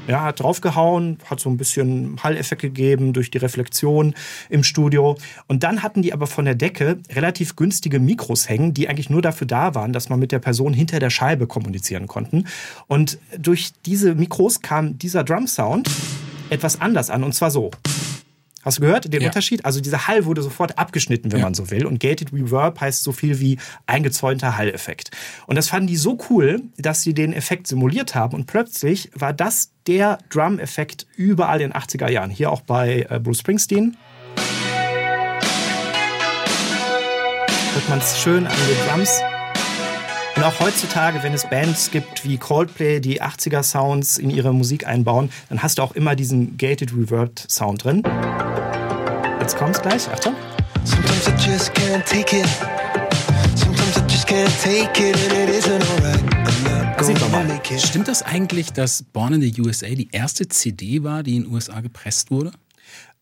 Ja, 0.09 0.23
hat 0.25 0.41
draufgehauen, 0.41 1.19
hat 1.27 1.41
so 1.41 1.49
ein 1.51 1.57
bisschen 1.57 2.17
Halleffekt 2.23 2.63
gegeben 2.63 3.13
durch 3.13 3.31
die 3.31 3.39
Reflexion 3.39 4.15
im 4.49 4.65
Studio. 4.65 5.17
Und 5.47 5.63
dann 5.63 5.83
hatten 5.83 6.03
die 6.03 6.13
aber 6.13 6.27
von 6.27 6.47
der 6.47 6.55
Decke 6.55 6.99
relativ 7.13 7.55
günstige 7.55 8.01
Mikros 8.01 8.49
hängen, 8.49 8.75
die 8.75 8.89
eigentlich 8.89 9.11
nur 9.11 9.23
dafür 9.23 9.47
da 9.47 9.75
waren, 9.75 9.93
dass 9.93 10.09
man 10.09 10.19
mit 10.19 10.33
der 10.33 10.39
Person 10.39 10.73
hinter 10.73 10.99
der 10.99 11.11
Scheibe 11.11 11.47
kommunizieren 11.47 12.07
konnten. 12.07 12.47
Und 12.89 13.19
durch 13.39 13.73
diese 13.87 14.15
Mikros 14.15 14.63
kam 14.63 14.99
dieser 14.99 15.23
Drum-Sound 15.23 15.89
etwas 16.49 16.81
anders 16.81 17.11
an, 17.11 17.23
und 17.23 17.35
zwar 17.35 17.51
so. 17.51 17.71
Hast 18.63 18.77
du 18.77 18.83
gehört 18.83 19.11
den 19.13 19.23
Ja. 19.23 19.29
Unterschied? 19.29 19.65
Also 19.65 19.81
dieser 19.81 20.07
Hall 20.07 20.27
wurde 20.27 20.43
sofort 20.43 20.77
abgeschnitten, 20.79 21.33
wenn 21.33 21.39
Ja. 21.41 21.47
man 21.47 21.55
so 21.55 21.71
will. 21.71 21.87
Und 21.87 21.99
Gated 21.99 22.33
Reverb 22.33 22.79
heißt 22.81 23.03
so 23.03 23.13
viel 23.13 23.41
wie 23.41 23.59
eingezäunter 23.87 24.59
Halleffekt. 24.59 25.11
Und 25.47 25.57
das 25.57 25.69
fanden 25.69 25.87
die 25.87 25.97
so 25.97 26.19
cool, 26.29 26.61
dass 26.77 27.03
sie 27.03 27.15
den 27.15 27.33
Effekt 27.33 27.67
simuliert 27.67 28.15
haben. 28.15 28.35
Und 28.35 28.47
plötzlich 28.47 29.11
war 29.15 29.33
das 29.33 29.71
der 29.87 30.19
Drum-Effekt 30.29 31.07
überall 31.17 31.63
in 31.63 31.71
den 31.71 31.73
80er 31.81 32.11
Jahren. 32.11 32.29
Hier 32.31 32.51
auch 32.53 32.61
bei 32.61 33.07
äh, 33.09 33.19
Bruce 33.19 33.39
Springsteen. 33.39 33.97
Hört 37.73 37.89
man 37.89 37.99
es 37.99 38.21
schön 38.21 38.47
an 38.47 38.53
den 38.69 38.89
Drums. 38.89 39.23
Und 40.37 40.43
auch 40.45 40.61
heutzutage, 40.61 41.23
wenn 41.23 41.33
es 41.35 41.49
Bands 41.49 41.91
gibt 41.91 42.25
wie 42.25 42.37
Coldplay, 42.39 43.01
die 43.01 43.23
80er 43.23 43.63
Sounds 43.63 44.17
in 44.19 44.31
ihre 44.31 44.53
Musik 44.55 44.87
einbauen, 44.87 45.31
dann 45.49 45.63
hast 45.63 45.79
du 45.79 45.83
auch 45.83 45.93
immer 45.93 46.15
diesen 46.17 46.57
Gated 46.57 46.93
Reverb 46.93 47.41
Sound 47.49 47.85
drin. 47.85 48.03
Jetzt 49.41 49.57
kommt's 49.57 49.81
gleich, 49.81 50.07
Achtung. 50.09 50.35
Sometimes 50.85 51.27
I 51.27 51.33
just 51.51 51.75
can't 51.75 52.05
take 52.05 52.37
it. 52.37 52.47
Sometimes 53.57 53.97
I 53.97 54.03
just 54.07 54.27
can't 54.27 54.53
take 54.63 55.01
it, 55.01 55.17
and 55.17 55.33
it 55.33 55.49
isn't 55.49 55.83
alright. 55.91 56.21
Sieht 57.03 57.19
man 57.21 57.49
mal. 57.49 57.61
Stimmt 57.79 58.09
das 58.09 58.23
eigentlich, 58.23 58.73
dass 58.75 59.03
Born 59.03 59.33
in 59.35 59.41
the 59.41 59.63
USA 59.63 59.89
die 59.89 60.09
erste 60.13 60.47
CD 60.47 61.03
war, 61.03 61.23
die 61.23 61.37
in 61.37 61.45
den 61.45 61.53
USA 61.53 61.81
gepresst 61.81 62.31
wurde? 62.31 62.53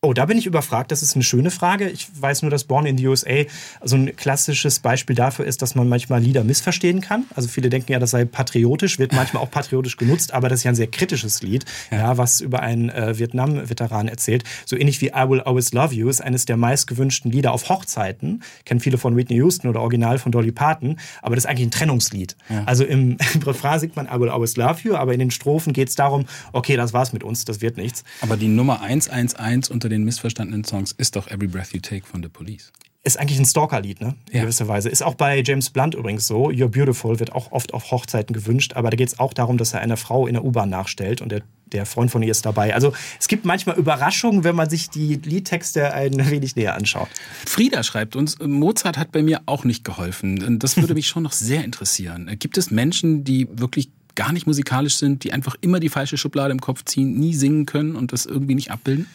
Oh, 0.01 0.13
da 0.13 0.27
bin 0.27 0.39
ich 0.39 0.47
überfragt. 0.47 0.93
Das 0.93 1.03
ist 1.03 1.17
eine 1.17 1.25
schöne 1.25 1.51
Frage. 1.51 1.89
Ich 1.89 2.07
weiß 2.15 2.43
nur, 2.43 2.53
dass 2.53 2.63
Born 2.63 2.87
in 2.87 2.97
the 2.97 3.09
USA 3.09 3.43
so 3.83 3.97
ein 3.97 4.15
klassisches 4.15 4.79
Beispiel 4.79 5.17
dafür 5.17 5.45
ist, 5.45 5.61
dass 5.61 5.75
man 5.75 5.89
manchmal 5.89 6.23
Lieder 6.23 6.45
missverstehen 6.45 7.01
kann. 7.01 7.25
Also 7.35 7.49
viele 7.49 7.69
denken 7.69 7.91
ja, 7.91 7.99
das 7.99 8.13
sei 8.13 8.25
patriotisch, 8.25 9.01
wird 9.01 9.13
manchmal 9.13 9.43
auch 9.43 9.51
patriotisch 9.51 9.97
genutzt, 9.97 10.33
aber 10.33 10.49
das 10.49 10.61
ist 10.61 10.65
ja 10.65 10.71
ein 10.71 10.77
sehr 10.77 10.87
kritisches 10.87 11.43
Lied, 11.43 11.65
ja. 11.91 12.17
was 12.17 12.41
über 12.41 12.61
einen 12.61 12.91
äh, 12.91 13.19
Vietnam-Veteran 13.19 14.07
erzählt. 14.07 14.45
So 14.67 14.77
ähnlich 14.77 15.01
wie 15.01 15.09
I 15.09 15.29
Will 15.29 15.41
Always 15.41 15.73
Love 15.73 15.93
You 15.93 16.09
ist 16.09 16.21
eines 16.21 16.45
der 16.45 16.57
meistgewünschten 16.57 17.33
Lieder 17.33 17.51
auf 17.51 17.69
Hochzeiten. 17.69 18.45
Kennen 18.67 18.79
viele 18.79 18.99
von 18.99 19.17
Whitney 19.17 19.39
Houston 19.39 19.67
oder 19.67 19.81
Original 19.81 20.21
von 20.21 20.31
Dolly 20.31 20.53
Parton, 20.53 21.01
aber 21.23 21.35
das 21.35 21.43
ist 21.43 21.51
eigentlich 21.51 21.67
ein 21.67 21.73
Trennungslied. 21.73 22.37
Also 22.67 22.85
im, 22.85 23.17
im 23.35 23.43
Refrain 23.45 23.81
singt 23.81 23.97
man 23.97 24.07
I 24.07 24.21
Will 24.21 24.29
Always 24.29 24.57
Love 24.57 24.79
You, 24.85 24.95
aber 24.95 25.13
in 25.13 25.19
den 25.19 25.33
Strophen 25.33 25.73
geht 25.73 25.89
es 25.89 25.97
darum, 25.97 26.27
okay, 26.53 26.77
das 26.77 26.93
war's 26.93 27.13
mit 27.13 27.25
uns, 27.25 27.45
das 27.45 27.61
wird 27.61 27.77
nichts. 27.79 28.05
Aber 28.21 28.37
die 28.37 28.47
Nummer 28.47 28.81
111 28.81 29.71
unter 29.71 29.88
den 29.89 30.05
missverstandenen 30.05 30.65
Songs 30.65 30.93
ist 30.93 31.17
doch 31.17 31.29
Every 31.29 31.47
Breath 31.49 31.73
You 31.73 31.81
Take 31.81 32.07
von 32.07 32.23
The 32.23 32.29
Police. 32.29 32.73
Ist 33.05 33.19
eigentlich 33.19 33.39
ein 33.39 33.47
Stalker-Lied, 33.47 34.01
ne? 34.01 34.17
In 34.31 34.37
Ja. 34.37 34.43
gewisser 34.43 34.67
Weise. 34.69 34.89
Ist 34.89 35.03
auch 35.03 35.15
bei 35.15 35.41
James 35.43 35.71
Blunt 35.71 35.95
übrigens 35.95 36.27
so. 36.27 36.49
You're 36.51 36.69
Beautiful 36.69 37.19
wird 37.21 37.33
auch 37.33 37.53
oft 37.53 37.73
auf 37.73 37.91
Hochzeiten 37.91 38.35
gewünscht, 38.35 38.73
aber 38.75 38.91
da 38.91 38.97
geht 38.97 39.09
es 39.09 39.19
auch 39.19 39.33
darum, 39.33 39.57
dass 39.57 39.73
er 39.73 39.81
einer 39.81 39.97
Frau 39.97 40.27
in 40.27 40.35
der 40.35 40.45
U-Bahn 40.45 40.69
nachstellt 40.69 41.23
und 41.23 41.31
der, 41.31 41.43
der 41.73 41.87
Freund 41.87 42.11
von 42.11 42.23
ihr 42.23 42.31
ist 42.33 42.45
dabei. 42.45 42.75
Also 42.75 42.93
es 43.21 43.29
gibt 43.29 43.45
manchmal 43.45 43.79
Überraschungen, 43.79 44.43
wenn 44.45 44.57
man 44.57 44.69
sich 44.69 44.91
die 44.91 45.15
Liedtexte 45.15 45.95
ein 45.95 46.13
wenig 46.31 46.57
näher 46.57 46.75
anschaut. 46.75 47.09
Frieda 47.47 47.83
schreibt 47.83 48.17
uns, 48.17 48.37
Mozart 48.41 48.99
hat 48.99 49.13
bei 49.13 49.23
mir 49.23 49.43
auch 49.47 49.65
nicht 49.65 49.85
geholfen. 49.85 50.59
Das 50.59 50.77
würde 50.77 50.95
mich 50.95 51.07
schon 51.07 51.23
noch 51.23 51.33
sehr 51.33 51.65
interessieren. 51.65 52.29
Gibt 52.39 52.59
es 52.59 52.71
Menschen, 52.71 53.23
die 53.25 53.47
wirklich 53.51 53.91
gar 54.17 54.33
nicht 54.33 54.49
musikalisch 54.49 54.97
sind, 54.97 55.23
die 55.23 55.33
einfach 55.33 55.55
immer 55.61 55.79
die 55.79 55.89
falsche 55.89 56.19
Schublade 56.19 56.51
im 56.51 56.61
Kopf 56.61 56.85
ziehen, 56.85 57.19
nie 57.19 57.33
singen 57.35 57.65
können 57.65 57.95
und 57.95 58.13
das 58.13 58.27
irgendwie 58.27 58.57
nicht 58.57 58.73
abbilden? 58.73 59.07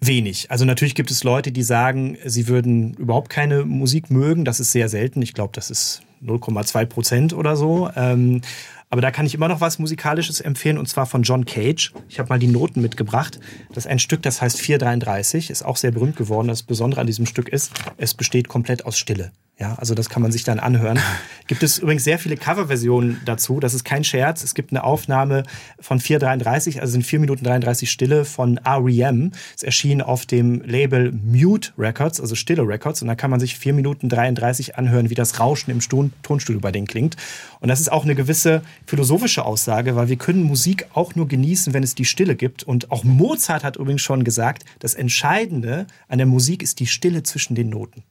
Wenig. 0.00 0.50
Also 0.50 0.64
natürlich 0.64 0.94
gibt 0.94 1.10
es 1.10 1.24
Leute, 1.24 1.52
die 1.52 1.62
sagen, 1.62 2.16
sie 2.24 2.48
würden 2.48 2.94
überhaupt 2.94 3.28
keine 3.28 3.64
Musik 3.64 4.10
mögen. 4.10 4.44
Das 4.44 4.58
ist 4.58 4.72
sehr 4.72 4.88
selten. 4.88 5.20
Ich 5.20 5.34
glaube, 5.34 5.52
das 5.54 5.70
ist 5.70 6.02
0,2 6.24 6.86
Prozent 6.86 7.32
oder 7.32 7.56
so. 7.56 7.90
Ähm, 7.94 8.40
aber 8.88 9.02
da 9.02 9.10
kann 9.10 9.24
ich 9.24 9.34
immer 9.34 9.46
noch 9.46 9.60
was 9.60 9.78
Musikalisches 9.78 10.40
empfehlen, 10.40 10.76
und 10.76 10.88
zwar 10.88 11.06
von 11.06 11.22
John 11.22 11.44
Cage. 11.44 11.92
Ich 12.08 12.18
habe 12.18 12.28
mal 12.28 12.38
die 12.40 12.48
Noten 12.48 12.80
mitgebracht. 12.80 13.38
Das 13.68 13.84
ist 13.84 13.90
ein 13.90 14.00
Stück, 14.00 14.22
das 14.22 14.42
heißt 14.42 14.60
433, 14.60 15.50
ist 15.50 15.62
auch 15.62 15.76
sehr 15.76 15.92
berühmt 15.92 16.16
geworden. 16.16 16.48
Das 16.48 16.64
Besondere 16.64 17.00
an 17.00 17.06
diesem 17.06 17.26
Stück 17.26 17.48
ist, 17.48 17.70
es 17.98 18.14
besteht 18.14 18.48
komplett 18.48 18.84
aus 18.86 18.98
Stille. 18.98 19.30
Ja, 19.60 19.74
also 19.74 19.94
das 19.94 20.08
kann 20.08 20.22
man 20.22 20.32
sich 20.32 20.42
dann 20.42 20.58
anhören. 20.58 20.98
Gibt 21.46 21.62
es 21.62 21.78
übrigens 21.78 22.02
sehr 22.02 22.18
viele 22.18 22.38
Coverversionen 22.38 23.20
dazu. 23.26 23.60
Das 23.60 23.74
ist 23.74 23.84
kein 23.84 24.04
Scherz. 24.04 24.42
Es 24.42 24.54
gibt 24.54 24.72
eine 24.72 24.82
Aufnahme 24.84 25.42
von 25.78 26.00
433, 26.00 26.80
also 26.80 26.92
sind 26.92 27.02
4 27.02 27.20
Minuten 27.20 27.44
33 27.44 27.90
Stille 27.90 28.24
von 28.24 28.56
R.E.M. 28.56 29.32
Es 29.54 29.62
erschien 29.62 30.00
auf 30.00 30.24
dem 30.24 30.62
Label 30.62 31.12
Mute 31.12 31.72
Records, 31.76 32.22
also 32.22 32.34
Stille 32.36 32.66
Records. 32.66 33.02
Und 33.02 33.08
da 33.08 33.14
kann 33.14 33.30
man 33.30 33.38
sich 33.38 33.58
4 33.58 33.74
Minuten 33.74 34.08
33 34.08 34.78
anhören, 34.78 35.10
wie 35.10 35.14
das 35.14 35.38
Rauschen 35.38 35.70
im 35.70 35.82
Ston 35.82 36.14
Tonstudio 36.22 36.60
bei 36.62 36.72
denen 36.72 36.86
klingt. 36.86 37.16
Und 37.60 37.68
das 37.68 37.80
ist 37.80 37.92
auch 37.92 38.04
eine 38.04 38.14
gewisse 38.14 38.62
philosophische 38.86 39.44
Aussage, 39.44 39.94
weil 39.94 40.08
wir 40.08 40.16
können 40.16 40.42
Musik 40.42 40.86
auch 40.94 41.14
nur 41.16 41.28
genießen, 41.28 41.74
wenn 41.74 41.82
es 41.82 41.94
die 41.94 42.06
Stille 42.06 42.34
gibt. 42.34 42.62
Und 42.62 42.90
auch 42.90 43.04
Mozart 43.04 43.62
hat 43.62 43.76
übrigens 43.76 44.00
schon 44.00 44.24
gesagt, 44.24 44.64
das 44.78 44.94
Entscheidende 44.94 45.86
an 46.08 46.16
der 46.16 46.26
Musik 46.26 46.62
ist 46.62 46.80
die 46.80 46.86
Stille 46.86 47.24
zwischen 47.24 47.54
den 47.54 47.68
Noten. 47.68 48.04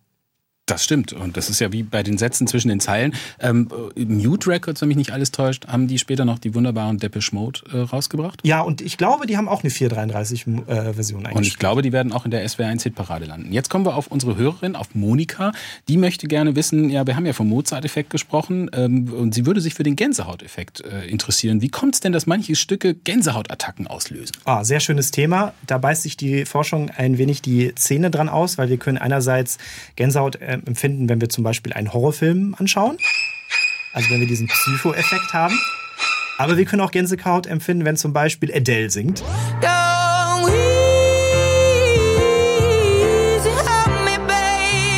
Das 0.69 0.83
stimmt. 0.83 1.13
Und 1.13 1.35
das 1.35 1.49
ist 1.49 1.59
ja 1.59 1.71
wie 1.71 1.83
bei 1.83 2.03
den 2.03 2.17
Sätzen 2.17 2.45
zwischen 2.45 2.67
den 2.69 2.79
Zeilen. 2.79 3.13
Ähm, 3.39 3.69
Mute 3.95 4.49
Records, 4.49 4.81
wenn 4.81 4.87
mich 4.87 4.97
nicht 4.97 5.11
alles 5.11 5.31
täuscht, 5.31 5.67
haben 5.67 5.87
die 5.87 5.97
später 5.97 6.25
noch 6.25 6.37
die 6.37 6.53
wunderbaren 6.53 6.99
Depeche 6.99 7.33
Mode 7.33 7.61
äh, 7.73 7.77
rausgebracht. 7.79 8.41
Ja, 8.43 8.61
und 8.61 8.81
ich 8.81 8.97
glaube, 8.97 9.25
die 9.25 9.35
haben 9.35 9.47
auch 9.47 9.63
eine 9.63 9.71
433-Version 9.71 11.21
Und 11.21 11.25
eigentlich. 11.25 11.47
ich 11.47 11.57
glaube, 11.57 11.81
die 11.81 11.91
werden 11.91 12.11
auch 12.11 12.25
in 12.25 12.31
der 12.31 12.47
SWR1-Hitparade 12.47 13.25
landen. 13.25 13.51
Jetzt 13.51 13.69
kommen 13.69 13.85
wir 13.85 13.95
auf 13.95 14.07
unsere 14.07 14.37
Hörerin, 14.37 14.75
auf 14.75 14.93
Monika. 14.93 15.51
Die 15.87 15.97
möchte 15.97 16.27
gerne 16.27 16.55
wissen, 16.55 16.89
ja, 16.89 17.07
wir 17.07 17.15
haben 17.15 17.25
ja 17.25 17.33
vom 17.33 17.49
Mozart-Effekt 17.49 18.11
gesprochen 18.11 18.69
ähm, 18.73 19.11
und 19.11 19.33
sie 19.33 19.45
würde 19.45 19.61
sich 19.61 19.73
für 19.73 19.83
den 19.83 19.95
Gänsehauteffekt 19.95 20.81
äh, 20.81 21.07
interessieren. 21.07 21.61
Wie 21.61 21.69
kommt 21.69 21.95
es 21.95 22.01
denn, 22.01 22.11
dass 22.11 22.27
manche 22.27 22.55
Stücke 22.55 22.93
Gänsehautattacken 22.93 23.87
auslösen? 23.87 24.33
Ah, 24.45 24.63
sehr 24.63 24.79
schönes 24.79 25.11
Thema. 25.11 25.53
Da 25.65 25.79
beißt 25.79 26.03
sich 26.03 26.15
die 26.15 26.45
Forschung 26.45 26.91
ein 26.91 27.17
wenig 27.17 27.41
die 27.41 27.73
Zähne 27.75 28.11
dran 28.11 28.29
aus, 28.29 28.57
weil 28.57 28.69
wir 28.69 28.77
können 28.77 28.97
einerseits 28.97 29.57
Gänsehaut 29.95 30.35
äh, 30.35 30.58
empfinden, 30.65 31.09
wenn 31.09 31.21
wir 31.21 31.29
zum 31.29 31.43
Beispiel 31.43 31.73
einen 31.73 31.93
Horrorfilm 31.93 32.55
anschauen. 32.57 32.97
Also 33.93 34.09
wenn 34.09 34.19
wir 34.19 34.27
diesen 34.27 34.47
Psycho-Effekt 34.47 35.33
haben. 35.33 35.57
Aber 36.37 36.57
wir 36.57 36.65
können 36.65 36.81
auch 36.81 36.91
Gänsehaut 36.91 37.47
empfinden, 37.47 37.85
wenn 37.85 37.97
zum 37.97 38.13
Beispiel 38.13 38.53
Adele 38.53 38.89
singt. 38.89 39.21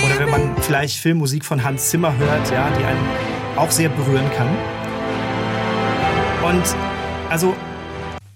Oder 0.06 0.20
wenn 0.20 0.30
man 0.30 0.62
vielleicht 0.62 0.98
Filmmusik 1.00 1.44
von 1.44 1.64
Hans 1.64 1.90
Zimmer 1.90 2.16
hört, 2.18 2.52
ja, 2.52 2.70
die 2.78 2.84
einen 2.84 3.58
auch 3.58 3.72
sehr 3.72 3.90
berühren 3.90 4.30
kann. 4.36 4.56
Und 6.44 6.64
also 7.30 7.56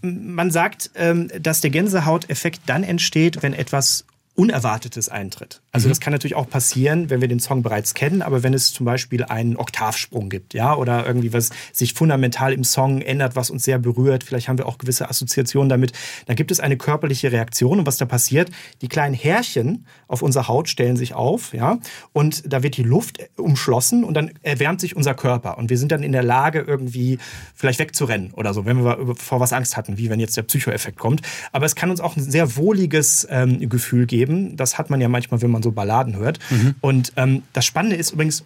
man 0.01 0.51
sagt, 0.51 0.91
ähm, 0.95 1.29
dass 1.39 1.61
der 1.61 1.69
Gänsehauteffekt 1.69 2.61
dann 2.65 2.83
entsteht, 2.83 3.43
wenn 3.43 3.53
etwas 3.53 4.05
Unerwartetes 4.35 5.07
eintritt. 5.09 5.61
Also 5.71 5.87
das 5.87 5.99
kann 5.99 6.11
natürlich 6.11 6.35
auch 6.35 6.49
passieren, 6.49 7.09
wenn 7.09 7.21
wir 7.21 7.27
den 7.27 7.39
Song 7.39 7.63
bereits 7.63 7.93
kennen, 7.93 8.21
aber 8.21 8.43
wenn 8.43 8.53
es 8.53 8.73
zum 8.73 8.85
Beispiel 8.85 9.23
einen 9.23 9.55
Oktavsprung 9.55 10.29
gibt, 10.29 10.53
ja, 10.53 10.75
oder 10.75 11.05
irgendwie 11.05 11.31
was 11.31 11.51
sich 11.71 11.93
fundamental 11.93 12.51
im 12.51 12.63
Song 12.63 13.01
ändert, 13.01 13.35
was 13.35 13.49
uns 13.49 13.63
sehr 13.63 13.79
berührt, 13.79 14.23
vielleicht 14.23 14.49
haben 14.49 14.57
wir 14.57 14.67
auch 14.67 14.77
gewisse 14.77 15.09
Assoziationen 15.09 15.69
damit, 15.69 15.93
dann 16.25 16.35
gibt 16.35 16.51
es 16.51 16.59
eine 16.59 16.75
körperliche 16.75 17.31
Reaktion 17.31 17.79
und 17.79 17.85
was 17.85 17.97
da 17.97 18.05
passiert, 18.05 18.51
die 18.81 18.89
kleinen 18.89 19.15
Härchen 19.15 19.85
auf 20.07 20.21
unserer 20.21 20.49
Haut 20.49 20.67
stellen 20.67 20.97
sich 20.97 21.13
auf, 21.13 21.53
ja, 21.53 21.79
und 22.11 22.43
da 22.51 22.61
wird 22.61 22.75
die 22.75 22.83
Luft 22.83 23.19
umschlossen 23.37 24.03
und 24.03 24.15
dann 24.15 24.31
erwärmt 24.41 24.81
sich 24.81 24.95
unser 24.95 25.13
Körper 25.13 25.57
und 25.57 25.69
wir 25.69 25.77
sind 25.77 25.91
dann 25.91 26.03
in 26.03 26.11
der 26.11 26.23
Lage 26.23 26.59
irgendwie 26.59 27.19
vielleicht 27.53 27.79
wegzurennen 27.79 28.31
oder 28.33 28.53
so, 28.53 28.65
wenn 28.65 28.83
wir 28.83 29.15
vor 29.15 29.39
was 29.39 29.53
Angst 29.53 29.77
hatten, 29.77 29.97
wie 29.97 30.09
wenn 30.09 30.19
jetzt 30.19 30.35
der 30.35 30.43
Psychoeffekt 30.43 30.97
kommt. 30.97 31.21
Aber 31.51 31.65
es 31.65 31.75
kann 31.75 31.89
uns 31.89 32.01
auch 32.01 32.17
ein 32.17 32.23
sehr 32.23 32.57
wohliges 32.57 33.25
ähm, 33.29 33.69
Gefühl 33.69 34.05
geben. 34.05 34.24
Das 34.57 34.77
hat 34.77 34.89
man 34.89 35.01
ja 35.01 35.07
manchmal, 35.07 35.41
wenn 35.41 35.51
man 35.51 35.63
so 35.63 35.71
Balladen 35.71 36.15
hört. 36.15 36.39
Und 36.81 37.13
ähm, 37.15 37.43
das 37.53 37.65
Spannende 37.65 37.95
ist 37.95 38.11
übrigens, 38.11 38.43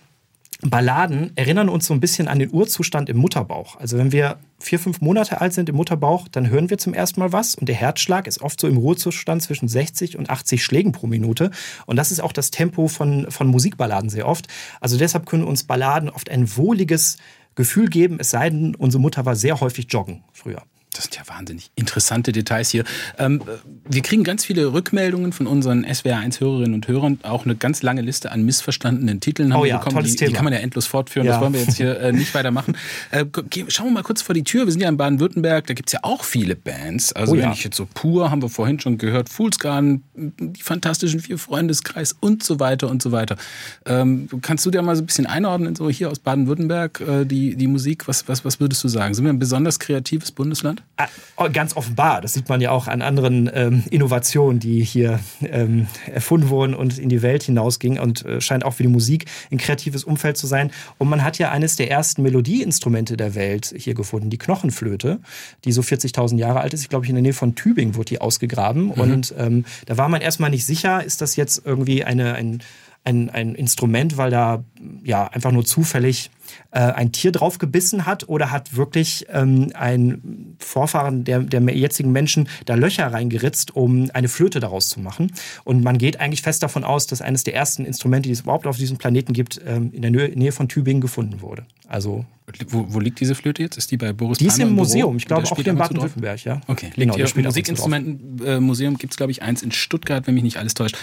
Balladen 0.62 1.32
erinnern 1.36 1.70
uns 1.70 1.86
so 1.86 1.94
ein 1.94 2.02
bisschen 2.02 2.28
an 2.28 2.40
den 2.40 2.52
Urzustand 2.52 3.08
im 3.08 3.16
Mutterbauch. 3.16 3.78
Also 3.78 3.98
wenn 3.98 4.12
wir 4.12 4.40
vier, 4.60 4.78
fünf 4.78 5.00
Monate 5.00 5.40
alt 5.40 5.54
sind 5.54 5.70
im 5.70 5.76
Mutterbauch, 5.76 6.28
dann 6.28 6.50
hören 6.50 6.70
wir 6.70 6.78
zum 6.78 6.94
ersten 6.94 7.22
Mal 7.22 7.32
was 7.32 7.56
und 7.56 7.70
der 7.70 7.76
Herzschlag 7.76 8.28
ist 8.28 8.42
oft 8.42 8.60
so 8.60 8.68
im 8.68 8.76
Ruhezustand 8.76 9.42
zwischen 9.42 9.70
60 9.70 10.18
und 10.18 10.30
80 10.30 10.62
Schlägen 10.62 10.92
pro 10.92 11.08
Minute. 11.08 11.52
Und 11.86 11.96
das 11.96 12.12
ist 12.12 12.20
auch 12.20 12.34
das 12.34 12.52
Tempo 12.52 12.90
von, 12.90 13.32
von 13.32 13.48
Musikballaden 13.48 14.10
sehr 14.10 14.28
oft. 14.28 14.48
Also 14.82 14.98
deshalb 14.98 15.26
können 15.26 15.46
uns 15.46 15.64
Balladen 15.64 16.10
oft 16.10 16.30
ein 16.30 16.58
wohliges 16.58 17.18
Gefühl 17.56 17.88
geben, 17.88 18.18
es 18.20 18.30
sei 18.30 18.50
denn, 18.50 18.76
unsere 18.76 19.02
Mutter 19.02 19.26
war 19.26 19.38
sehr 19.38 19.62
häufig 19.62 19.88
joggen 19.90 20.24
früher. 20.34 20.64
Das 21.00 21.06
sind 21.06 21.16
ja 21.16 21.34
wahnsinnig 21.34 21.72
interessante 21.76 22.34
Details 22.34 22.70
hier. 22.72 22.84
Ähm, 23.18 23.40
äh, 23.40 23.52
wir 23.90 24.02
kriegen 24.02 24.26
ganz 24.26 24.44
viele 24.44 24.74
Rückmeldungen 24.74 25.32
von 25.32 25.48
unseren 25.48 25.86
SWR1-Hörerinnen 25.86 26.74
und 26.74 26.90
Hörern. 26.90 27.20
Auch 27.24 27.46
eine 27.46 27.56
ganz 27.56 27.82
lange 27.84 28.02
Liste 28.02 28.34
an 28.34 28.44
missverstandenen 28.44 29.22
Titeln 29.22 29.54
haben 29.54 29.62
Oh 29.62 29.64
wir 29.64 29.70
ja, 29.70 29.78
bekommen. 29.78 29.96
tolles 29.96 30.12
Die, 30.12 30.18
die 30.18 30.26
Thema. 30.26 30.36
kann 30.36 30.44
man 30.44 30.54
ja 30.54 30.60
endlos 30.60 30.88
fortführen. 30.88 31.26
Ja. 31.26 31.34
Das 31.34 31.42
wollen 31.42 31.54
wir 31.54 31.62
jetzt 31.62 31.78
hier 31.78 31.98
äh, 32.02 32.12
nicht 32.12 32.34
weitermachen. 32.34 32.76
Äh, 33.12 33.26
schauen 33.70 33.88
wir 33.88 33.92
mal 33.94 34.04
kurz 34.04 34.22
vor 34.22 34.36
die 34.36 34.44
Tür. 34.44 34.66
Wir 34.66 34.72
sind 34.72 34.82
ja 34.82 34.90
in 34.90 34.98
Baden-Württemberg. 34.98 35.66
Da 35.68 35.74
gibt's 35.74 35.94
ja 35.94 36.00
auch 36.04 36.24
viele 36.24 36.56
Bands. 36.56 37.14
Also 37.14 37.32
Oh 37.32 37.36
wenn 37.38 37.44
ja. 37.46 37.54
ich 37.54 37.64
jetzt 37.64 37.78
so 37.78 37.88
pur, 37.92 38.30
haben 38.30 38.42
wir 38.42 38.50
vorhin 38.50 38.80
schon 38.80 38.98
gehört, 38.98 39.30
Fools 39.30 39.58
Garden, 39.58 40.04
die 40.16 40.62
Fantastischen 40.62 41.20
Vier 41.22 41.38
Freundeskreis 41.38 42.16
und 42.20 42.44
so 42.44 42.60
weiter 42.60 42.90
und 42.90 43.02
so 43.02 43.12
weiter. 43.12 43.38
Ähm, 43.86 44.28
kannst 44.42 44.66
du 44.66 44.72
dir 44.72 44.82
mal 44.82 44.96
so 44.96 45.02
ein 45.02 45.06
bisschen 45.06 45.26
einordnen, 45.28 45.76
so 45.76 45.90
hier 45.90 46.12
aus 46.12 46.20
Baden-Württemberg, 46.20 47.02
äh, 47.02 47.26
die, 47.26 47.56
die 47.56 47.68
Musik? 47.68 48.08
Was, 48.08 48.28
was, 48.28 48.44
was 48.46 48.60
würdest 48.60 48.84
du 48.84 48.90
sagen? 48.90 49.14
Sind 49.14 49.24
wir 49.26 49.32
ein 49.34 49.40
besonders 49.40 49.80
kreatives 49.80 50.32
Bundesland? 50.32 50.84
Ah, 50.98 51.08
oh, 51.38 51.48
Ganz 51.52 51.78
offenbar. 51.78 52.20
Das 52.20 52.34
sieht 52.34 52.50
man 52.50 52.60
ja 52.60 52.72
auch 52.72 52.88
an 52.88 53.02
anderen 53.02 53.50
ähm, 53.54 53.84
Innovationen, 53.90 54.60
die 54.60 54.84
hier 54.84 55.20
ähm, 55.42 55.88
erfunden 56.14 56.50
wurden 56.50 56.74
und 56.74 56.98
in 56.98 57.08
die 57.08 57.22
Welt 57.22 57.44
hinausgingen 57.44 58.00
und 58.00 58.26
äh, 58.26 58.42
scheint 58.42 58.66
auch 58.66 58.74
für 58.74 58.84
die 58.84 58.90
Musik 58.90 59.26
ein 59.50 59.58
kreatives 59.58 60.04
Umfeld 60.04 60.36
zu 60.36 60.46
sein. 60.46 60.72
Und 60.98 61.08
man 61.08 61.24
hat 61.24 61.38
ja 61.38 61.52
eines 61.52 61.78
der 61.78 61.90
ersten 61.90 62.22
Melodieinstrumente 62.22 63.16
der 63.16 63.34
Welt 63.34 63.74
hier 63.78 63.94
gefunden, 63.94 64.30
die 64.30 64.38
Knochenflöte, 64.38 65.20
die 65.64 65.72
so 65.72 65.82
40.000 65.82 66.38
Jahre 66.38 66.60
alt 66.60 66.74
ist. 66.74 66.82
Ich 66.82 66.90
glaube, 66.90 67.08
in 67.08 67.16
der 67.16 67.22
Nähe 67.22 67.34
von 67.34 67.56
Tübingen 67.56 67.96
wurde 67.96 68.10
die 68.10 68.22
ausgegraben. 68.22 68.92
Und 68.92 69.34
ähm, 69.38 69.64
da 69.86 69.98
war 69.98 70.10
man 70.10 70.20
erstmal 70.22 70.50
nicht 70.50 70.66
sicher, 70.66 71.02
ist 71.04 71.22
das 71.22 71.38
jetzt 71.38 71.62
irgendwie 71.66 72.04
eine, 72.04 72.34
ein, 72.34 72.62
ein, 73.06 73.30
ein 73.30 73.56
Instrument, 73.56 74.18
weil 74.18 74.32
da 74.32 74.64
ja 75.04 75.28
einfach 75.28 75.52
nur 75.52 75.64
zufällig 75.64 76.30
äh, 76.72 76.80
ein 76.80 77.12
Tier 77.12 77.32
drauf 77.32 77.58
gebissen 77.58 78.06
hat 78.06 78.28
oder 78.30 78.52
hat 78.52 78.76
wirklich 78.76 79.26
ähm, 79.30 79.72
ein 79.74 80.56
Vorfahren 80.60 81.24
der, 81.24 81.40
der 81.40 81.62
jetzigen 81.76 82.12
Menschen 82.12 82.48
da 82.66 82.76
Löcher 82.76 83.08
reingeritzt, 83.08 83.76
um 83.76 84.10
eine 84.14 84.28
Flöte 84.28 84.60
daraus 84.60 84.90
zu 84.90 85.00
machen. 85.00 85.32
Und 85.64 85.84
man 85.84 85.98
geht 85.98 86.20
eigentlich 86.20 86.42
fest 86.42 86.64
davon 86.64 86.84
aus, 86.84 87.08
dass 87.08 87.22
eines 87.22 87.44
der 87.44 87.56
ersten 87.56 87.86
Instrumente, 87.86 88.28
die 88.28 88.34
es 88.34 88.42
überhaupt 88.42 88.68
auf 88.68 88.78
diesem 88.78 88.98
Planeten 88.98 89.34
gibt, 89.34 89.60
ähm, 89.66 89.92
in 89.94 90.02
der 90.02 90.12
Nähe, 90.12 90.52
von 90.52 90.68
Tübingen 90.68 91.02
gefunden 91.02 91.42
wurde. 91.42 91.66
Also 91.88 92.26
Wo, 92.70 92.86
wo 92.90 93.00
liegt 93.00 93.20
diese 93.20 93.36
Flöte 93.36 93.62
jetzt? 93.62 93.78
Ist 93.78 93.92
die 93.92 93.98
bei 93.98 94.14
Boris 94.14 94.38
die 94.38 94.46
ist 94.46 94.60
im 94.60 94.70
Büro? 94.70 94.82
Museum, 94.82 95.18
ich 95.18 95.26
glaube 95.26 95.48
auch 95.48 95.56
hier 95.56 95.68
in? 95.68 95.78
Baden-Württemberg, 95.78 96.44
ja. 96.44 96.62
Okay, 96.68 96.92
genau. 96.96 97.14
genau. 97.16 97.28
zu 97.28 97.34
drauf. 97.34 97.44
Musikinstrumentenmuseum 97.46 98.98
gibt 98.98 99.14
es, 99.14 99.18
glaube 99.18 99.32
ich, 99.32 99.42
eins 99.42 99.62
in 99.62 99.72
Stuttgart, 99.72 100.26
wenn 100.28 100.34
mich 100.34 100.44
nicht 100.44 100.58
alles 100.58 100.74
täuscht. 100.74 100.98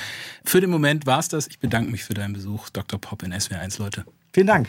Für 0.45 0.61
den 0.61 0.71
Moment 0.71 1.07
war's 1.07 1.29
das. 1.29 1.47
Ich 1.47 1.59
bedanke 1.59 1.91
mich 1.91 2.05
für 2.05 2.15
deinen 2.15 2.35
Besuch, 2.35 2.69
Dr. 2.71 3.01
Pop 3.01 3.23
in 3.23 3.33
SWR1, 3.33 3.79
Leute. 3.79 4.05
Vielen 4.33 4.47
Dank. 4.47 4.69